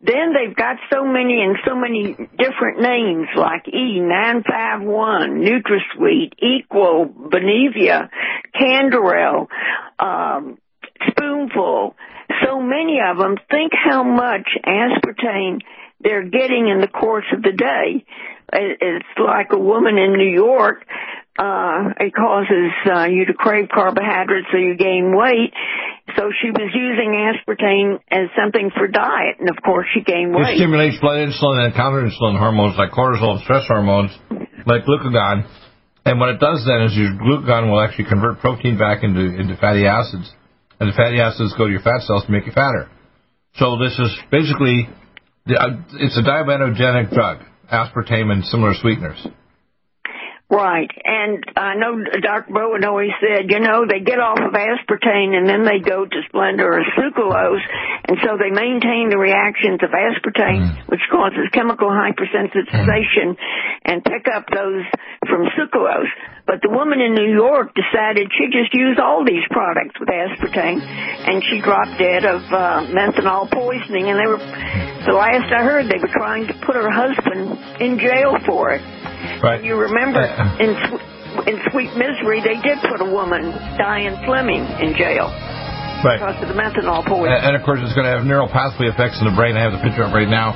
Then 0.05 0.35
they've 0.35 0.55
got 0.55 0.77
so 0.93 1.05
many 1.07 1.41
and 1.41 1.57
so 1.67 1.75
many 1.75 2.13
different 2.13 2.81
names 2.81 3.29
like 3.37 3.65
E951, 3.65 4.85
NutraSweet, 5.41 6.33
Equal, 6.43 7.07
Benevia, 7.09 8.11
Canderel, 8.55 9.47
um, 9.99 10.59
Spoonful. 11.09 11.97
So 12.45 12.61
many 12.61 12.99
of 13.01 13.17
them. 13.17 13.37
Think 13.51 13.73
how 13.73 14.03
much 14.03 14.47
aspartame 14.67 15.61
they're 16.01 16.29
getting 16.29 16.69
in 16.69 16.81
the 16.81 16.89
course 16.89 17.27
of 17.35 17.43
the 17.43 17.53
day. 17.53 18.05
It's 18.53 19.07
like 19.19 19.53
a 19.53 19.59
woman 19.59 19.97
in 19.97 20.13
New 20.13 20.31
York 20.31 20.85
uh, 21.35 21.91
it 21.99 22.15
causes 22.15 22.71
uh, 22.87 23.07
you 23.11 23.27
to 23.27 23.35
crave 23.35 23.67
carbohydrates 23.73 24.47
so 24.53 24.59
you 24.59 24.77
gain 24.77 25.11
weight. 25.17 25.51
So 26.15 26.31
she 26.31 26.51
was 26.51 26.71
using 26.71 27.11
aspartame 27.11 27.99
as 28.07 28.31
something 28.39 28.71
for 28.77 28.87
diet, 28.87 29.41
and 29.41 29.51
of 29.51 29.57
course 29.65 29.87
she 29.95 30.05
gained 30.05 30.35
weight. 30.35 30.55
It 30.55 30.63
stimulates 30.63 31.01
blood 31.01 31.27
insulin 31.27 31.67
and 31.67 31.75
counter 31.75 32.07
insulin 32.07 32.39
hormones 32.39 32.79
like 32.79 32.93
cortisol 32.93 33.35
and 33.35 33.43
stress 33.43 33.67
hormones, 33.67 34.13
like 34.67 34.85
glucagon. 34.85 35.49
And 36.05 36.21
what 36.21 36.29
it 36.29 36.39
does 36.39 36.63
then 36.69 36.87
is 36.87 36.95
your 36.95 37.19
glucagon 37.19 37.71
will 37.71 37.81
actually 37.81 38.05
convert 38.05 38.39
protein 38.39 38.79
back 38.79 39.03
into, 39.03 39.35
into 39.35 39.57
fatty 39.57 39.87
acids, 39.87 40.31
and 40.79 40.93
the 40.93 40.95
fatty 40.95 41.19
acids 41.19 41.55
go 41.59 41.67
to 41.67 41.73
your 41.73 41.83
fat 41.83 42.03
cells 42.07 42.27
to 42.27 42.31
make 42.31 42.47
you 42.47 42.53
fatter. 42.53 42.89
So 43.57 43.79
this 43.79 43.99
is 43.99 44.13
basically, 44.31 44.87
uh, 45.49 45.83
it's 45.99 46.19
a 46.19 46.23
diabetogenic 46.23 47.11
drug, 47.11 47.39
aspartame 47.73 48.31
and 48.31 48.45
similar 48.45 48.75
sweeteners. 48.75 49.27
Right. 50.55 50.91
And 51.05 51.43
I 51.57 51.75
know 51.75 51.99
Dr. 51.99 52.53
Bowen 52.55 52.85
always 52.85 53.11
said, 53.19 53.51
you 53.51 53.59
know, 53.59 53.87
they 53.91 54.01
get 54.01 54.21
off 54.23 54.39
of 54.39 54.55
aspartame 54.55 55.35
and 55.35 55.49
then 55.49 55.67
they 55.67 55.83
go 55.83 56.07
to 56.07 56.19
Splenda 56.31 56.63
or 56.63 56.79
sucralose, 56.95 57.65
and 58.07 58.19
so 58.23 58.39
they 58.39 58.55
maintain 58.55 59.11
the 59.11 59.19
reactions 59.19 59.81
of 59.83 59.91
aspartame, 59.91 60.63
mm. 60.63 60.89
which 60.89 61.03
causes 61.11 61.51
chemical 61.53 61.89
hypersensitization, 61.91 63.35
mm. 63.35 63.39
and 63.85 64.05
pick 64.05 64.31
up 64.31 64.47
those 64.47 64.87
from 65.27 65.51
sucralose. 65.59 66.13
But 66.47 66.61
the 66.63 66.71
woman 66.71 67.01
in 67.01 67.15
New 67.15 67.33
York 67.33 67.75
decided 67.75 68.31
she 68.37 68.47
just 68.53 68.75
use 68.75 68.99
all 69.03 69.25
these 69.25 69.43
products 69.51 69.99
with 69.99 70.09
aspartame, 70.09 70.79
and 70.83 71.43
she 71.51 71.61
dropped 71.61 71.99
dead 71.99 72.25
of 72.25 72.43
uh, 72.53 72.87
methanol 72.93 73.51
poisoning. 73.51 74.11
And 74.11 74.21
they 74.21 74.29
were, 74.29 74.39
the 74.39 75.17
last 75.17 75.51
I 75.51 75.65
heard, 75.65 75.89
they 75.89 75.99
were 75.99 76.13
trying 76.13 76.47
to 76.47 76.55
put 76.55 76.77
her 76.77 76.91
husband 76.91 77.81
in 77.81 77.99
jail 77.99 78.37
for 78.47 78.73
it. 78.73 78.83
Right. 79.43 79.63
You 79.65 79.77
remember 79.77 80.21
uh, 80.21 80.59
in 80.61 80.73
in 81.51 81.59
Sweet 81.71 81.91
Misery, 81.99 82.41
they 82.41 82.61
did 82.63 82.79
put 82.87 83.03
a 83.03 83.09
woman, 83.11 83.51
Diane 83.77 84.23
Fleming, 84.25 84.63
in 84.79 84.95
jail. 84.95 85.29
Right. 86.05 86.21
Because 86.21 86.39
of 86.43 86.49
the 86.53 86.59
methanol 86.59 87.03
poisoning. 87.03 87.33
And, 87.33 87.53
and 87.53 87.55
of 87.57 87.63
course, 87.65 87.81
it's 87.83 87.97
going 87.97 88.07
to 88.07 88.15
have 88.15 88.29
neural 88.29 88.47
pathway 88.47 88.93
effects 88.93 89.19
in 89.19 89.27
the 89.27 89.35
brain. 89.35 89.57
I 89.57 89.65
have 89.65 89.73
the 89.73 89.83
picture 89.83 90.05
up 90.05 90.15
right 90.15 90.29
now. 90.29 90.53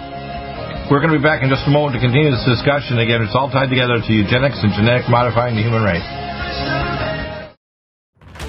We're 0.92 1.00
going 1.00 1.12
to 1.12 1.18
be 1.18 1.24
back 1.24 1.42
in 1.42 1.48
just 1.50 1.66
a 1.66 1.72
moment 1.72 1.96
to 1.96 2.00
continue 2.00 2.30
this 2.32 2.44
discussion. 2.48 2.96
Again, 3.00 3.20
it's 3.20 3.36
all 3.36 3.50
tied 3.50 3.68
together 3.68 4.00
to 4.00 4.10
eugenics 4.12 4.56
and 4.62 4.72
genetic 4.72 5.08
modifying 5.08 5.56
the 5.56 5.64
human 5.64 5.84
race. 5.84 6.04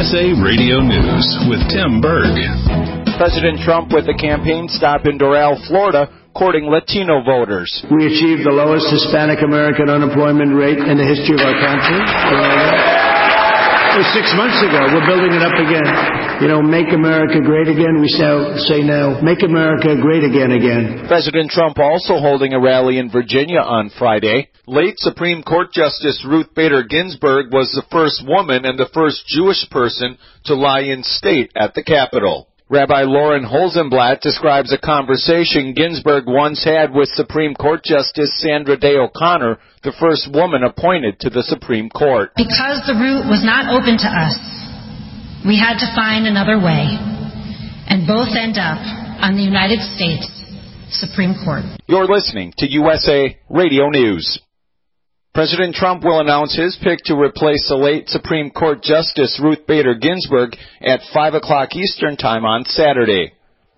USA 0.00 0.32
Radio 0.40 0.80
News 0.80 1.28
with 1.52 1.60
Tim 1.68 2.00
Berg. 2.00 2.32
President 3.20 3.60
Trump 3.60 3.92
with 3.92 4.08
a 4.08 4.16
campaign 4.16 4.64
stop 4.66 5.04
in 5.04 5.18
Doral, 5.18 5.60
Florida, 5.68 6.08
courting 6.32 6.64
Latino 6.64 7.22
voters. 7.22 7.68
We 7.92 8.06
achieved 8.06 8.48
the 8.48 8.50
lowest 8.50 8.88
Hispanic 8.88 9.44
American 9.44 9.90
unemployment 9.90 10.56
rate 10.56 10.78
in 10.78 10.96
the 10.96 11.04
history 11.04 11.36
of 11.36 11.44
our 11.44 11.52
country. 11.52 12.99
Six 14.14 14.30
months 14.38 14.62
ago. 14.62 14.78
We're 14.94 15.06
building 15.06 15.34
it 15.34 15.42
up 15.42 15.58
again. 15.58 15.86
You 16.40 16.48
know, 16.48 16.62
make 16.62 16.94
America 16.94 17.42
great 17.42 17.66
again. 17.66 18.00
We 18.00 18.08
say 18.08 18.86
now, 18.86 19.20
make 19.20 19.42
America 19.42 19.98
great 20.00 20.22
again 20.22 20.52
again. 20.52 21.06
President 21.08 21.50
Trump 21.50 21.78
also 21.78 22.18
holding 22.18 22.52
a 22.52 22.60
rally 22.60 22.98
in 22.98 23.10
Virginia 23.10 23.60
on 23.60 23.90
Friday. 23.98 24.48
Late 24.66 24.98
Supreme 24.98 25.42
Court 25.42 25.72
Justice 25.72 26.24
Ruth 26.26 26.54
Bader 26.54 26.84
Ginsburg 26.84 27.52
was 27.52 27.72
the 27.72 27.86
first 27.90 28.22
woman 28.26 28.64
and 28.64 28.78
the 28.78 28.88
first 28.94 29.26
Jewish 29.26 29.68
person 29.70 30.16
to 30.44 30.54
lie 30.54 30.82
in 30.82 31.02
state 31.02 31.50
at 31.56 31.74
the 31.74 31.82
Capitol. 31.82 32.49
Rabbi 32.70 33.02
Lauren 33.02 33.42
Holtzblatt 33.42 34.20
describes 34.20 34.72
a 34.72 34.78
conversation 34.78 35.74
Ginsburg 35.74 36.28
once 36.28 36.62
had 36.62 36.94
with 36.94 37.08
Supreme 37.14 37.52
Court 37.52 37.82
Justice 37.82 38.30
Sandra 38.40 38.76
Day 38.76 38.94
O'Connor, 38.94 39.58
the 39.82 39.92
first 39.98 40.30
woman 40.32 40.62
appointed 40.62 41.18
to 41.18 41.30
the 41.30 41.42
Supreme 41.42 41.90
Court. 41.90 42.30
Because 42.36 42.78
the 42.86 42.94
route 42.94 43.26
was 43.26 43.42
not 43.42 43.74
open 43.74 43.98
to 43.98 44.06
us, 44.06 44.38
we 45.44 45.58
had 45.58 45.82
to 45.82 45.90
find 45.98 46.30
another 46.30 46.62
way, 46.62 46.94
and 47.90 48.06
both 48.06 48.38
end 48.38 48.54
up 48.54 48.78
on 49.18 49.34
the 49.34 49.42
United 49.42 49.82
States 49.98 50.30
Supreme 50.94 51.34
Court. 51.42 51.64
You're 51.88 52.06
listening 52.06 52.54
to 52.58 52.70
USA 52.70 53.36
Radio 53.48 53.88
News. 53.90 54.38
President 55.32 55.76
Trump 55.76 56.02
will 56.02 56.18
announce 56.18 56.56
his 56.56 56.76
pick 56.82 56.98
to 57.04 57.14
replace 57.14 57.68
the 57.68 57.76
late 57.76 58.08
Supreme 58.08 58.50
Court 58.50 58.82
Justice 58.82 59.38
Ruth 59.40 59.64
Bader 59.64 59.94
Ginsburg 59.94 60.56
at 60.80 61.06
5 61.14 61.34
o'clock 61.34 61.76
Eastern 61.76 62.16
Time 62.16 62.44
on 62.44 62.64
Saturday. 62.64 63.32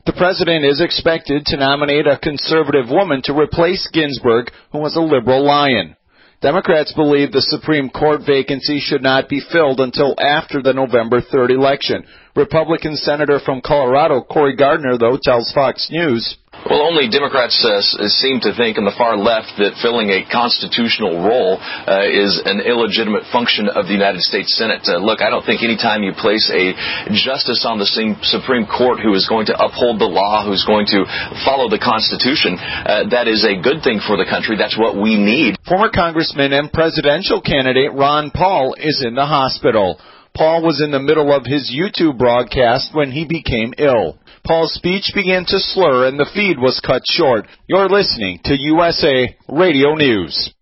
The 0.07 0.15
president 0.15 0.65
is 0.65 0.81
expected 0.81 1.45
to 1.47 1.59
nominate 1.59 2.07
a 2.07 2.19
conservative 2.19 2.89
woman 2.89 3.21
to 3.25 3.39
replace 3.39 3.87
Ginsburg, 3.93 4.51
who 4.73 4.79
was 4.79 4.97
a 4.97 5.01
liberal 5.01 5.45
lion. 5.45 5.95
Democrats 6.41 6.95
believe 6.95 7.33
the 7.33 7.43
Supreme 7.43 7.91
Court 7.91 8.23
vacancy 8.27 8.81
should 8.81 9.03
not 9.03 9.29
be 9.29 9.43
filled 9.53 9.79
until 9.79 10.17
after 10.19 10.63
the 10.63 10.73
November 10.73 11.21
3rd 11.21 11.51
election. 11.51 12.05
Republican 12.35 12.97
Senator 12.97 13.39
from 13.39 13.61
Colorado, 13.61 14.23
Cory 14.23 14.57
Gardner, 14.57 14.97
though, 14.97 15.19
tells 15.23 15.53
Fox 15.53 15.89
News 15.91 16.39
well, 16.53 16.89
only 16.89 17.11
Democrats 17.11 17.59
uh, 17.65 17.81
seem 18.09 18.41
to 18.47 18.55
think 18.55 18.79
in 18.79 18.85
the 18.85 18.95
far 18.95 19.19
left 19.19 19.57
that 19.59 19.77
filling 19.83 20.09
a 20.15 20.23
constitutional 20.25 21.21
role 21.21 21.59
uh, 21.59 22.07
is 22.07 22.39
an 22.45 22.63
illegitimate 22.63 23.27
function 23.29 23.67
of 23.69 23.91
the 23.91 23.97
United 23.97 24.23
States 24.23 24.55
Senate. 24.55 24.81
Uh, 24.87 25.03
look, 25.03 25.21
I 25.21 25.29
don't 25.29 25.43
think 25.43 25.65
any 25.65 25.77
time 25.77 26.07
you 26.07 26.17
place 26.17 26.49
a 26.55 26.77
justice 27.13 27.67
on 27.67 27.77
the 27.77 27.89
Supreme 28.25 28.65
Court 28.65 29.01
who 29.01 29.13
is 29.13 29.27
going 29.27 29.53
to 29.53 29.57
uphold 29.59 29.99
the 29.99 30.09
law, 30.09 30.47
who's 30.47 30.65
going 30.65 30.87
to 30.93 31.03
follow 31.43 31.67
the 31.67 31.83
Constitution, 31.83 32.57
uh, 32.57 33.11
that 33.11 33.27
is 33.27 33.43
a 33.43 33.59
good 33.59 33.83
thing 33.83 33.99
for 33.99 34.15
the 34.15 34.29
country. 34.29 34.55
That's 34.55 34.79
what 34.79 34.95
we 34.95 35.19
need. 35.19 35.59
Former 35.67 35.91
Congressman 35.91 36.53
and 36.53 36.71
presidential 36.71 37.43
candidate 37.43 37.93
Ron 37.93 38.31
Paul 38.31 38.77
is 38.79 39.03
in 39.05 39.13
the 39.13 39.27
hospital. 39.27 39.99
Paul 40.35 40.65
was 40.65 40.81
in 40.81 40.93
the 40.93 41.03
middle 41.03 41.29
of 41.33 41.45
his 41.45 41.69
YouTube 41.69 42.17
broadcast 42.17 42.95
when 42.95 43.13
he 43.13 43.27
became 43.29 43.75
ill. 43.77 44.17
Paul's 44.45 44.75
speech 44.75 45.13
began 45.15 45.45
to 45.47 45.59
slur 45.61 46.09
and 46.09 46.19
the 46.19 46.29
feed 46.35 46.59
was 46.59 46.81
cut 46.85 47.03
short. 47.07 47.47
You're 47.69 47.89
listening 47.89 48.41
to 48.45 48.57
USA 48.59 49.37
Radio 49.49 49.95
News. 49.95 50.53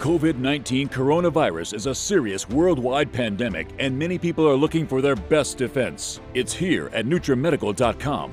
COVID 0.00 0.36
19 0.36 0.88
coronavirus 0.88 1.74
is 1.74 1.84
a 1.84 1.94
serious 1.94 2.48
worldwide 2.48 3.12
pandemic, 3.12 3.68
and 3.78 3.98
many 3.98 4.16
people 4.16 4.48
are 4.48 4.56
looking 4.56 4.86
for 4.86 5.02
their 5.02 5.14
best 5.14 5.58
defense. 5.58 6.20
It's 6.32 6.54
here 6.54 6.88
at 6.94 7.04
NutriMedical.com. 7.04 8.32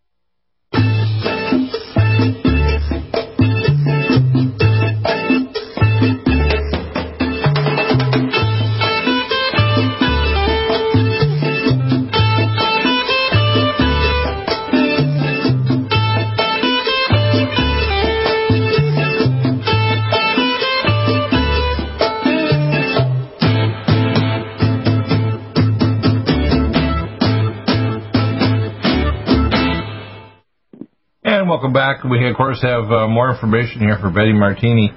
welcome 31.61 31.73
back. 31.73 32.03
We, 32.03 32.27
of 32.27 32.35
course, 32.35 32.59
have 32.63 32.91
uh, 32.91 33.07
more 33.07 33.31
information 33.31 33.81
here 33.81 33.95
for 34.01 34.09
Betty 34.09 34.33
Martini. 34.33 34.89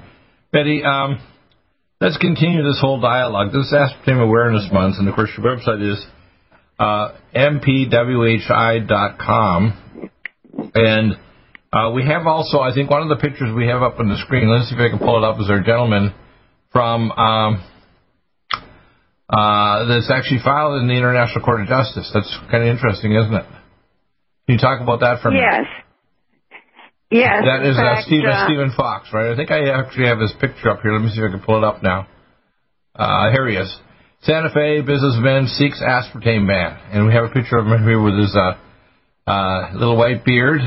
Betty, 0.51 0.83
um, 0.83 1.19
let's 2.01 2.17
continue 2.17 2.63
this 2.63 2.79
whole 2.81 2.99
dialogue. 2.99 3.53
This 3.53 3.67
is 3.67 3.73
Aspartame 3.73 4.23
Awareness 4.23 4.67
Month, 4.73 4.95
and 4.97 5.07
of 5.07 5.13
course, 5.13 5.29
your 5.37 5.45
website 5.45 5.87
is 5.87 6.03
uh, 6.79 7.09
mpwhi.com. 7.35 7.69
And 10.73 11.13
uh, 11.71 11.91
we 11.93 12.03
have 12.07 12.25
also, 12.25 12.61
I 12.61 12.73
think, 12.73 12.89
one 12.89 13.03
of 13.03 13.09
the 13.09 13.17
pictures 13.17 13.53
we 13.55 13.67
have 13.67 13.83
up 13.83 13.99
on 13.99 14.09
the 14.09 14.17
screen. 14.25 14.49
Let's 14.49 14.67
see 14.67 14.75
if 14.75 14.81
I 14.81 14.89
can 14.89 14.97
pull 14.97 15.23
it 15.23 15.23
up. 15.23 15.39
Is 15.39 15.51
our 15.51 15.61
gentleman 15.61 16.15
from 16.71 17.11
um, 17.11 17.63
uh, 19.29 19.85
that's 19.85 20.09
actually 20.09 20.39
filed 20.43 20.81
in 20.81 20.87
the 20.87 20.95
International 20.95 21.45
Court 21.45 21.61
of 21.61 21.67
Justice. 21.67 22.09
That's 22.11 22.35
kind 22.49 22.63
of 22.63 22.69
interesting, 22.75 23.11
isn't 23.11 23.35
it? 23.35 23.45
Can 24.47 24.55
you 24.55 24.57
talk 24.57 24.81
about 24.81 25.01
that 25.01 25.21
for 25.21 25.29
a 25.29 25.33
yes. 25.35 25.43
minute? 25.53 25.67
Yes. 25.69 25.84
Yes. 27.11 27.43
That 27.45 27.65
is 27.65 27.77
fact, 27.77 27.99
uh, 27.99 28.01
Stephen, 28.07 28.29
uh, 28.29 28.45
Stephen 28.47 28.71
Fox, 28.75 29.09
right? 29.13 29.31
I 29.31 29.35
think 29.35 29.51
I 29.51 29.69
actually 29.69 30.07
have 30.07 30.19
his 30.19 30.33
picture 30.39 30.69
up 30.69 30.81
here. 30.81 30.91
Let 30.93 31.03
me 31.03 31.11
see 31.11 31.21
if 31.21 31.29
I 31.29 31.31
can 31.31 31.45
pull 31.45 31.57
it 31.57 31.63
up 31.63 31.83
now. 31.83 32.07
Uh, 32.95 33.31
here 33.31 33.47
he 33.47 33.55
is. 33.55 33.77
Santa 34.23 34.49
Fe 34.49 34.81
businessman 34.81 35.47
seeks 35.47 35.81
aspartame 35.81 36.47
ban. 36.47 36.79
And 36.91 37.05
we 37.05 37.13
have 37.13 37.25
a 37.25 37.29
picture 37.29 37.57
of 37.57 37.67
him 37.67 37.83
here 37.83 38.01
with 38.01 38.17
his 38.17 38.35
uh, 38.35 38.57
uh, 39.29 39.71
little 39.73 39.97
white 39.97 40.25
beard. 40.25 40.61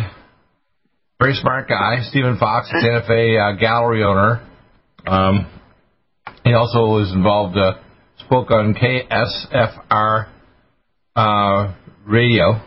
Very 1.20 1.34
smart 1.34 1.68
guy. 1.68 2.02
Stephen 2.08 2.38
Fox, 2.38 2.68
Santa 2.80 3.02
Fe 3.06 3.36
uh, 3.36 3.52
gallery 3.58 4.04
owner. 4.04 4.46
Um, 5.06 5.50
he 6.44 6.52
also 6.52 6.86
was 6.86 7.12
involved, 7.12 7.56
uh, 7.56 7.78
spoke 8.24 8.50
on 8.52 8.74
KSFR 8.74 10.28
uh, 11.16 11.74
radio 12.06 12.60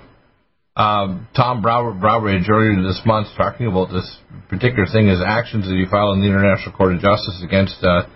um, 0.82 1.28
Tom 1.36 1.62
Brow- 1.62 1.94
Browbridge 1.94 2.50
earlier 2.50 2.82
this 2.82 3.02
month 3.06 3.28
talking 3.38 3.67
about 3.67 3.89
this 3.94 4.17
particular 4.50 4.88
thing, 4.91 5.08
his 5.08 5.22
actions 5.22 5.65
that 5.65 5.76
he 5.76 5.86
filed 5.89 6.17
in 6.17 6.22
the 6.26 6.30
International 6.30 6.74
Court 6.76 6.96
of 6.96 7.02
Justice 7.02 7.41
against 7.44 7.78
uh, 7.84 8.10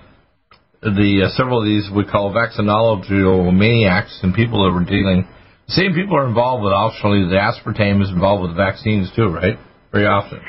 the 0.82 1.26
uh, 1.26 1.30
several 1.38 1.62
of 1.62 1.66
these 1.66 1.90
we 1.94 2.06
call 2.06 2.34
vaccinology 2.34 3.22
maniacs 3.54 4.20
and 4.24 4.34
people 4.34 4.66
that 4.66 4.74
were 4.74 4.84
dealing. 4.86 5.28
The 5.68 5.74
same 5.74 5.94
people 5.94 6.18
are 6.18 6.28
involved 6.28 6.64
with 6.64 6.74
actually 6.74 7.30
the 7.30 7.38
aspartame 7.38 8.02
is 8.02 8.10
involved 8.10 8.48
with 8.48 8.58
vaccines 8.58 9.12
too, 9.16 9.30
right? 9.30 9.58
Very 9.92 10.06
often. 10.06 10.42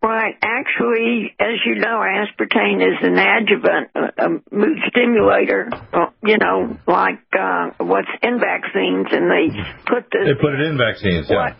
Right. 0.00 0.36
Actually, 0.42 1.34
as 1.40 1.58
you 1.66 1.74
know, 1.74 1.98
aspartame 1.98 2.80
is 2.80 2.98
an 3.02 3.18
adjuvant, 3.18 3.90
a, 3.96 4.26
a 4.26 4.28
mood 4.54 4.78
stimulator. 4.88 5.70
Uh, 5.92 6.10
you 6.22 6.38
know, 6.38 6.78
like 6.86 7.18
uh, 7.36 7.70
what's 7.78 8.08
in 8.22 8.38
vaccines, 8.38 9.08
and 9.10 9.28
they 9.28 9.48
put 9.86 10.08
the 10.12 10.24
They 10.24 10.40
put 10.40 10.54
it 10.54 10.60
in 10.60 10.78
vaccines, 10.78 11.26
yeah. 11.28 11.54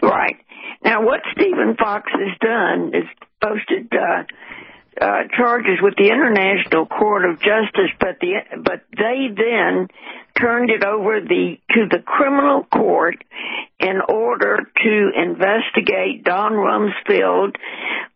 what, 0.00 0.10
right. 0.10 0.36
Now, 0.82 1.04
what 1.04 1.20
Stephen 1.32 1.76
Fox 1.78 2.10
has 2.12 2.38
done 2.40 2.92
is 2.94 3.04
posted 3.42 3.92
uh, 3.92 4.24
uh, 5.00 5.22
charges 5.36 5.78
with 5.82 5.94
the 5.96 6.08
International 6.08 6.86
Court 6.86 7.28
of 7.28 7.40
Justice, 7.40 7.92
but 8.00 8.20
the 8.20 8.40
but 8.64 8.84
they 8.96 9.28
then 9.36 9.88
turned 10.38 10.70
it 10.70 10.84
over 10.84 11.20
the 11.20 11.56
to 11.70 11.86
the 11.90 12.02
criminal 12.04 12.64
court 12.64 13.22
in 13.78 14.00
order 14.08 14.58
to 14.82 15.10
investigate 15.14 16.24
Don 16.24 16.52
Rumsfeld 16.52 17.56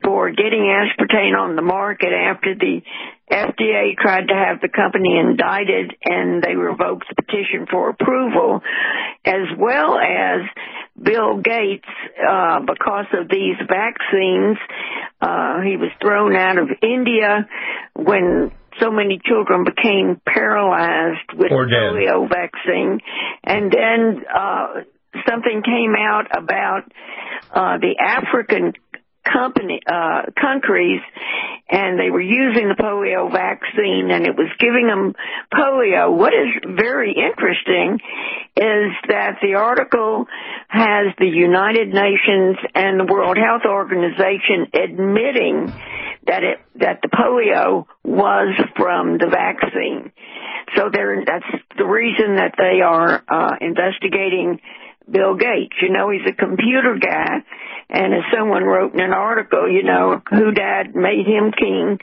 for 0.05 0.31
getting 0.31 0.71
aspartame 0.71 1.37
on 1.37 1.57
the 1.57 1.63
market 1.63 2.13
after 2.13 2.55
the 2.55 2.83
FDA 3.31 3.97
tried 3.97 4.29
to 4.29 4.35
have 4.35 4.61
the 4.61 4.69
company 4.69 5.19
indicted 5.19 5.93
and 6.05 6.43
they 6.43 6.55
revoked 6.55 7.07
the 7.09 7.21
petition 7.21 7.67
for 7.69 7.91
approval, 7.91 8.61
as 9.25 9.49
well 9.59 9.99
as 9.99 10.43
Bill 11.03 11.39
Gates, 11.43 11.89
uh, 12.17 12.61
because 12.61 13.07
of 13.13 13.29
these 13.29 13.57
vaccines, 13.69 14.57
uh, 15.21 15.61
he 15.63 15.77
was 15.77 15.91
thrown 16.01 16.37
out 16.37 16.59
of 16.59 16.69
India 16.83 17.49
when 17.95 18.53
so 18.81 18.91
many 18.91 19.21
children 19.25 19.65
became 19.65 20.21
paralyzed 20.27 21.33
with 21.35 21.51
polio 21.51 22.29
vaccine. 22.29 23.01
And 23.45 23.73
then, 23.73 24.25
uh, 24.33 24.83
something 25.29 25.63
came 25.63 25.95
out 25.99 26.27
about, 26.37 26.83
uh, 27.53 27.79
the 27.79 27.97
African 27.99 28.75
company, 29.33 29.81
uh, 29.87 30.23
countries 30.41 31.01
and 31.69 31.99
they 31.99 32.11
were 32.11 32.23
using 32.23 32.69
the 32.69 32.79
polio 32.79 33.31
vaccine 33.31 34.11
and 34.11 34.25
it 34.27 34.37
was 34.37 34.49
giving 34.59 34.87
them 34.87 35.15
polio. 35.53 36.17
What 36.17 36.33
is 36.33 36.63
very 36.63 37.11
interesting 37.11 37.99
is 38.57 38.93
that 39.09 39.39
the 39.43 39.55
article 39.55 40.27
has 40.69 41.13
the 41.19 41.27
United 41.27 41.89
Nations 41.89 42.57
and 42.75 43.01
the 43.01 43.13
World 43.13 43.37
Health 43.37 43.63
Organization 43.67 44.71
admitting 44.73 45.73
that 46.27 46.43
it 46.43 46.59
that 46.77 47.01
the 47.03 47.09
polio 47.09 47.87
was 48.05 48.55
from 48.77 49.19
the 49.19 49.29
vaccine. 49.31 50.13
So 50.77 50.91
that's 50.91 51.47
the 51.79 51.85
reason 51.85 52.37
that 52.37 52.55
they 52.59 52.81
are 52.83 53.23
uh, 53.29 53.57
investigating 53.61 54.61
Bill 55.11 55.37
Gates. 55.37 55.77
You 55.81 55.91
know, 55.91 56.11
he's 56.11 56.27
a 56.27 56.35
computer 56.35 56.99
guy, 57.01 57.45
and 57.89 58.15
as 58.15 58.23
someone 58.37 58.65
wrote 58.65 58.95
in 58.95 59.01
an 59.01 59.13
article, 59.13 59.71
you 59.71 59.83
know, 59.83 60.21
who 60.31 60.53
dad 60.53 60.95
made 60.95 61.27
him 61.27 61.53
king, 61.57 61.99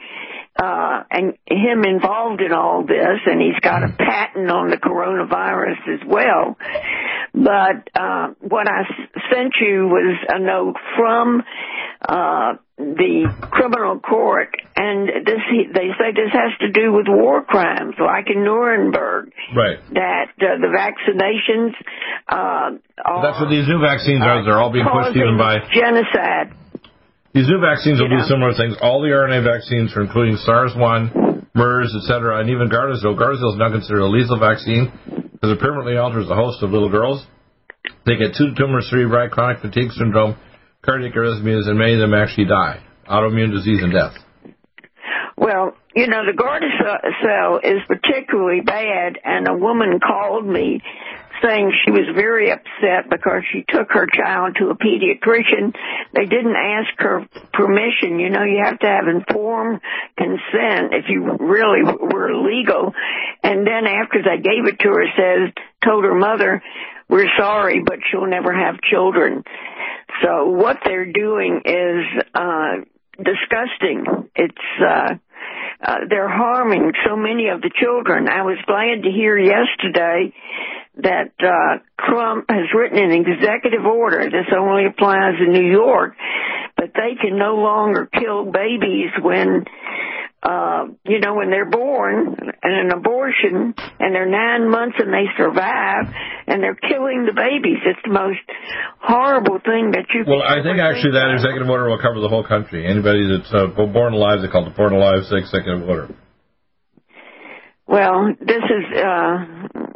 uh, 0.62 1.04
and 1.10 1.34
him 1.48 1.84
involved 1.84 2.41
in 2.41 2.54
all 2.54 2.86
this, 2.86 3.19
and 3.26 3.41
he's 3.41 3.60
got 3.62 3.84
a 3.84 3.89
patent 3.89 4.52
on 4.52 4.69
the 4.69 4.78
coronavirus 4.78 5.82
as 5.93 6.08
well. 6.08 6.58
But 7.34 7.89
uh, 8.00 8.34
what 8.39 8.67
I 8.69 8.84
sent 9.34 9.54
you 9.60 9.88
was 9.88 10.17
a 10.30 10.39
note 10.39 10.76
from 10.96 11.41
uh, 12.04 12.60
the 12.78 13.32
criminal 13.52 14.00
court, 14.00 14.52
and 14.76 15.08
this 15.26 15.39
they 15.72 15.88
say 15.96 16.12
this 16.12 16.34
has 16.34 16.52
to 16.60 16.72
do 16.72 16.92
with 16.92 17.06
war 17.08 17.44
crimes, 17.44 17.96
like 18.00 18.28
in 18.28 18.44
Nuremberg. 18.44 19.32
Right. 19.56 19.80
That 19.94 20.36
uh, 20.36 20.60
the 20.60 20.68
vaccinations. 20.68 21.72
Uh, 22.28 22.80
are, 23.06 23.22
That's 23.24 23.39
what 23.39 23.50
these 23.50 23.68
new 23.68 23.80
vaccines 23.80 24.22
are. 24.22 24.44
They're 24.44 24.60
all 24.60 24.74
being 24.74 24.86
pushed 24.86 25.16
even 25.16 25.38
by 25.38 25.63
genocide. 25.72 26.52
These 27.34 27.48
new 27.50 27.60
vaccines 27.60 28.00
will 28.00 28.13
do 28.13 28.22
similar 28.30 28.54
things. 28.54 28.78
All 28.82 29.02
the 29.02 29.10
RNA 29.10 29.42
vaccines, 29.42 29.96
are 29.98 30.04
including 30.04 30.38
SARS-1, 30.38 31.50
MERS, 31.56 31.89
etc., 32.04 32.39
and 32.39 32.50
even 32.50 32.70
Gardasil. 32.70 33.18
Gardasil 33.18 33.54
is 33.54 33.58
now 33.58 33.72
considered 33.72 34.02
a 34.02 34.08
lethal 34.08 34.38
vaccine 34.38 34.94
because 35.34 35.50
it 35.50 35.60
permanently 35.60 35.98
alters 35.98 36.28
the 36.28 36.36
host 36.36 36.62
of 36.62 36.70
little 36.70 36.92
girls. 36.92 37.26
They 38.06 38.18
get 38.18 38.34
pseudotumor 38.34 38.86
cerebri, 38.86 39.32
chronic 39.32 39.62
fatigue 39.62 39.92
syndrome, 39.94 40.38
cardiac 40.84 41.13
arrhythmias, 41.13 41.67
and 41.67 41.78
many 41.78 41.93
of 41.93 42.00
them 42.00 42.13
actually 42.13 42.46
die. 42.46 42.84
Autoimmune 43.08 43.52
disease 43.52 43.82
and 43.82 43.91
death. 43.91 44.13
Well, 45.38 45.74
you 45.96 46.08
know, 46.08 46.24
the 46.26 46.38
Gardasil 46.38 47.63
is 47.63 47.82
particularly 47.88 48.62
bad, 48.62 49.19
and 49.24 49.48
a 49.48 49.54
woman 49.54 50.00
called 50.00 50.46
me 50.46 50.82
saying 51.43 51.74
she 51.84 51.91
was 51.91 52.08
very 52.15 52.52
upset 52.52 53.10
because 53.10 53.43
she 53.52 53.65
took 53.67 53.91
her 53.91 54.08
child 54.08 54.56
to 54.58 54.69
a 54.69 54.76
pediatrician. 54.76 55.76
They 56.13 56.26
didn't 56.26 56.56
ask 56.56 56.89
her 57.00 57.28
permission. 57.52 58.19
You 58.19 58.30
know, 58.30 58.43
you 58.43 58.62
have 58.63 58.80
to 58.80 58.88
have 58.88 59.08
informed 59.08 59.82
consent 60.17 60.93
if 60.93 61.06
you 61.10 61.38
really 61.39 61.84
were 61.84 62.34
legal. 62.36 62.93
And 63.43 63.67
then 63.67 63.86
after 63.86 64.24
they 64.24 64.41
gave 64.41 64.65
it 64.67 64.80
to 64.80 64.88
her, 64.88 65.06
says, 65.17 65.54
told 65.84 66.06
her 66.06 66.15
mother, 66.15 66.63
we're 67.13 67.30
sorry, 67.38 67.84
but 67.86 67.99
she'll 68.10 68.26
never 68.26 68.52
have 68.52 68.82
children. 68.82 69.43
So 70.23 70.49
what 70.49 70.80
they're 70.84 71.12
doing 71.12 71.62
is, 71.63 72.23
uh, 72.34 72.73
disgusting. 73.17 74.30
It's, 74.36 74.67
uh, 74.82 75.13
uh, 75.86 75.97
they're 76.10 76.28
harming 76.28 76.91
so 77.06 77.15
many 77.15 77.49
of 77.49 77.62
the 77.62 77.69
children. 77.69 78.28
I 78.28 78.41
was 78.41 78.58
glad 78.65 79.04
to 79.04 79.12
hear 79.12 79.38
yesterday 79.38 80.34
that 80.97 81.34
uh, 81.39 81.84
Trump 82.04 82.45
has 82.49 82.65
written 82.73 82.97
an 82.97 83.12
executive 83.12 83.86
order. 83.86 84.26
This 84.26 84.49
only 84.58 84.86
applies 84.86 85.36
in 85.39 85.54
New 85.54 85.69
York, 85.69 86.15
but 86.76 86.93
they 86.95 87.13
can 87.21 87.38
no 87.38 87.56
longer 87.56 88.10
kill 88.12 88.45
babies 88.45 89.12
when, 89.21 89.65
uh, 90.43 90.91
you 91.08 91.19
know, 91.19 91.36
when 91.36 91.49
they're 91.49 91.69
born 91.69 92.36
and 92.36 92.73
an 92.75 92.91
abortion 92.91 93.73
and 93.99 94.13
they're 94.13 94.29
nine 94.29 94.69
months 94.69 94.97
and 94.99 95.08
they 95.08 95.32
survive 95.38 96.12
and 96.47 96.62
they're 96.62 96.75
killing 96.75 97.23
the 97.23 97.32
babies. 97.32 97.79
It's 97.88 98.03
the 98.03 98.12
most 98.12 98.43
horrible 98.99 99.63
thing 99.63 99.95
that 99.95 100.12
you. 100.13 100.27
Well, 100.27 100.43
I 100.43 100.60
think 100.60 100.84
actually 100.84 101.15
that 101.15 101.32
executive 101.32 101.69
order 101.69 101.88
will 101.88 102.01
cover 102.01 102.19
the 102.19 102.27
whole 102.27 102.43
country. 102.43 102.84
Anybody 102.86 103.23
that's 103.32 103.51
uh, 103.56 103.71
born 103.71 104.13
alive, 104.13 104.41
they 104.43 104.51
call 104.51 104.67
it 104.67 104.71
the 104.71 104.75
Born 104.75 104.91
Alive 104.91 105.23
Executive 105.32 105.88
Order. 105.88 106.13
Well, 107.88 108.34
this 108.39 108.63
is, 108.63 108.86
uh, 108.95 109.36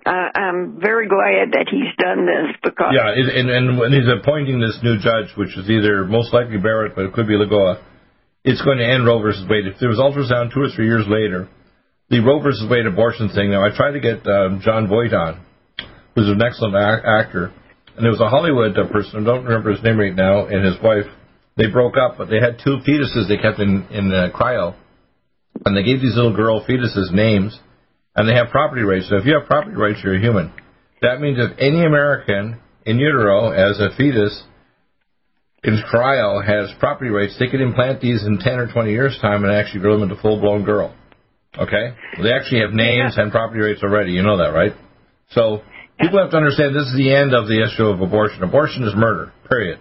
I'm 0.06 0.80
very 0.80 1.08
glad 1.08 1.56
that 1.56 1.68
he's 1.72 1.92
done 1.98 2.28
this 2.28 2.56
because. 2.62 2.92
Yeah, 2.92 3.10
and, 3.16 3.50
and 3.50 3.80
when 3.80 3.92
he's 3.92 4.08
appointing 4.08 4.60
this 4.60 4.78
new 4.84 5.00
judge, 5.00 5.36
which 5.36 5.58
is 5.58 5.70
either 5.70 6.06
most 6.06 6.34
likely 6.34 6.58
Barrett, 6.58 6.96
but 6.96 7.06
it 7.06 7.14
could 7.14 7.28
be 7.28 7.34
Lagoa, 7.36 7.82
it's 8.48 8.64
going 8.64 8.80
to 8.80 8.88
end 8.88 9.06
Roe 9.06 9.20
versus 9.20 9.44
Wade. 9.50 9.68
If 9.68 9.76
there 9.80 9.90
was 9.90 10.00
ultrasound 10.00 10.54
two 10.54 10.62
or 10.62 10.72
three 10.74 10.88
years 10.88 11.04
later, 11.08 11.50
the 12.10 12.24
Roe 12.24 12.40
versus 12.40 12.66
Wade 12.70 12.88
abortion 12.88 13.28
thing, 13.30 13.52
now 13.52 13.62
I 13.62 13.76
tried 13.76 13.92
to 13.92 14.00
get 14.00 14.26
um, 14.26 14.62
Jon 14.64 14.88
Voight 14.88 15.14
on, 15.14 15.44
who's 16.16 16.30
an 16.30 16.42
excellent 16.42 16.76
ac- 16.76 17.04
actor, 17.04 17.52
and 17.96 18.06
there 18.06 18.12
was 18.12 18.22
a 18.22 18.30
Hollywood 18.30 18.80
uh, 18.80 18.88
person, 18.88 19.22
I 19.22 19.26
don't 19.26 19.44
remember 19.44 19.76
his 19.76 19.84
name 19.84 20.00
right 20.00 20.16
now, 20.16 20.48
and 20.48 20.64
his 20.64 20.82
wife, 20.82 21.12
they 21.58 21.68
broke 21.68 21.96
up, 21.98 22.18
but 22.18 22.30
they 22.30 22.40
had 22.40 22.64
two 22.64 22.80
fetuses 22.88 23.28
they 23.28 23.38
kept 23.38 23.60
in, 23.60 23.86
in 23.92 24.14
uh, 24.14 24.30
cryo, 24.34 24.76
and 25.66 25.76
they 25.76 25.84
gave 25.84 26.00
these 26.00 26.16
little 26.16 26.36
girl 26.36 26.64
fetuses 26.64 27.12
names 27.12 27.60
and 28.18 28.28
they 28.28 28.34
have 28.34 28.50
property 28.50 28.82
rights. 28.82 29.08
So 29.10 29.18
if 29.18 29.26
you 29.26 29.38
have 29.38 29.48
property 29.48 29.76
rights, 29.76 30.00
you're 30.04 30.16
a 30.16 30.20
human. 30.20 30.52
That 31.02 31.22
means 31.22 31.38
if 31.40 31.58
any 31.60 31.86
American 31.86 32.60
in 32.86 32.98
utero 32.98 33.52
as 33.52 33.80
a 33.80 33.96
fetus 33.96 34.44
in 35.68 35.84
cryo 35.92 36.40
has 36.40 36.74
property 36.80 37.12
rights, 37.12 37.36
they 37.40 37.48
could 37.48 37.60
implant 37.60 38.00
these 38.00 38.26
in 38.26 38.40
10 38.40 38.60
or 38.60 38.72
20 38.72 38.90
years' 38.90 39.20
time 39.22 39.44
and 39.44 39.52
actually 39.54 39.82
grow 39.82 40.00
them 40.00 40.10
into 40.10 40.22
full-blown 40.22 40.64
girl. 40.64 40.96
Okay? 41.60 41.94
They 42.24 42.32
actually 42.32 42.62
have 42.62 42.72
names 42.72 43.18
and 43.18 43.32
property 43.32 43.60
rights 43.60 43.84
already. 43.84 44.14
You 44.14 44.24
know 44.24 44.38
that, 44.38 44.56
right? 44.56 44.72
So 45.32 45.62
people 46.00 46.20
have 46.20 46.32
to 46.32 46.38
understand 46.38 46.74
this 46.74 46.88
is 46.88 46.96
the 46.96 47.14
end 47.14 47.34
of 47.34 47.48
the 47.48 47.62
issue 47.62 47.84
of 47.84 48.00
abortion. 48.00 48.44
Abortion 48.44 48.84
is 48.84 48.96
murder, 48.96 49.34
period. 49.50 49.80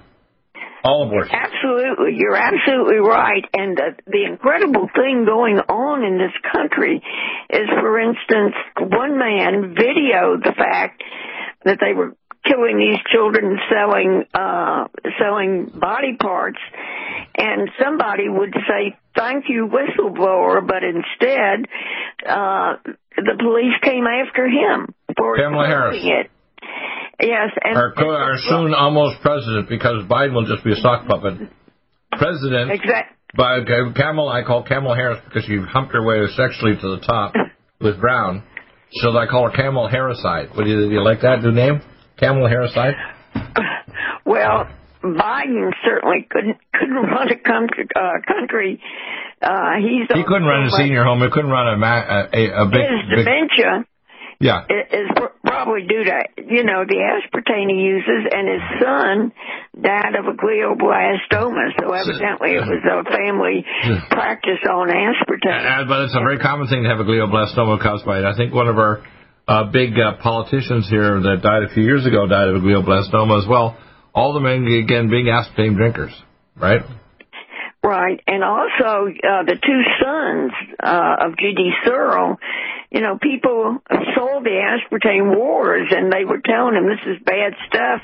All 0.83 1.07
abortion. 1.07 1.35
Absolutely. 1.35 2.19
You're 2.19 2.37
absolutely 2.37 2.99
right. 2.99 3.45
And 3.55 3.77
the, 3.77 3.95
the 4.07 4.25
incredible 4.27 4.89
thing 4.95 5.25
going 5.27 5.59
on 5.59 6.03
in 6.03 6.19
this 6.19 6.35
country 6.53 7.03
is, 7.51 7.67
for 7.81 8.01
instance, 8.01 8.55
one 8.79 9.19
man 9.19 9.75
videoed 9.75 10.43
the 10.43 10.55
fact 10.57 11.03
that 11.65 11.79
they 11.81 11.93
were 11.93 12.17
killing 12.49 12.79
these 12.79 13.01
children 13.13 13.59
selling 13.71 14.25
uh 14.35 14.87
selling 15.21 15.71
body 15.75 16.17
parts 16.21 16.59
and 17.37 17.71
somebody 17.83 18.29
would 18.29 18.55
say 18.69 18.97
thank 19.17 19.45
you 19.49 19.69
whistleblower 19.69 20.67
but 20.67 20.83
instead 20.83 21.67
uh 22.27 22.77
the 23.17 23.37
police 23.39 23.75
came 23.83 24.05
after 24.07 24.47
him 24.47 24.95
for 25.17 25.37
Kamala 25.37 25.67
Harris. 25.67 25.97
it 26.01 26.31
Yes, 27.21 27.49
and 27.65 27.77
our, 27.77 27.95
our 27.97 28.37
soon 28.39 28.75
almost 28.75 29.23
president, 29.23 29.71
because 29.71 30.05
Biden 30.05 30.35
will 30.35 30.45
just 30.45 30.63
be 30.63 30.73
a 30.73 30.77
sock 30.77 31.07
puppet. 31.07 31.49
President. 32.13 32.71
Exactly. 32.71 33.17
By 33.37 33.61
Camel, 33.95 34.29
I 34.29 34.43
call 34.43 34.65
Camel 34.65 34.95
Harris 34.95 35.19
because 35.25 35.45
she 35.45 35.57
humped 35.59 35.93
her 35.93 36.03
way 36.03 36.27
sexually 36.37 36.75
to 36.75 36.97
the 36.97 37.01
top 37.07 37.35
with 37.81 38.01
Brown. 38.01 38.43
So 38.93 39.17
I 39.17 39.27
call 39.27 39.51
her 39.51 39.57
Camel 39.57 39.89
Harriside. 39.89 40.55
What 40.57 40.65
do 40.65 40.71
you, 40.71 40.89
do 40.89 40.95
you 40.95 41.03
like 41.03 41.23
that 41.23 41.43
new 41.43 41.53
name? 41.53 41.81
Camel 42.19 42.49
Harriside. 42.49 42.95
Well, 44.25 44.67
Biden 45.03 45.71
certainly 45.85 46.27
couldn't 46.29 46.59
couldn't 46.73 46.97
run 46.97 47.31
a 47.31 47.37
country. 47.37 47.87
Uh, 47.95 48.11
country. 48.27 48.81
Uh, 49.41 49.77
he's 49.79 50.09
he 50.13 50.25
couldn't 50.25 50.49
run 50.49 50.67
a 50.67 50.71
senior 50.71 51.05
home. 51.05 51.23
He 51.23 51.31
couldn't 51.31 51.51
run 51.51 51.69
a 51.69 51.87
a, 51.87 52.29
a, 52.33 52.63
a 52.63 52.67
big. 52.67 52.81
His 52.81 53.25
dementia. 53.25 53.85
Big, 53.85 53.87
yeah. 54.39 54.65
Is 54.69 55.09
probably 55.45 55.87
due 55.89 56.05
to, 56.05 56.17
you 56.45 56.65
know, 56.65 56.85
the 56.85 57.01
aspartame 57.01 57.73
he 57.73 57.81
uses, 57.81 58.29
and 58.31 58.45
his 58.49 58.65
son 58.83 59.33
died 59.81 60.15
of 60.15 60.27
a 60.27 60.37
glioblastoma, 60.37 61.73
so 61.81 61.93
evidently 61.93 62.53
it 62.53 62.61
was 62.61 62.85
a 62.85 63.05
family 63.09 63.65
practice 64.11 64.61
on 64.69 64.89
aspartame. 64.89 65.85
Uh, 65.85 65.89
but 65.89 66.03
it's 66.03 66.15
a 66.15 66.21
very 66.21 66.39
common 66.39 66.69
thing 66.69 66.83
to 66.83 66.89
have 66.89 67.01
a 67.01 67.05
glioblastoma 67.05 67.81
caused 67.81 68.05
by 68.05 68.19
it. 68.19 68.25
I 68.25 68.37
think 68.37 68.53
one 68.53 68.69
of 68.69 68.77
our 68.77 69.03
uh, 69.49 69.65
big 69.71 69.91
uh, 69.99 70.17
politicians 70.23 70.89
here 70.89 71.21
that 71.21 71.41
died 71.43 71.63
a 71.63 71.73
few 71.73 71.83
years 71.83 72.05
ago 72.07 72.27
died 72.27 72.49
of 72.49 72.63
glioblastoma 72.63 73.43
as 73.43 73.49
well. 73.49 73.77
All 74.15 74.33
the 74.33 74.41
men, 74.41 74.67
again, 74.67 75.11
being 75.11 75.27
aspartame 75.27 75.77
drinkers, 75.77 76.13
right? 76.57 76.81
Right, 77.85 78.21
and 78.27 78.43
also 78.43 79.07
uh, 79.07 79.45
the 79.45 79.55
two 79.63 79.83
sons 80.03 80.53
uh, 80.83 81.27
of 81.27 81.39
G.D. 81.39 81.71
Searle, 81.85 82.37
you 82.91 83.01
know, 83.01 83.19
people 83.21 83.79
sold 84.15 84.45
the 84.45 84.51
aspartame 84.51 85.37
wars 85.37 85.89
and 85.91 86.13
they 86.13 86.25
were 86.25 86.41
telling 86.45 86.75
him 86.75 86.87
this 86.87 87.05
is 87.07 87.23
bad 87.25 87.55
stuff. 87.69 88.01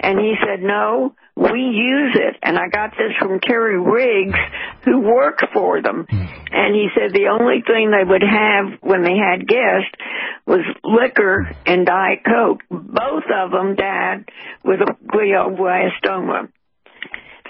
And 0.00 0.18
he 0.18 0.34
said, 0.44 0.62
no, 0.62 1.14
we 1.36 1.60
use 1.60 2.16
it. 2.16 2.36
And 2.42 2.58
I 2.58 2.68
got 2.68 2.90
this 2.92 3.12
from 3.18 3.40
Terry 3.40 3.78
Riggs, 3.78 4.38
who 4.84 5.00
worked 5.00 5.44
for 5.52 5.82
them. 5.82 6.06
Hmm. 6.08 6.24
And 6.50 6.74
he 6.74 6.88
said 6.94 7.12
the 7.12 7.28
only 7.28 7.62
thing 7.66 7.90
they 7.90 8.08
would 8.08 8.22
have 8.22 8.80
when 8.80 9.02
they 9.02 9.16
had 9.16 9.46
guests 9.46 9.94
was 10.46 10.64
liquor 10.82 11.48
and 11.66 11.86
Diet 11.86 12.20
Coke. 12.24 12.60
Both 12.70 13.24
of 13.32 13.50
them 13.50 13.74
died 13.76 14.24
with 14.64 14.80
a 14.80 14.96
glioblastoma. 15.06 16.48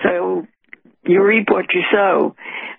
So 0.02 0.46
you 1.04 1.22
reap 1.22 1.48
what 1.50 1.66
you 1.72 1.82
sow. 1.92 2.34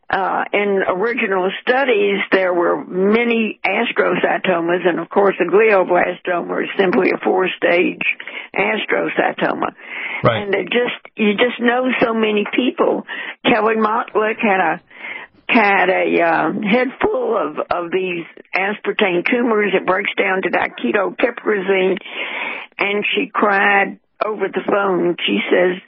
Uh, 0.10 0.46
in 0.54 0.84
original 0.88 1.52
studies, 1.62 2.20
there 2.32 2.54
were 2.54 2.82
many 2.86 3.60
astrocytomas, 3.66 4.88
and 4.88 5.00
of 5.02 5.10
course, 5.10 5.36
a 5.42 5.44
glioblastoma 5.44 6.64
is 6.64 6.70
simply 6.78 7.12
a 7.12 7.18
four-stage 7.22 8.04
astrocytoma. 8.56 9.76
Right. 10.24 10.44
And 10.44 10.56
it 10.56 10.66
just 10.72 10.96
you 11.18 11.34
just 11.34 11.60
know 11.60 11.88
so 12.02 12.14
many 12.14 12.46
people. 12.56 13.06
Kelly 13.44 13.76
Mottlick 13.76 14.40
had 14.40 14.62
a 14.62 14.82
had 15.50 15.90
a 15.90 16.22
uh, 16.22 16.52
head 16.68 16.88
full 17.02 17.38
of 17.38 17.58
of 17.70 17.92
these 17.92 18.26
aspartame 18.56 19.30
tumors. 19.30 19.74
It 19.76 19.86
breaks 19.86 20.12
down 20.18 20.42
to 20.44 20.50
diketopiperazine, 20.50 21.98
and 22.80 23.06
she 23.14 23.30
cried 23.32 24.00
over 24.26 24.48
the 24.48 24.62
phone. 24.66 25.16
She 25.26 25.40
says 25.52 25.82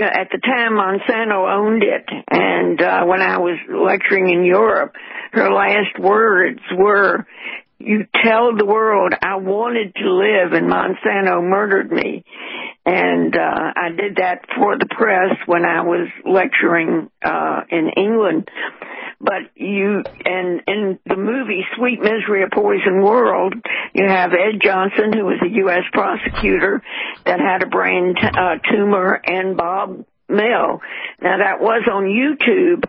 at 0.00 0.28
the 0.32 0.38
time 0.38 0.72
Monsanto 0.72 1.50
owned 1.50 1.82
it. 1.82 2.08
And 2.30 2.80
uh 2.80 3.04
when 3.04 3.20
I 3.20 3.38
was 3.38 3.58
lecturing 3.68 4.30
in 4.30 4.44
Europe 4.44 4.94
her 5.32 5.50
last 5.50 5.98
words 5.98 6.60
were 6.76 7.26
you 7.84 8.06
tell 8.24 8.56
the 8.56 8.66
world 8.66 9.14
I 9.20 9.36
wanted 9.36 9.94
to 9.96 10.10
live 10.10 10.52
and 10.52 10.70
Monsanto 10.70 11.42
murdered 11.42 11.90
me 11.90 12.24
and 12.84 13.36
uh 13.36 13.72
I 13.76 13.90
did 13.90 14.16
that 14.16 14.46
for 14.56 14.78
the 14.78 14.86
press 14.86 15.36
when 15.46 15.64
I 15.64 15.82
was 15.82 16.08
lecturing 16.24 17.10
uh 17.24 17.60
in 17.70 17.90
England 17.96 18.48
but 19.22 19.42
you 19.54 20.02
and 20.24 20.62
in 20.66 20.98
the 21.06 21.16
movie 21.16 21.64
Sweet 21.76 22.00
Misery 22.00 22.42
of 22.42 22.50
Poison 22.50 23.02
World, 23.02 23.54
you 23.94 24.04
have 24.08 24.32
Ed 24.32 24.58
Johnson, 24.60 25.12
who 25.12 25.24
was 25.24 25.38
a 25.42 25.48
U.S. 25.48 25.84
prosecutor 25.92 26.82
that 27.24 27.38
had 27.38 27.62
a 27.62 27.66
brain 27.66 28.16
t- 28.20 28.26
uh, 28.26 28.56
tumor, 28.68 29.20
and 29.24 29.56
Bob 29.56 30.04
Mill. 30.28 30.80
Now 31.20 31.38
that 31.38 31.60
was 31.60 31.86
on 31.88 32.04
YouTube, 32.04 32.84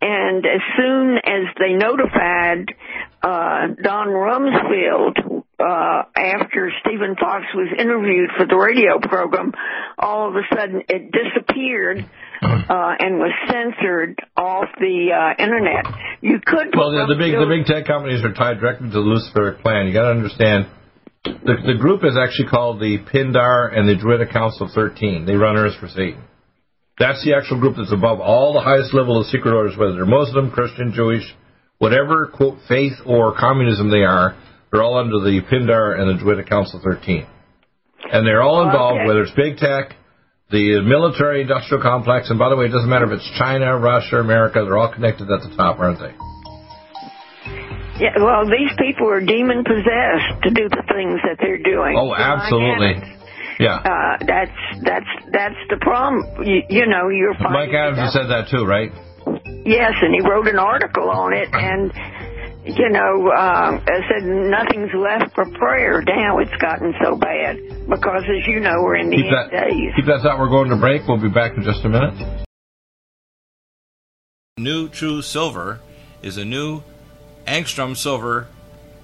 and 0.00 0.46
as 0.46 0.60
soon 0.76 1.16
as 1.18 1.54
they 1.58 1.72
notified 1.72 2.74
uh, 3.22 3.74
Don 3.82 4.08
Rumsfeld 4.08 5.44
uh, 5.58 6.02
after 6.14 6.70
Stephen 6.80 7.16
Fox 7.18 7.44
was 7.52 7.68
interviewed 7.76 8.30
for 8.36 8.46
the 8.46 8.54
radio 8.54 9.00
program, 9.00 9.52
all 9.98 10.28
of 10.28 10.36
a 10.36 10.42
sudden 10.54 10.82
it 10.88 11.10
disappeared 11.10 12.08
uh, 12.42 12.94
and 12.98 13.18
was 13.18 13.32
censored 13.50 14.18
off 14.36 14.66
the 14.78 15.10
uh, 15.10 15.42
internet. 15.42 15.86
You 16.20 16.38
could 16.44 16.76
Well, 16.76 16.92
the, 16.92 17.14
the 17.14 17.18
big 17.18 17.32
the 17.34 17.46
big 17.46 17.66
tech 17.66 17.86
companies 17.86 18.24
are 18.24 18.32
tied 18.32 18.60
directly 18.60 18.88
to 18.88 18.92
the 18.92 19.00
Luciferic 19.00 19.62
plan. 19.62 19.88
You 19.88 19.92
got 19.92 20.02
to 20.02 20.14
understand. 20.14 20.66
The, 21.24 21.56
the 21.66 21.74
group 21.78 22.04
is 22.04 22.16
actually 22.16 22.46
called 22.46 22.78
the 22.78 22.98
Pindar 22.98 23.76
and 23.76 23.88
the 23.88 23.96
Druidic 23.96 24.30
Council 24.30 24.70
13. 24.72 25.26
They 25.26 25.34
run 25.34 25.56
Earth 25.56 25.74
for 25.80 25.88
Satan. 25.88 26.22
That's 26.98 27.24
the 27.24 27.34
actual 27.34 27.60
group 27.60 27.76
that's 27.76 27.92
above 27.92 28.20
all 28.20 28.52
the 28.52 28.60
highest 28.60 28.92
level 28.92 29.20
of 29.20 29.26
secret 29.26 29.54
orders, 29.54 29.76
whether 29.78 29.94
they're 29.94 30.06
Muslim, 30.06 30.50
Christian, 30.50 30.92
Jewish, 30.92 31.22
whatever 31.78 32.26
quote 32.26 32.58
faith 32.68 32.94
or 33.06 33.34
communism 33.38 33.90
they 33.90 34.02
are. 34.02 34.34
They're 34.72 34.82
all 34.82 34.98
under 34.98 35.18
the 35.20 35.40
Pindar 35.50 35.98
and 35.98 36.10
the 36.10 36.20
Druidic 36.20 36.48
Council 36.48 36.80
13, 36.84 37.24
and 38.12 38.26
they're 38.26 38.42
all 38.42 38.66
involved, 38.66 38.98
Okay. 38.98 39.06
whether 39.06 39.22
it's 39.22 39.32
big 39.32 39.56
tech, 39.56 39.94
the 40.50 40.80
military 40.82 41.40
industrial 41.42 41.82
complex, 41.82 42.28
and 42.30 42.38
by 42.38 42.48
the 42.50 42.56
way, 42.56 42.66
it 42.66 42.72
doesn't 42.72 42.88
matter 42.90 43.06
if 43.06 43.12
it's 43.12 43.30
China, 43.38 43.78
Russia, 43.78 44.16
America. 44.18 44.64
They're 44.64 44.76
all 44.76 44.92
connected 44.92 45.30
at 45.30 45.40
the 45.42 45.54
top, 45.56 45.78
aren't 45.78 46.00
they? 46.00 46.12
Yeah, 48.00 48.14
well, 48.22 48.44
these 48.46 48.70
people 48.78 49.08
are 49.10 49.20
demon 49.20 49.64
possessed 49.64 50.42
to 50.44 50.50
do 50.50 50.68
the 50.68 50.82
things 50.86 51.18
that 51.26 51.36
they're 51.40 51.58
doing. 51.62 51.96
Oh, 51.98 52.14
absolutely. 52.14 52.94
Yeah. 53.58 53.74
Uh, 53.82 54.24
that's 54.24 54.58
that's 54.84 55.10
that's 55.32 55.60
the 55.68 55.78
problem. 55.80 56.22
You, 56.46 56.62
you 56.68 56.86
know, 56.86 57.08
you're 57.08 57.34
Mike 57.50 57.74
Adams 57.74 57.98
has 57.98 58.12
said 58.12 58.26
that 58.30 58.48
too, 58.50 58.64
right? 58.64 58.90
Yes, 59.66 59.92
and 60.00 60.14
he 60.14 60.20
wrote 60.28 60.46
an 60.48 60.58
article 60.58 61.10
on 61.10 61.32
it, 61.32 61.48
and 61.52 61.92
you 62.64 62.88
know, 62.90 63.30
I 63.34 63.80
said 64.08 64.24
nothing's 64.28 64.92
left 64.94 65.34
for 65.34 65.44
prayer. 65.58 66.02
Now 66.02 66.38
it's 66.38 66.54
gotten 66.60 66.94
so 67.02 67.16
bad 67.16 67.56
because, 67.88 68.22
as 68.28 68.46
you 68.46 68.60
know, 68.60 68.82
we're 68.82 68.96
in 68.96 69.10
the 69.10 69.16
Keep 69.16 69.24
end 69.26 69.34
that, 69.34 69.50
days. 69.50 69.92
keep 69.96 70.06
that 70.06 70.20
thought. 70.22 70.38
We're 70.38 70.50
going 70.50 70.70
to 70.70 70.76
break. 70.76 71.02
We'll 71.08 71.20
be 71.20 71.28
back 71.30 71.56
in 71.56 71.62
just 71.64 71.84
a 71.84 71.88
minute. 71.88 72.46
NutriSilver 74.58 75.78
is 76.22 76.36
a 76.36 76.44
new 76.44 76.82
angstrom 77.46 77.96
silver 77.96 78.48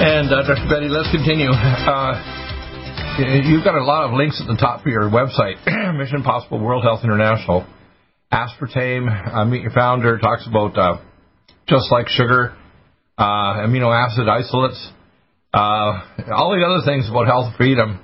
And 0.00 0.32
uh, 0.32 0.40
Dr. 0.48 0.64
Betty, 0.64 0.88
let's 0.88 1.12
continue. 1.12 1.52
Uh, 1.52 2.16
you've 3.44 3.62
got 3.62 3.74
a 3.74 3.84
lot 3.84 4.08
of 4.08 4.16
links 4.16 4.40
at 4.40 4.48
the 4.48 4.56
top 4.56 4.80
of 4.80 4.86
your 4.86 5.10
website, 5.10 5.60
Mission 5.98 6.22
Possible 6.22 6.58
World 6.58 6.82
Health 6.82 7.04
International. 7.04 7.66
Aspartame, 8.32 9.04
uh, 9.12 9.44
Meet 9.44 9.60
Your 9.60 9.72
Founder, 9.72 10.16
talks 10.16 10.46
about 10.48 10.78
uh, 10.78 11.02
just 11.68 11.92
like 11.92 12.08
sugar, 12.08 12.56
uh, 13.18 13.60
amino 13.60 13.92
acid 13.92 14.26
isolates, 14.26 14.80
uh, 15.52 16.00
all 16.32 16.56
the 16.56 16.64
other 16.64 16.80
things 16.86 17.06
about 17.10 17.26
health 17.26 17.54
freedom. 17.58 18.00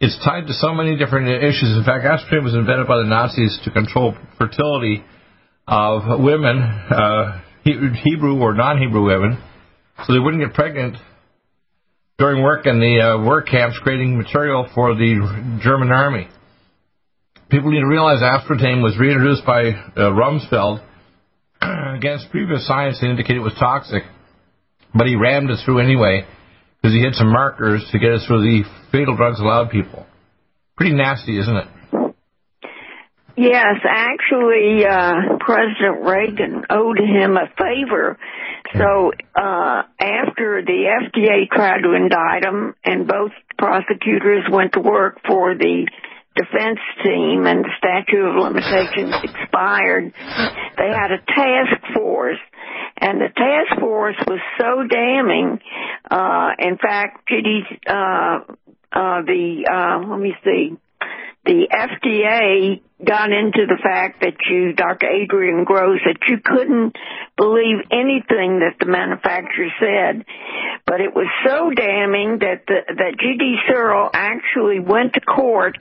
It's 0.00 0.16
tied 0.24 0.46
to 0.46 0.54
so 0.54 0.72
many 0.72 0.96
different 0.96 1.28
issues. 1.28 1.76
In 1.76 1.84
fact, 1.84 2.06
aspartame 2.06 2.44
was 2.44 2.54
invented 2.54 2.86
by 2.88 2.96
the 2.96 3.04
Nazis 3.12 3.60
to 3.64 3.70
control 3.70 4.16
fertility 4.38 5.04
of 5.68 6.18
women, 6.18 6.64
Hebrew 7.62 8.40
or 8.40 8.54
non-Hebrew 8.54 9.04
women, 9.04 9.36
so 10.06 10.14
they 10.14 10.18
wouldn't 10.18 10.42
get 10.42 10.54
pregnant 10.54 10.96
during 12.18 12.42
work 12.42 12.66
in 12.66 12.80
the 12.80 13.00
uh, 13.00 13.24
work 13.24 13.46
camps 13.48 13.78
creating 13.82 14.16
material 14.16 14.66
for 14.74 14.94
the 14.94 15.58
German 15.62 15.90
army. 15.90 16.28
People 17.50 17.70
need 17.70 17.80
to 17.80 17.86
realize 17.86 18.20
aspartame 18.20 18.82
was 18.82 18.98
reintroduced 18.98 19.44
by 19.44 19.68
uh, 19.68 20.10
Rumsfeld 20.10 20.82
against 21.96 22.30
previous 22.30 22.66
science 22.66 22.98
that 23.00 23.10
indicated 23.10 23.36
it 23.36 23.44
was 23.44 23.54
toxic, 23.58 24.02
but 24.94 25.06
he 25.06 25.14
rammed 25.14 25.50
it 25.50 25.58
through 25.64 25.78
anyway 25.78 26.26
because 26.80 26.94
he 26.94 27.04
had 27.04 27.14
some 27.14 27.30
markers 27.30 27.86
to 27.92 27.98
get 27.98 28.12
us 28.12 28.24
through 28.26 28.42
the 28.42 28.62
fatal 28.90 29.16
drugs 29.16 29.38
allowed 29.38 29.70
people. 29.70 30.06
Pretty 30.76 30.94
nasty, 30.94 31.38
isn't 31.38 31.56
it? 31.56 31.68
Yes, 33.36 33.76
actually, 33.86 34.86
uh, 34.86 35.36
President 35.40 36.04
Reagan 36.04 36.64
owed 36.70 36.98
him 36.98 37.36
a 37.36 37.48
favor 37.58 38.18
so 38.74 39.12
uh, 39.34 39.82
after 40.00 40.62
the 40.62 40.84
FDA 41.04 41.48
tried 41.50 41.82
to 41.82 41.94
indict 41.94 42.44
him, 42.44 42.74
and 42.84 43.06
both 43.06 43.32
prosecutors 43.58 44.44
went 44.50 44.72
to 44.72 44.80
work 44.80 45.20
for 45.26 45.54
the 45.54 45.86
defense 46.34 46.80
team, 47.02 47.46
and 47.46 47.64
the 47.64 47.70
statute 47.78 48.24
of 48.24 48.36
limitations 48.36 49.14
expired, 49.24 50.12
they 50.76 50.88
had 50.88 51.12
a 51.12 51.18
task 51.18 51.94
force. 51.94 52.38
And 52.98 53.20
the 53.20 53.28
task 53.28 53.80
force 53.80 54.16
was 54.26 54.40
so 54.58 54.86
damning. 54.88 55.60
Uh, 56.10 56.50
in 56.58 56.76
fact, 56.78 57.28
Judy, 57.28 57.62
uh, 57.86 58.40
uh, 58.92 59.22
the, 59.22 59.68
uh, 59.70 60.08
let 60.08 60.18
me 60.18 60.34
see, 60.44 60.76
the 61.46 61.68
FDA 61.70 62.82
got 63.04 63.30
into 63.30 63.66
the 63.68 63.78
fact 63.82 64.20
that 64.22 64.34
you, 64.50 64.72
Dr. 64.72 65.06
Adrian 65.06 65.64
Gross, 65.64 66.00
that 66.04 66.18
you 66.28 66.38
couldn't 66.42 66.96
believe 67.36 67.86
anything 67.92 68.60
that 68.60 68.76
the 68.80 68.86
manufacturer 68.86 69.70
said. 69.78 70.24
But 70.86 71.00
it 71.00 71.14
was 71.14 71.26
so 71.46 71.70
damning 71.70 72.38
that 72.40 72.66
the, 72.66 72.80
that 72.88 73.18
G.D. 73.20 73.56
Searle 73.68 74.10
actually 74.12 74.80
went 74.80 75.14
to 75.14 75.20
court 75.20 75.76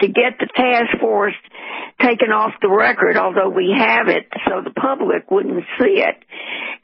to 0.00 0.08
get 0.08 0.38
the 0.40 0.48
task 0.56 0.98
force 1.00 1.34
taken 2.00 2.30
off 2.30 2.52
the 2.60 2.70
record, 2.70 3.16
although 3.16 3.50
we 3.50 3.74
have 3.76 4.08
it 4.08 4.26
so 4.48 4.62
the 4.62 4.74
public 4.74 5.30
wouldn't 5.30 5.64
see 5.78 6.02
it. 6.02 6.16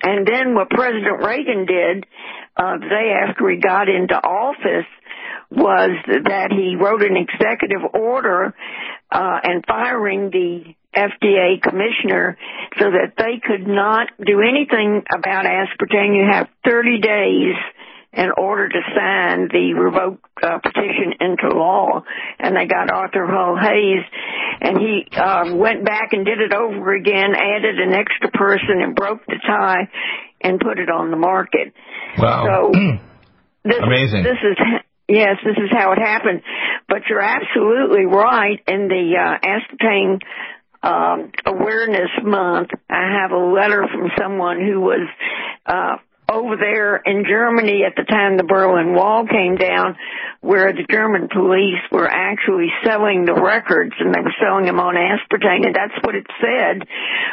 And 0.03 0.26
then 0.26 0.55
what 0.55 0.70
President 0.70 1.22
Reagan 1.24 1.66
did, 1.66 2.07
uh, 2.57 2.78
the 2.78 2.89
day 2.89 3.12
after 3.26 3.51
he 3.51 3.59
got 3.59 3.89
into 3.89 4.14
office, 4.14 4.89
was 5.51 5.90
that 6.07 6.53
he 6.53 6.76
wrote 6.76 7.03
an 7.03 7.16
executive 7.16 7.82
order 7.94 8.55
uh, 9.11 9.38
and 9.42 9.64
firing 9.66 10.30
the 10.30 10.74
FDA 10.96 11.61
commissioner 11.62 12.36
so 12.78 12.86
that 12.90 13.14
they 13.16 13.40
could 13.42 13.66
not 13.66 14.09
do 14.24 14.40
anything 14.40 15.03
about 15.12 15.44
aspartame. 15.44 16.16
You 16.16 16.26
have 16.30 16.48
30 16.64 17.01
days 17.01 17.55
in 18.12 18.30
order 18.36 18.68
to 18.68 18.80
sign 18.96 19.48
the 19.53 19.74
revoke 19.74 20.18
uh, 20.42 20.59
petition 20.59 21.14
into 21.20 21.57
law. 21.57 22.03
And 22.40 22.57
they 22.57 22.66
got 22.66 22.90
Arthur 22.90 23.26
Hull 23.26 23.57
Hayes, 23.57 24.05
and 24.61 24.78
he 24.78 25.07
uh, 25.16 25.55
went 25.55 25.84
back 25.84 26.12
and 26.12 26.24
did 26.24 26.40
it 26.40 26.53
over 26.53 26.92
again, 26.94 27.34
added 27.36 27.78
an 27.78 27.92
extra 27.92 28.30
person, 28.32 28.82
and 28.82 28.96
broke 28.96 29.24
the 29.26 29.38
tie 29.46 29.88
and 30.40 30.59
put 30.59 30.78
it 30.78 30.90
on 30.90 31.11
the 31.11 31.16
market. 31.16 31.72
Wow. 32.18 32.70
So 32.72 32.72
this, 33.64 33.78
Amazing. 33.80 34.24
This 34.24 34.38
is 34.42 34.59
Yes, 35.11 35.39
this 35.45 35.57
is 35.57 35.71
how 35.73 35.91
it 35.93 35.99
happened. 35.99 36.43
But 36.89 37.03
you're 37.09 37.21
absolutely 37.21 38.07
right. 38.07 38.61
In 38.69 38.87
the 38.87 39.17
uh, 39.19 39.39
aspartame 39.45 40.21
um, 40.83 41.33
awareness 41.45 42.11
month, 42.23 42.71
I 42.89 43.19
have 43.21 43.33
a 43.33 43.37
letter 43.53 43.87
from 43.93 44.11
someone 44.17 44.61
who 44.61 44.81
was 44.81 45.09
uh, 45.67 45.97
over 46.31 46.57
there 46.57 46.97
in 46.97 47.24
Germany 47.28 47.83
at 47.85 47.97
the 47.97 48.05
time 48.05 48.37
the 48.37 48.45
Berlin 48.45 48.95
Wall 48.95 49.26
came 49.26 49.57
down, 49.57 49.97
where 50.41 50.72
the 50.72 50.87
German 50.89 51.28
police 51.28 51.83
were 51.91 52.09
actually 52.09 52.68
selling 52.85 53.24
the 53.24 53.35
records 53.35 53.93
and 53.99 54.14
they 54.14 54.20
were 54.20 54.35
selling 54.41 54.64
them 54.64 54.78
on 54.78 54.95
aspartame, 54.95 55.66
and 55.66 55.74
that's 55.74 55.99
what 56.03 56.14
it 56.14 56.26
said. 56.41 56.87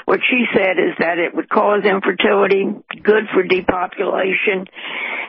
What 0.05 0.19
she 0.29 0.45
said 0.53 0.81
is 0.81 0.97
that 0.99 1.19
it 1.19 1.35
would 1.35 1.49
cause 1.49 1.85
infertility, 1.85 2.65
good 3.03 3.29
for 3.33 3.43
depopulation, 3.43 4.65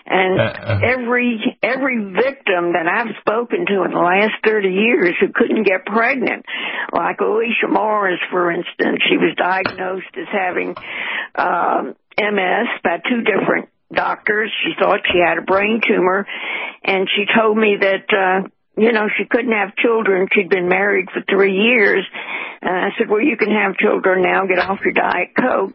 and 0.06 0.40
uh, 0.40 0.80
every 0.82 1.58
every 1.62 1.98
victim 1.98 2.72
that 2.72 2.88
I've 2.88 3.14
spoken 3.20 3.66
to 3.66 3.84
in 3.84 3.90
the 3.92 4.00
last 4.00 4.40
30 4.44 4.68
years 4.68 5.14
who 5.20 5.28
couldn't 5.34 5.64
get 5.64 5.84
pregnant, 5.84 6.46
like 6.92 7.20
Alicia 7.20 7.68
Morris, 7.68 8.20
for 8.30 8.50
instance, 8.50 9.04
she 9.08 9.18
was 9.18 9.36
diagnosed 9.36 10.16
as 10.16 10.28
having 10.32 10.74
um, 11.34 11.94
MS 12.18 12.68
by 12.82 12.98
two 13.08 13.22
different 13.22 13.68
doctors. 13.92 14.50
She 14.64 14.72
thought 14.78 15.00
she 15.10 15.18
had 15.18 15.38
a 15.38 15.42
brain 15.42 15.80
tumor, 15.86 16.26
and 16.84 17.08
she 17.14 17.24
told 17.38 17.56
me 17.56 17.76
that, 17.80 18.06
uh, 18.12 18.48
you 18.76 18.92
know, 18.92 19.08
she 19.16 19.24
couldn't 19.24 19.52
have 19.52 19.76
children. 19.76 20.28
She'd 20.32 20.50
been 20.50 20.68
married 20.68 21.08
for 21.12 21.22
three 21.28 21.56
years. 21.56 22.04
And 22.60 22.74
I 22.74 22.88
said, 22.98 23.08
well, 23.08 23.20
you 23.20 23.36
can 23.36 23.50
have 23.50 23.76
children 23.76 24.22
now. 24.22 24.46
Get 24.46 24.58
off 24.58 24.80
your 24.84 24.92
Diet 24.92 25.30
Coke. 25.38 25.74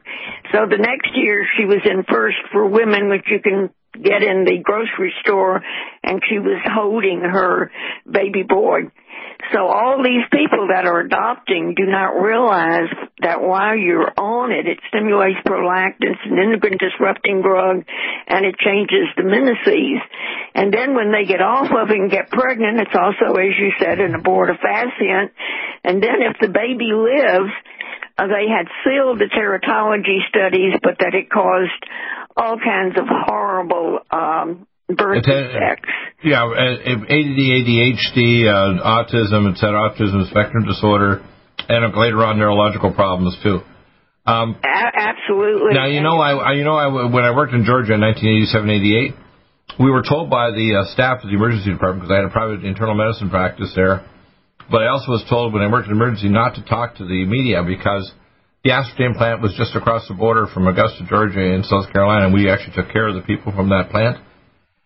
So 0.52 0.66
the 0.70 0.78
next 0.78 1.12
year 1.16 1.48
she 1.58 1.66
was 1.66 1.80
in 1.86 2.04
First 2.04 2.38
for 2.52 2.68
Women, 2.68 3.10
which 3.10 3.26
you 3.28 3.40
can 3.40 3.70
get 3.94 4.24
in 4.24 4.44
the 4.44 4.60
grocery 4.64 5.14
store, 5.22 5.62
and 6.04 6.22
she 6.30 6.40
was 6.40 6.62
holding 6.66 7.22
her 7.22 7.72
baby 8.10 8.44
boy. 8.44 8.92
So 9.52 9.68
all 9.68 10.02
these 10.02 10.24
people 10.32 10.70
that 10.70 10.86
are 10.86 11.02
adopting 11.02 11.76
do 11.76 11.86
not 11.86 12.16
realize 12.16 12.90
that 13.20 13.42
while 13.42 13.76
you're 13.76 14.12
on 14.18 14.52
it, 14.52 14.68
it 14.68 14.80
stimulates 14.88 15.40
prolactin, 15.46 16.16
an 16.26 16.40
endocrine 16.40 16.78
disrupting 16.78 17.42
drug, 17.42 17.84
and 18.28 18.46
it 18.46 18.56
changes 18.58 19.12
the 19.18 19.24
menses. 19.24 20.00
And 20.56 20.74
then 20.74 20.96
when 20.96 21.12
they 21.12 21.26
get 21.26 21.42
off 21.42 21.68
of 21.68 21.90
it 21.90 22.00
and 22.00 22.10
get 22.10 22.30
pregnant, 22.30 22.80
it's 22.80 22.96
also, 22.96 23.36
as 23.36 23.54
you 23.60 23.72
said, 23.80 24.00
an 24.00 24.14
abortifacient. 24.14 25.32
And 25.84 26.02
then 26.02 26.24
if 26.24 26.38
the 26.40 26.48
baby 26.48 26.94
lives, 26.96 27.52
uh, 28.18 28.28
they 28.28 28.48
had 28.48 28.72
sealed 28.86 29.20
the 29.20 29.28
teratology 29.28 30.22
studies, 30.30 30.80
but 30.82 31.00
that 31.00 31.14
it 31.16 31.30
caused 31.30 31.84
all 32.38 32.58
kinds 32.58 32.98
of 32.98 33.06
horrible 33.10 34.00
um, 34.10 34.68
birth 34.90 35.24
defects. 35.24 35.90
Yeah, 36.24 36.44
ADD, 36.46 37.10
ADHD, 37.10 38.48
uh, 38.48 38.84
autism, 38.84 39.52
etc., 39.52 39.92
autism 39.92 40.30
spectrum 40.30 40.66
disorder, 40.66 41.22
and 41.68 41.96
later 41.96 42.24
on 42.24 42.40
neurological 42.40 42.94
problems 42.94 43.38
too. 43.44 43.60
Um, 44.26 44.56
A- 44.64 44.92
absolutely. 44.96 45.74
Now 45.74 45.88
you 45.88 46.02
know, 46.02 46.16
I, 46.16 46.32
I 46.32 46.52
you 46.54 46.64
know, 46.64 46.76
I, 46.76 47.08
when 47.08 47.26
I 47.26 47.36
worked 47.36 47.54
in 47.54 47.66
Georgia 47.66 47.94
in 47.94 48.02
1987, 48.02 48.70
88, 48.70 49.84
we 49.84 49.92
were 49.92 50.04
told 50.04 50.30
by 50.30 50.52
the 50.52 50.80
uh, 50.80 50.94
staff 50.94 51.24
of 51.24 51.30
the 51.30 51.36
emergency 51.36 51.72
department 51.72 52.08
because 52.08 52.14
I 52.14 52.24
had 52.24 52.26
a 52.26 52.32
private 52.32 52.64
internal 52.64 52.96
medicine 52.96 53.30
practice 53.30 53.74
there. 53.76 54.06
But 54.72 54.84
I 54.84 54.88
also 54.88 55.12
was 55.12 55.26
told 55.30 55.52
when 55.54 55.62
I 55.62 55.70
worked 55.70 55.88
in 55.88 55.94
emergency 55.94 56.30
not 56.30 56.56
to 56.56 56.64
talk 56.64 56.96
to 56.98 57.06
the 57.06 57.26
media 57.26 57.64
because 57.68 58.12
the 58.64 58.72
aspartame 58.72 59.18
plant 59.18 59.42
was 59.42 59.54
just 59.58 59.76
across 59.76 60.08
the 60.08 60.14
border 60.14 60.48
from 60.54 60.68
Augusta, 60.68 61.04
Georgia, 61.10 61.42
in 61.42 61.64
South 61.64 61.92
Carolina, 61.92 62.26
and 62.26 62.34
we 62.34 62.50
actually 62.50 62.74
took 62.76 62.94
care 62.94 63.08
of 63.08 63.16
the 63.16 63.22
people 63.22 63.52
from 63.52 63.70
that 63.70 63.90
plant. 63.92 64.18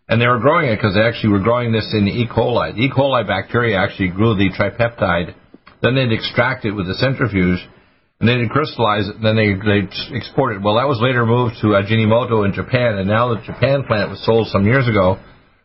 And 0.10 0.22
they 0.22 0.28
were 0.28 0.40
growing 0.40 0.70
it 0.70 0.78
because 0.78 0.96
they 0.96 1.02
actually 1.02 1.34
were 1.34 1.44
growing 1.44 1.72
this 1.72 1.94
in 1.94 2.08
E. 2.08 2.28
coli. 2.28 2.74
The 2.74 2.88
E. 2.88 2.92
coli 2.96 3.28
bacteria 3.28 3.78
actually 3.78 4.10
grew 4.10 4.36
the 4.36 4.50
tripeptide. 4.56 5.36
Then 5.82 5.96
they'd 5.96 6.14
extract 6.14 6.64
it 6.66 6.72
with 6.72 6.90
a 6.90 6.96
centrifuge, 6.96 7.60
and 8.20 8.28
then 8.28 8.42
they'd 8.42 8.50
crystallize 8.50 9.08
it, 9.08 9.18
and 9.18 9.26
then 9.26 9.36
they, 9.36 9.54
they'd 9.54 9.92
export 10.16 10.56
it. 10.56 10.62
Well, 10.64 10.76
that 10.76 10.88
was 10.88 10.98
later 11.04 11.26
moved 11.26 11.60
to 11.62 11.76
Ajinomoto 11.76 12.46
in 12.48 12.54
Japan, 12.54 12.98
and 12.98 13.08
now 13.08 13.36
the 13.36 13.42
Japan 13.46 13.84
plant 13.84 14.10
was 14.10 14.24
sold 14.26 14.48
some 14.48 14.66
years 14.66 14.88
ago, 14.88 15.20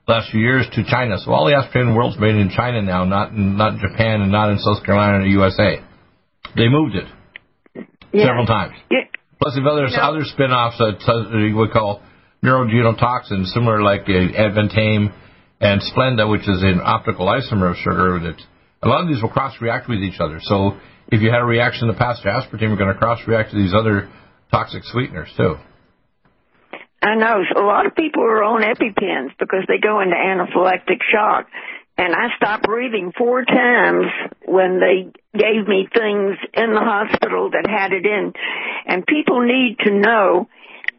last 0.08 0.30
few 0.32 0.40
years, 0.40 0.66
to 0.74 0.84
China. 0.84 1.16
So 1.18 1.32
all 1.32 1.46
the 1.46 1.54
aspartame 1.54 1.88
in 1.88 1.90
the 1.90 1.96
world's 1.96 2.18
made 2.18 2.34
in 2.34 2.50
China 2.50 2.82
now, 2.82 3.04
not 3.04 3.30
in, 3.30 3.56
not 3.56 3.78
Japan 3.78 4.20
and 4.20 4.32
not 4.32 4.50
in 4.50 4.58
South 4.58 4.84
Carolina 4.84 5.22
or 5.22 5.26
USA. 5.26 5.80
They 6.56 6.68
moved 6.68 6.96
it 6.96 7.06
yeah. 8.12 8.26
several 8.26 8.44
times. 8.44 8.74
Yeah. 8.90 9.06
Plus, 9.40 9.56
if 9.56 9.64
other, 9.64 9.86
other 9.86 10.24
spin-offs 10.24 10.78
that 10.78 11.00
uh, 11.08 11.38
you 11.38 11.56
would 11.56 11.72
call 11.72 12.02
neurogenotoxins, 12.44 13.46
similar 13.46 13.82
like 13.82 14.04
Advantame 14.06 15.14
and 15.60 15.80
Splenda, 15.80 16.28
which 16.28 16.48
is 16.48 16.62
an 16.62 16.80
optical 16.82 17.26
isomer 17.26 17.70
of 17.70 17.76
sugar. 17.76 18.18
That 18.20 18.40
a 18.82 18.88
lot 18.88 19.02
of 19.02 19.08
these 19.08 19.22
will 19.22 19.30
cross-react 19.30 19.88
with 19.88 19.98
each 19.98 20.20
other. 20.20 20.38
So 20.40 20.76
if 21.08 21.22
you 21.22 21.30
had 21.30 21.40
a 21.40 21.44
reaction 21.44 21.88
in 21.88 21.94
the 21.94 21.98
past 21.98 22.22
to 22.22 22.28
aspartame, 22.28 22.68
you're 22.68 22.76
going 22.76 22.92
to 22.92 22.98
cross-react 22.98 23.50
to 23.50 23.56
these 23.56 23.74
other 23.74 24.10
toxic 24.50 24.82
sweeteners 24.84 25.32
too. 25.36 25.56
I 27.02 27.16
know 27.16 27.42
a 27.56 27.66
lot 27.66 27.86
of 27.86 27.96
people 27.96 28.22
are 28.22 28.44
on 28.44 28.62
EpiPens 28.62 29.36
because 29.38 29.64
they 29.66 29.78
go 29.82 30.00
into 30.00 30.14
anaphylactic 30.14 31.02
shock. 31.10 31.48
And 31.98 32.14
I 32.14 32.28
stopped 32.36 32.64
breathing 32.64 33.12
four 33.16 33.44
times 33.44 34.06
when 34.46 34.80
they 34.80 35.12
gave 35.38 35.68
me 35.68 35.88
things 35.92 36.38
in 36.54 36.72
the 36.72 36.80
hospital 36.80 37.50
that 37.50 37.68
had 37.68 37.92
it 37.92 38.06
in. 38.06 38.32
And 38.86 39.06
people 39.06 39.42
need 39.42 39.76
to 39.84 39.92
know 39.92 40.48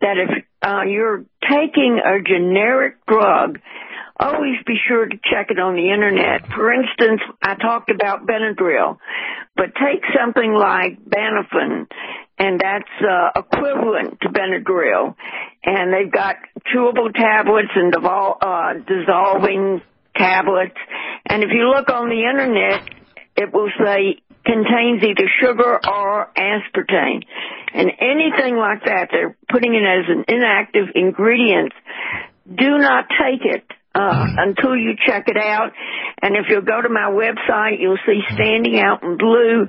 that 0.04 0.18
if 0.20 0.44
uh, 0.62 0.84
you're 0.84 1.24
taking 1.50 2.00
a 2.04 2.22
generic 2.22 3.06
drug, 3.08 3.60
always 4.20 4.56
be 4.68 4.76
sure 4.88 5.06
to 5.06 5.16
check 5.16 5.48
it 5.50 5.60
on 5.60 5.76
the 5.76 5.90
internet. 5.92 6.46
For 6.54 6.72
instance, 6.74 7.22
I 7.42 7.56
talked 7.56 7.90
about 7.90 8.28
Benadryl, 8.28 8.98
but 9.56 9.74
take 9.76 10.04
something 10.20 10.54
like 10.54 11.00
Banophen, 11.04 11.88
and 12.38 12.60
that's 12.60 12.94
uh, 13.00 13.40
equivalent 13.40 14.20
to 14.22 14.30
Benadryl, 14.30 15.16
and 15.64 15.94
they've 15.94 16.12
got 16.12 16.36
chewable 16.74 17.14
tablets 17.14 17.72
and 17.74 17.94
devol- 17.94 18.38
uh, 18.42 18.74
dissolving 18.86 19.82
tablets, 20.18 20.78
and 21.26 21.44
if 21.44 21.50
you 21.52 21.70
look 21.70 21.90
on 21.90 22.10
the 22.10 22.28
internet, 22.30 22.90
it 23.36 23.54
will 23.54 23.72
say 23.80 24.22
contains 24.46 25.02
either 25.02 25.30
sugar 25.42 25.80
or 25.88 26.30
aspartame. 26.38 27.24
And 27.74 27.90
anything 28.00 28.56
like 28.56 28.86
that, 28.86 29.10
they're 29.12 29.36
putting 29.50 29.74
it 29.74 29.84
as 29.84 30.06
an 30.08 30.26
inactive 30.28 30.90
ingredient. 30.96 31.74
Do 32.48 32.78
not 32.78 33.06
take 33.10 33.42
it 33.46 33.64
uh, 33.96 34.26
until 34.38 34.76
you 34.76 34.94
check 35.06 35.26
it 35.28 35.38
out. 35.38 35.72
And 36.22 36.36
if 36.36 36.46
you'll 36.50 36.62
go 36.62 36.82
to 36.82 36.90
my 36.90 37.10
website, 37.12 37.80
you'll 37.80 38.00
see 38.06 38.22
standing 38.34 38.80
out 38.80 39.04
in 39.04 39.18
blue 39.18 39.68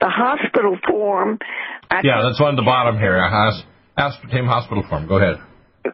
the 0.00 0.08
hospital 0.08 0.76
form. 0.86 1.38
I 1.90 2.00
yeah, 2.04 2.22
that's 2.22 2.40
on 2.40 2.56
the 2.56 2.62
bottom 2.62 2.98
here. 2.98 3.16
Aspartame 3.96 4.46
hospital 4.46 4.84
form. 4.88 5.06
Go 5.08 5.16
ahead. 5.16 5.36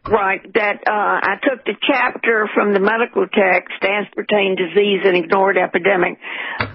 Right, 0.04 0.42
that 0.54 0.82
uh, 0.82 0.90
I 1.22 1.38
took 1.46 1.64
the 1.64 1.78
chapter 1.80 2.50
from 2.54 2.74
the 2.74 2.80
medical 2.80 3.22
text, 3.28 3.70
aspartame 3.82 4.58
disease 4.58 5.06
and 5.06 5.16
ignored 5.16 5.56
epidemic, 5.56 6.18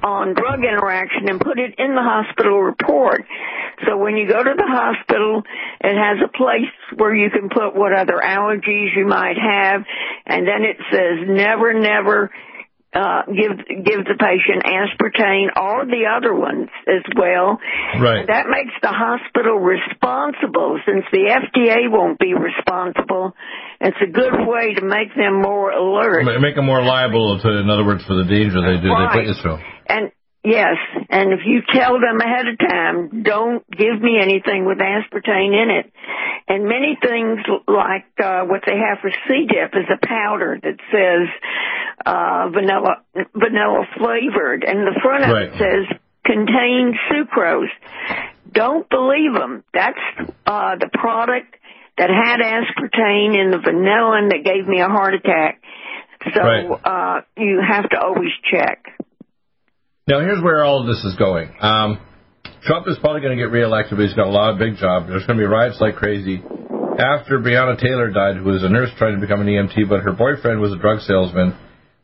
on 0.02 0.34
drug 0.34 0.64
interaction 0.64 1.28
and 1.28 1.40
put 1.40 1.60
it 1.60 1.76
in 1.78 1.94
the 1.94 2.02
hospital 2.02 2.62
report. 2.62 3.26
So 3.86 3.98
when 3.98 4.16
you 4.16 4.30
go 4.30 4.42
to 4.42 4.54
the 4.56 4.66
hospital, 4.66 5.44
it 5.82 5.96
has 6.00 6.24
a 6.24 6.32
place 6.32 6.72
where 6.96 7.14
you 7.14 7.30
can 7.30 7.50
put 7.50 7.76
what 7.76 7.92
other 7.92 8.22
allergies 8.24 8.96
you 8.96 9.06
might 9.06 9.38
have, 9.38 9.84
and 10.26 10.48
then 10.48 10.64
it 10.64 10.78
says 10.90 11.28
never, 11.28 11.74
never 11.74 12.32
uh, 12.98 13.22
give 13.30 13.54
give 13.86 14.02
the 14.10 14.18
patient 14.18 14.66
aspartame 14.66 15.54
or 15.54 15.86
the 15.86 16.10
other 16.10 16.34
ones 16.34 16.70
as 16.90 17.06
well. 17.14 17.62
Right. 18.02 18.26
That 18.26 18.50
makes 18.50 18.74
the 18.82 18.90
hospital 18.90 19.62
responsible 19.62 20.82
since 20.82 21.06
the 21.12 21.30
FDA 21.30 21.94
won't 21.94 22.18
be 22.18 22.34
responsible. 22.34 23.38
It's 23.80 24.02
a 24.02 24.10
good 24.10 24.34
way 24.50 24.74
to 24.74 24.82
make 24.82 25.14
them 25.14 25.42
more 25.42 25.70
alert. 25.70 26.26
Make 26.42 26.56
them 26.56 26.66
more 26.66 26.82
liable 26.82 27.38
to, 27.38 27.48
in 27.62 27.70
other 27.70 27.86
words, 27.86 28.04
for 28.06 28.16
the 28.16 28.26
danger 28.26 28.58
they 28.66 28.82
do 28.82 28.90
right. 28.90 29.14
they 29.14 29.20
put 29.22 29.28
you 29.30 29.38
through. 29.42 29.60
And 29.88 30.12
Yes, 30.48 30.78
and 31.10 31.34
if 31.34 31.42
you 31.46 31.62
tell 31.76 32.00
them 32.00 32.22
ahead 32.22 32.48
of 32.48 32.58
time, 32.58 33.22
don't 33.22 33.70
give 33.70 34.02
me 34.02 34.18
anything 34.18 34.64
with 34.64 34.78
aspartame 34.78 35.52
in 35.52 35.70
it. 35.70 35.92
And 36.48 36.64
many 36.64 36.98
things 37.02 37.40
like 37.68 38.08
uh, 38.24 38.44
what 38.46 38.62
they 38.66 38.78
have 38.78 39.00
for 39.02 39.12
C. 39.28 39.46
diff 39.46 39.72
is 39.74 39.90
a 39.92 40.08
powder 40.08 40.58
that 40.64 40.78
says 40.90 41.28
uh, 42.06 42.48
vanilla 42.48 43.04
vanilla 43.36 43.88
flavored, 43.98 44.64
and 44.64 44.88
the 44.88 44.98
front 45.04 45.26
of 45.26 45.32
right. 45.32 45.50
it 45.50 45.58
says 45.60 45.98
contains 46.26 46.96
sucrose. 47.12 47.68
Don't 48.50 48.90
believe 48.90 49.34
them. 49.34 49.66
That's 49.74 50.00
uh, 50.46 50.78
the 50.78 50.90
product 50.94 51.58
that 51.98 52.10
had 52.10 52.40
aspartame 52.40 53.36
in 53.38 53.52
the 53.52 53.60
vanilla 53.60 54.30
that 54.30 54.46
gave 54.46 54.66
me 54.66 54.80
a 54.80 54.88
heart 54.88 55.14
attack. 55.14 55.62
So 56.34 56.42
right. 56.42 56.72
uh, 56.86 57.22
you 57.36 57.60
have 57.60 57.90
to 57.90 58.00
always 58.00 58.32
check. 58.50 58.86
Now, 60.08 60.22
here's 60.22 60.42
where 60.42 60.64
all 60.64 60.82
of 60.82 60.88
this 60.88 61.04
is 61.04 61.16
going. 61.16 61.54
Um, 61.60 62.00
Trump 62.64 62.88
is 62.88 62.98
probably 63.00 63.22
going 63.22 63.38
to 63.38 63.44
get 63.44 63.52
reelected, 63.52 63.98
but 63.98 64.06
he's 64.08 64.16
got 64.16 64.28
a 64.28 64.32
lot 64.32 64.54
of 64.54 64.58
big 64.58 64.78
jobs. 64.78 65.08
There's 65.08 65.26
going 65.28 65.38
to 65.38 65.44
be 65.44 65.48
riots 65.48 65.82
like 65.82 65.96
crazy. 65.96 66.42
After 66.98 67.40
Breonna 67.40 67.78
Taylor 67.78 68.10
died, 68.10 68.38
who 68.38 68.44
was 68.44 68.64
a 68.64 68.70
nurse 68.70 68.90
trying 68.98 69.16
to 69.16 69.22
become 69.22 69.42
an 69.42 69.48
EMT, 69.48 69.90
but 69.90 70.02
her 70.02 70.14
boyfriend 70.14 70.62
was 70.62 70.72
a 70.72 70.78
drug 70.78 71.02
salesman, 71.02 71.56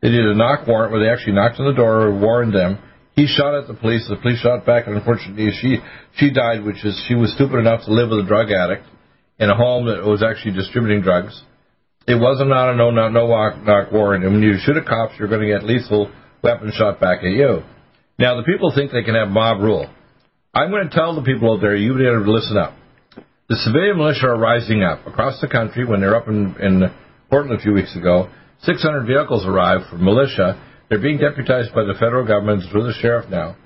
they 0.01 0.09
did 0.09 0.25
a 0.25 0.35
knock 0.35 0.67
warrant 0.67 0.91
where 0.91 0.99
they 0.99 1.09
actually 1.09 1.31
knocked 1.31 1.59
on 1.59 1.65
the 1.65 1.73
door, 1.73 2.09
and 2.09 2.21
warned 2.21 2.53
them. 2.53 2.77
He 3.15 3.25
shot 3.25 3.55
at 3.55 3.67
the 3.67 3.73
police. 3.73 4.05
The 4.09 4.17
police 4.17 4.39
shot 4.41 4.65
back, 4.65 4.85
and 4.85 4.97
unfortunately, 4.97 5.49
she 5.61 5.77
she 6.17 6.29
died, 6.33 6.65
which 6.65 6.83
is 6.83 7.01
she 7.07 7.15
was 7.15 7.33
stupid 7.33 7.55
enough 7.55 7.85
to 7.85 7.93
live 7.93 8.09
with 8.09 8.19
a 8.19 8.27
drug 8.27 8.51
addict. 8.51 8.85
in 9.39 9.49
a 9.49 9.55
home 9.55 9.85
that 9.87 10.03
was 10.03 10.21
actually 10.21 10.53
distributing 10.53 11.01
drugs. 11.01 11.41
It 12.05 12.15
wasn't 12.15 12.49
not 12.49 12.73
a 12.73 12.75
no 12.75 12.91
no 12.91 13.07
no 13.07 13.27
knock 13.27 13.93
warrant, 13.93 14.25
and 14.25 14.33
when 14.33 14.43
you 14.43 14.57
shoot 14.59 14.75
at 14.75 14.85
cops, 14.85 15.13
you're 15.17 15.29
going 15.29 15.41
to 15.41 15.47
get 15.47 15.63
lethal 15.63 16.11
weapon 16.43 16.73
shot 16.75 16.99
back 16.99 17.19
at 17.19 17.31
you. 17.31 17.63
Now 18.19 18.37
the 18.37 18.43
people 18.43 18.71
think 18.73 18.91
they 18.91 19.03
can 19.03 19.15
have 19.15 19.29
mob 19.29 19.61
rule. 19.61 19.89
I'm 20.53 20.69
going 20.69 20.87
to 20.87 20.95
tell 20.95 21.15
the 21.15 21.23
people 21.23 21.53
out 21.53 21.61
there, 21.61 21.75
you 21.75 21.93
better 21.93 22.21
listen 22.27 22.57
up. 22.57 22.75
The 23.49 23.55
civilian 23.57 23.97
militia 23.97 24.27
are 24.27 24.37
rising 24.37 24.83
up 24.83 25.05
across 25.07 25.41
the 25.41 25.47
country. 25.47 25.85
When 25.85 25.99
they're 25.99 26.15
up 26.15 26.27
in, 26.27 26.55
in 26.61 26.93
Portland 27.29 27.59
a 27.59 27.61
few 27.61 27.73
weeks 27.73 27.95
ago, 27.95 28.29
600 28.61 29.05
vehicles 29.05 29.45
arrived 29.45 29.89
for 29.89 29.97
militia. 29.97 30.61
They're 30.89 31.01
being 31.01 31.17
deputized 31.17 31.73
by 31.73 31.83
the 31.83 31.95
federal 31.99 32.25
government 32.25 32.63
through 32.71 32.83
the 32.83 32.93
sheriff 33.01 33.29
now. 33.29 33.57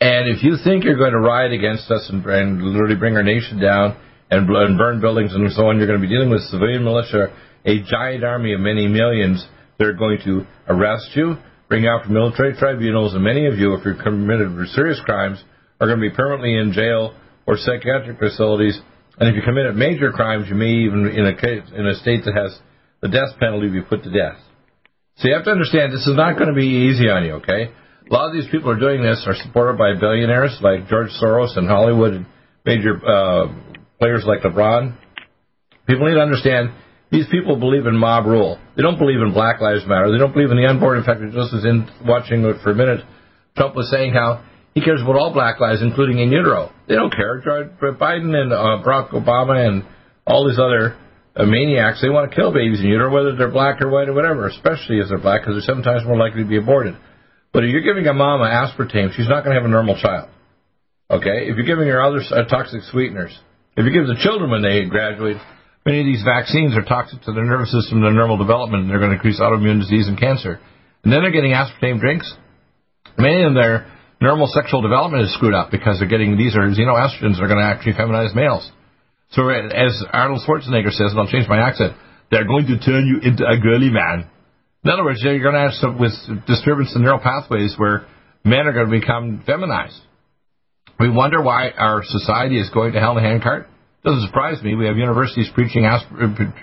And 0.00 0.28
if 0.28 0.42
you 0.44 0.56
think 0.62 0.84
you're 0.84 0.98
going 0.98 1.12
to 1.12 1.18
riot 1.18 1.52
against 1.52 1.90
us 1.90 2.08
and, 2.12 2.24
and 2.26 2.62
literally 2.62 2.96
bring 2.96 3.16
our 3.16 3.22
nation 3.22 3.58
down 3.58 3.96
and, 4.30 4.48
and 4.48 4.78
burn 4.78 5.00
buildings 5.00 5.32
and 5.32 5.50
so 5.52 5.68
on, 5.68 5.78
you're 5.78 5.86
going 5.86 6.00
to 6.00 6.06
be 6.06 6.12
dealing 6.12 6.30
with 6.30 6.42
civilian 6.42 6.84
militia, 6.84 7.34
a 7.64 7.80
giant 7.80 8.24
army 8.24 8.52
of 8.52 8.60
many 8.60 8.86
millions. 8.86 9.44
They're 9.78 9.94
going 9.94 10.18
to 10.24 10.46
arrest 10.68 11.10
you, 11.14 11.36
bring 11.68 11.86
out 11.86 12.04
for 12.04 12.10
military 12.10 12.54
tribunals, 12.56 13.14
and 13.14 13.22
many 13.22 13.46
of 13.46 13.58
you, 13.58 13.74
if 13.74 13.84
you're 13.84 14.00
committed 14.02 14.52
serious 14.68 15.00
crimes, 15.04 15.42
are 15.80 15.86
going 15.86 16.00
to 16.00 16.08
be 16.08 16.14
permanently 16.14 16.56
in 16.56 16.72
jail 16.72 17.14
or 17.46 17.56
psychiatric 17.56 18.18
facilities. 18.18 18.80
And 19.18 19.28
if 19.28 19.34
you 19.34 19.42
committed 19.42 19.76
major 19.76 20.12
crimes, 20.12 20.46
you 20.48 20.54
may 20.54 20.86
even, 20.86 21.06
in 21.08 21.26
a 21.26 21.34
case, 21.34 21.62
in 21.74 21.86
a 21.86 21.94
state 21.94 22.24
that 22.24 22.34
has 22.34 22.58
the 23.00 23.08
death 23.08 23.38
penalty, 23.38 23.68
be 23.68 23.82
put 23.82 24.02
to 24.04 24.10
death. 24.10 24.38
So 25.16 25.28
you 25.28 25.34
have 25.34 25.44
to 25.44 25.50
understand 25.50 25.92
this 25.92 26.06
is 26.06 26.16
not 26.16 26.34
going 26.34 26.48
to 26.48 26.54
be 26.54 26.92
easy 26.92 27.08
on 27.08 27.24
you. 27.24 27.34
Okay, 27.40 27.72
a 28.08 28.12
lot 28.12 28.28
of 28.28 28.34
these 28.34 28.48
people 28.50 28.70
are 28.70 28.78
doing 28.78 29.02
this 29.02 29.24
are 29.26 29.34
supported 29.34 29.78
by 29.78 29.98
billionaires 29.98 30.58
like 30.60 30.88
George 30.88 31.08
Soros 31.20 31.56
and 31.56 31.66
Hollywood 31.66 32.12
and 32.12 32.26
major 32.64 33.00
uh, 33.04 33.48
players 33.98 34.24
like 34.26 34.40
LeBron. 34.40 34.96
People 35.86 36.08
need 36.08 36.14
to 36.14 36.20
understand 36.20 36.70
these 37.10 37.26
people 37.30 37.56
believe 37.56 37.86
in 37.86 37.96
mob 37.96 38.26
rule. 38.26 38.58
They 38.76 38.82
don't 38.82 38.98
believe 38.98 39.20
in 39.20 39.32
Black 39.32 39.60
Lives 39.60 39.86
Matter. 39.86 40.10
They 40.10 40.18
don't 40.18 40.32
believe 40.32 40.50
in 40.50 40.56
the 40.56 40.66
unborn. 40.66 40.98
In 40.98 41.04
fact, 41.04 41.20
just 41.32 41.54
as 41.54 41.64
in 41.64 41.88
watching 42.04 42.44
it 42.44 42.62
for 42.62 42.70
a 42.70 42.74
minute, 42.74 43.04
Trump 43.56 43.74
was 43.74 43.90
saying 43.90 44.12
how 44.12 44.44
he 44.74 44.82
cares 44.82 45.00
about 45.00 45.16
all 45.16 45.32
black 45.32 45.60
lives, 45.60 45.82
including 45.82 46.18
in 46.18 46.30
utero. 46.30 46.70
They 46.88 46.94
don't 46.94 47.14
care. 47.14 47.40
Biden 47.40 48.34
and 48.34 48.52
uh, 48.52 48.82
Barack 48.84 49.10
Obama 49.10 49.66
and 49.66 49.84
all 50.26 50.46
these 50.46 50.58
other 50.58 50.98
uh, 51.36 51.46
maniacs, 51.46 52.02
they 52.02 52.10
want 52.10 52.30
to 52.30 52.36
kill 52.36 52.52
babies 52.52 52.80
in 52.80 52.86
utero, 52.86 53.12
whether 53.12 53.36
they're 53.36 53.50
black 53.50 53.80
or 53.80 53.88
white 53.88 54.08
or 54.08 54.12
whatever, 54.12 54.48
especially 54.48 54.98
if 54.98 55.08
they're 55.08 55.18
black, 55.18 55.42
because 55.42 55.54
they're 55.54 55.68
seven 55.68 55.82
times 55.82 56.04
more 56.04 56.18
likely 56.18 56.42
to 56.42 56.48
be 56.48 56.58
aborted. 56.58 56.96
But 57.52 57.64
if 57.64 57.70
you're 57.70 57.86
giving 57.86 58.06
a 58.06 58.12
mom 58.12 58.40
aspartame, 58.40 59.12
she's 59.12 59.28
not 59.28 59.44
going 59.44 59.54
to 59.54 59.60
have 59.62 59.64
a 59.64 59.72
normal 59.72 59.96
child. 59.96 60.28
Okay? 61.10 61.48
If 61.48 61.56
you're 61.56 61.64
giving 61.64 61.88
her 61.88 62.02
other 62.02 62.20
uh, 62.20 62.44
toxic 62.44 62.82
sweeteners, 62.90 63.32
if 63.76 63.84
you 63.86 63.92
give 63.92 64.06
the 64.06 64.20
children 64.20 64.50
when 64.50 64.62
they 64.62 64.84
graduate, 64.84 65.38
many 65.86 66.00
of 66.00 66.06
these 66.06 66.26
vaccines 66.26 66.76
are 66.76 66.82
toxic 66.82 67.22
to 67.22 67.32
their 67.32 67.44
nervous 67.44 67.70
system, 67.70 68.02
their 68.02 68.12
normal 68.12 68.36
development, 68.36 68.82
and 68.82 68.90
they're 68.90 68.98
going 68.98 69.14
to 69.14 69.16
increase 69.16 69.40
autoimmune 69.40 69.80
disease 69.80 70.08
and 70.08 70.18
cancer. 70.18 70.60
And 71.04 71.12
then 71.12 71.22
they're 71.22 71.32
getting 71.32 71.54
aspartame 71.54 72.00
drinks. 72.00 72.26
Many 73.16 73.44
of 73.44 73.54
their 73.54 73.86
normal 74.20 74.48
sexual 74.48 74.82
development 74.82 75.22
is 75.22 75.32
screwed 75.32 75.54
up 75.54 75.70
because 75.70 75.98
they're 75.98 76.08
getting 76.10 76.36
these 76.36 76.56
are 76.56 76.66
xenoestrogens 76.66 77.38
that 77.38 77.42
are 77.42 77.48
going 77.48 77.62
to 77.62 77.70
actually 77.70 77.94
feminize 77.94 78.34
males. 78.34 78.68
So 79.30 79.48
as 79.48 80.02
Arnold 80.12 80.42
Schwarzenegger 80.46 80.90
says, 80.90 81.14
and 81.14 81.20
I'll 81.20 81.30
change 81.30 81.48
my 81.48 81.58
accent, 81.58 81.94
they're 82.30 82.46
going 82.46 82.66
to 82.66 82.78
turn 82.78 83.06
you 83.06 83.20
into 83.22 83.46
a 83.46 83.58
girly 83.58 83.90
man. 83.90 84.28
In 84.84 84.90
other 84.90 85.04
words, 85.04 85.20
you're 85.22 85.38
going 85.40 85.54
to 85.54 85.60
have 85.60 85.72
some 85.74 85.98
with 85.98 86.12
disturbance 86.46 86.94
in 86.94 87.02
neural 87.02 87.18
pathways 87.18 87.74
where 87.76 88.06
men 88.44 88.66
are 88.66 88.72
going 88.72 88.90
to 88.90 89.00
become 89.00 89.42
feminized. 89.46 90.00
We 90.98 91.10
wonder 91.10 91.42
why 91.42 91.70
our 91.70 92.02
society 92.04 92.58
is 92.58 92.70
going 92.70 92.92
to 92.92 93.00
hell 93.00 93.18
in 93.18 93.24
a 93.24 93.28
handcart. 93.28 93.68
Doesn't 94.06 94.30
surprise 94.30 94.62
me. 94.62 94.76
We 94.76 94.86
have 94.86 94.96
universities 94.96 95.50
preaching 95.52 95.82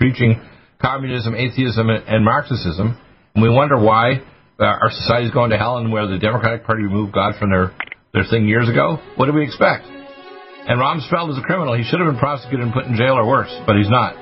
preaching 0.00 0.40
communism, 0.80 1.34
atheism, 1.36 1.90
and 1.90 2.24
Marxism, 2.24 2.96
and 3.34 3.42
we 3.42 3.50
wonder 3.50 3.76
why 3.76 4.24
uh, 4.58 4.64
our 4.64 4.88
society 4.88 5.26
is 5.26 5.30
going 5.30 5.50
to 5.50 5.58
hell 5.58 5.76
and 5.76 5.92
where 5.92 6.08
the 6.08 6.16
Democratic 6.16 6.64
Party 6.64 6.84
removed 6.84 7.12
God 7.12 7.34
from 7.38 7.50
their 7.50 7.76
their 8.14 8.24
thing 8.30 8.48
years 8.48 8.70
ago. 8.70 8.96
What 9.16 9.26
do 9.26 9.34
we 9.34 9.44
expect? 9.44 9.84
And 9.84 10.80
Rumsfeld 10.80 11.32
is 11.32 11.36
a 11.36 11.42
criminal. 11.42 11.76
He 11.76 11.84
should 11.84 12.00
have 12.00 12.08
been 12.08 12.18
prosecuted 12.18 12.64
and 12.64 12.72
put 12.72 12.86
in 12.86 12.96
jail 12.96 13.12
or 13.12 13.28
worse, 13.28 13.52
but 13.66 13.76
he's 13.76 13.90
not. 13.92 14.16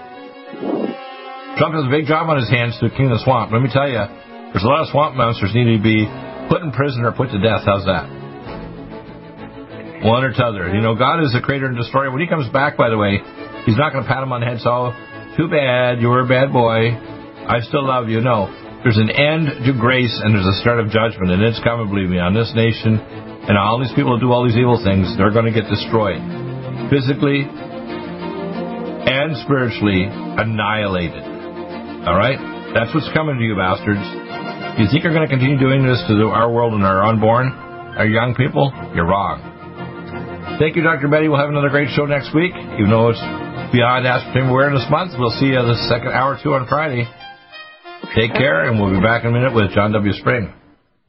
Trump 1.62 1.78
has 1.78 1.86
a 1.86 1.94
big 1.94 2.10
job 2.10 2.26
on 2.26 2.42
his 2.42 2.50
hands 2.50 2.74
to 2.82 2.90
king 2.90 3.06
the 3.06 3.22
swamp. 3.22 3.52
Let 3.52 3.62
me 3.62 3.70
tell 3.70 3.86
you, 3.86 4.02
there's 4.50 4.66
a 4.66 4.66
lot 4.66 4.82
of 4.82 4.88
swamp 4.90 5.14
monsters 5.14 5.54
need 5.54 5.70
to 5.70 5.78
be 5.78 6.10
put 6.50 6.62
in 6.62 6.72
prison 6.72 7.04
or 7.06 7.12
put 7.12 7.30
to 7.30 7.38
death. 7.38 7.62
How's 7.62 7.86
that? 7.86 8.21
One 10.02 10.24
or 10.24 10.32
t'other. 10.32 10.74
You 10.74 10.82
know, 10.82 10.94
God 10.94 11.22
is 11.22 11.32
the 11.32 11.40
creator 11.40 11.66
and 11.66 11.76
destroyer. 11.76 12.10
When 12.10 12.20
he 12.20 12.26
comes 12.26 12.50
back, 12.50 12.76
by 12.76 12.90
the 12.90 12.98
way, 12.98 13.22
he's 13.66 13.78
not 13.78 13.92
going 13.92 14.02
to 14.02 14.10
pat 14.10 14.22
him 14.22 14.32
on 14.32 14.40
the 14.40 14.46
head. 14.46 14.58
So, 14.58 14.70
oh, 14.70 14.92
too 15.38 15.46
bad, 15.46 16.02
you 16.02 16.08
were 16.08 16.26
a 16.26 16.28
bad 16.28 16.52
boy. 16.52 16.90
I 17.46 17.60
still 17.62 17.86
love 17.86 18.08
you. 18.08 18.20
No. 18.20 18.50
There's 18.82 18.98
an 18.98 19.10
end 19.14 19.62
to 19.62 19.72
grace 19.78 20.10
and 20.26 20.34
there's 20.34 20.46
a 20.46 20.58
start 20.58 20.82
of 20.82 20.90
judgment, 20.90 21.30
and 21.30 21.38
it's 21.42 21.62
coming, 21.62 21.86
believe 21.86 22.10
me, 22.10 22.18
on 22.18 22.34
this 22.34 22.50
nation 22.50 22.98
and 22.98 23.54
all 23.54 23.78
these 23.78 23.94
people 23.94 24.18
who 24.18 24.20
do 24.26 24.30
all 24.34 24.42
these 24.42 24.58
evil 24.58 24.82
things. 24.82 25.06
They're 25.14 25.30
going 25.30 25.46
to 25.46 25.54
get 25.54 25.70
destroyed, 25.70 26.18
physically 26.90 27.46
and 29.06 29.38
spiritually 29.46 30.06
annihilated. 30.10 31.22
All 32.06 32.18
right? 32.18 32.38
That's 32.74 32.90
what's 32.90 33.10
coming 33.14 33.38
to 33.38 33.44
you, 33.44 33.54
bastards. 33.54 34.02
You 34.82 34.90
think 34.90 35.06
you're 35.06 35.14
going 35.14 35.28
to 35.28 35.30
continue 35.30 35.58
doing 35.58 35.86
this 35.86 36.02
to 36.10 36.34
our 36.34 36.50
world 36.50 36.74
and 36.74 36.82
our 36.82 37.06
unborn, 37.06 37.54
our 37.94 38.06
young 38.06 38.34
people? 38.34 38.72
You're 38.94 39.06
wrong. 39.06 39.51
Thank 40.58 40.76
you, 40.76 40.82
Dr. 40.82 41.08
Betty. 41.08 41.28
We'll 41.28 41.38
have 41.38 41.48
another 41.50 41.70
great 41.70 41.88
show 41.94 42.04
next 42.06 42.34
week. 42.34 42.52
Even 42.54 42.90
though 42.90 43.10
it's 43.10 43.20
beyond 43.72 44.06
Aspartame 44.06 44.50
Awareness 44.50 44.84
Month, 44.90 45.12
we'll 45.18 45.30
see 45.38 45.46
you 45.46 45.62
the 45.62 45.78
second 45.88 46.12
hour 46.12 46.38
two 46.42 46.54
on 46.54 46.66
Friday. 46.66 47.04
Take 48.14 48.34
care, 48.34 48.68
and 48.68 48.80
we'll 48.80 48.90
be 48.92 49.00
back 49.00 49.24
in 49.24 49.30
a 49.30 49.32
minute 49.32 49.54
with 49.54 49.70
John 49.72 49.92
W. 49.92 50.12
Spring. 50.12 50.52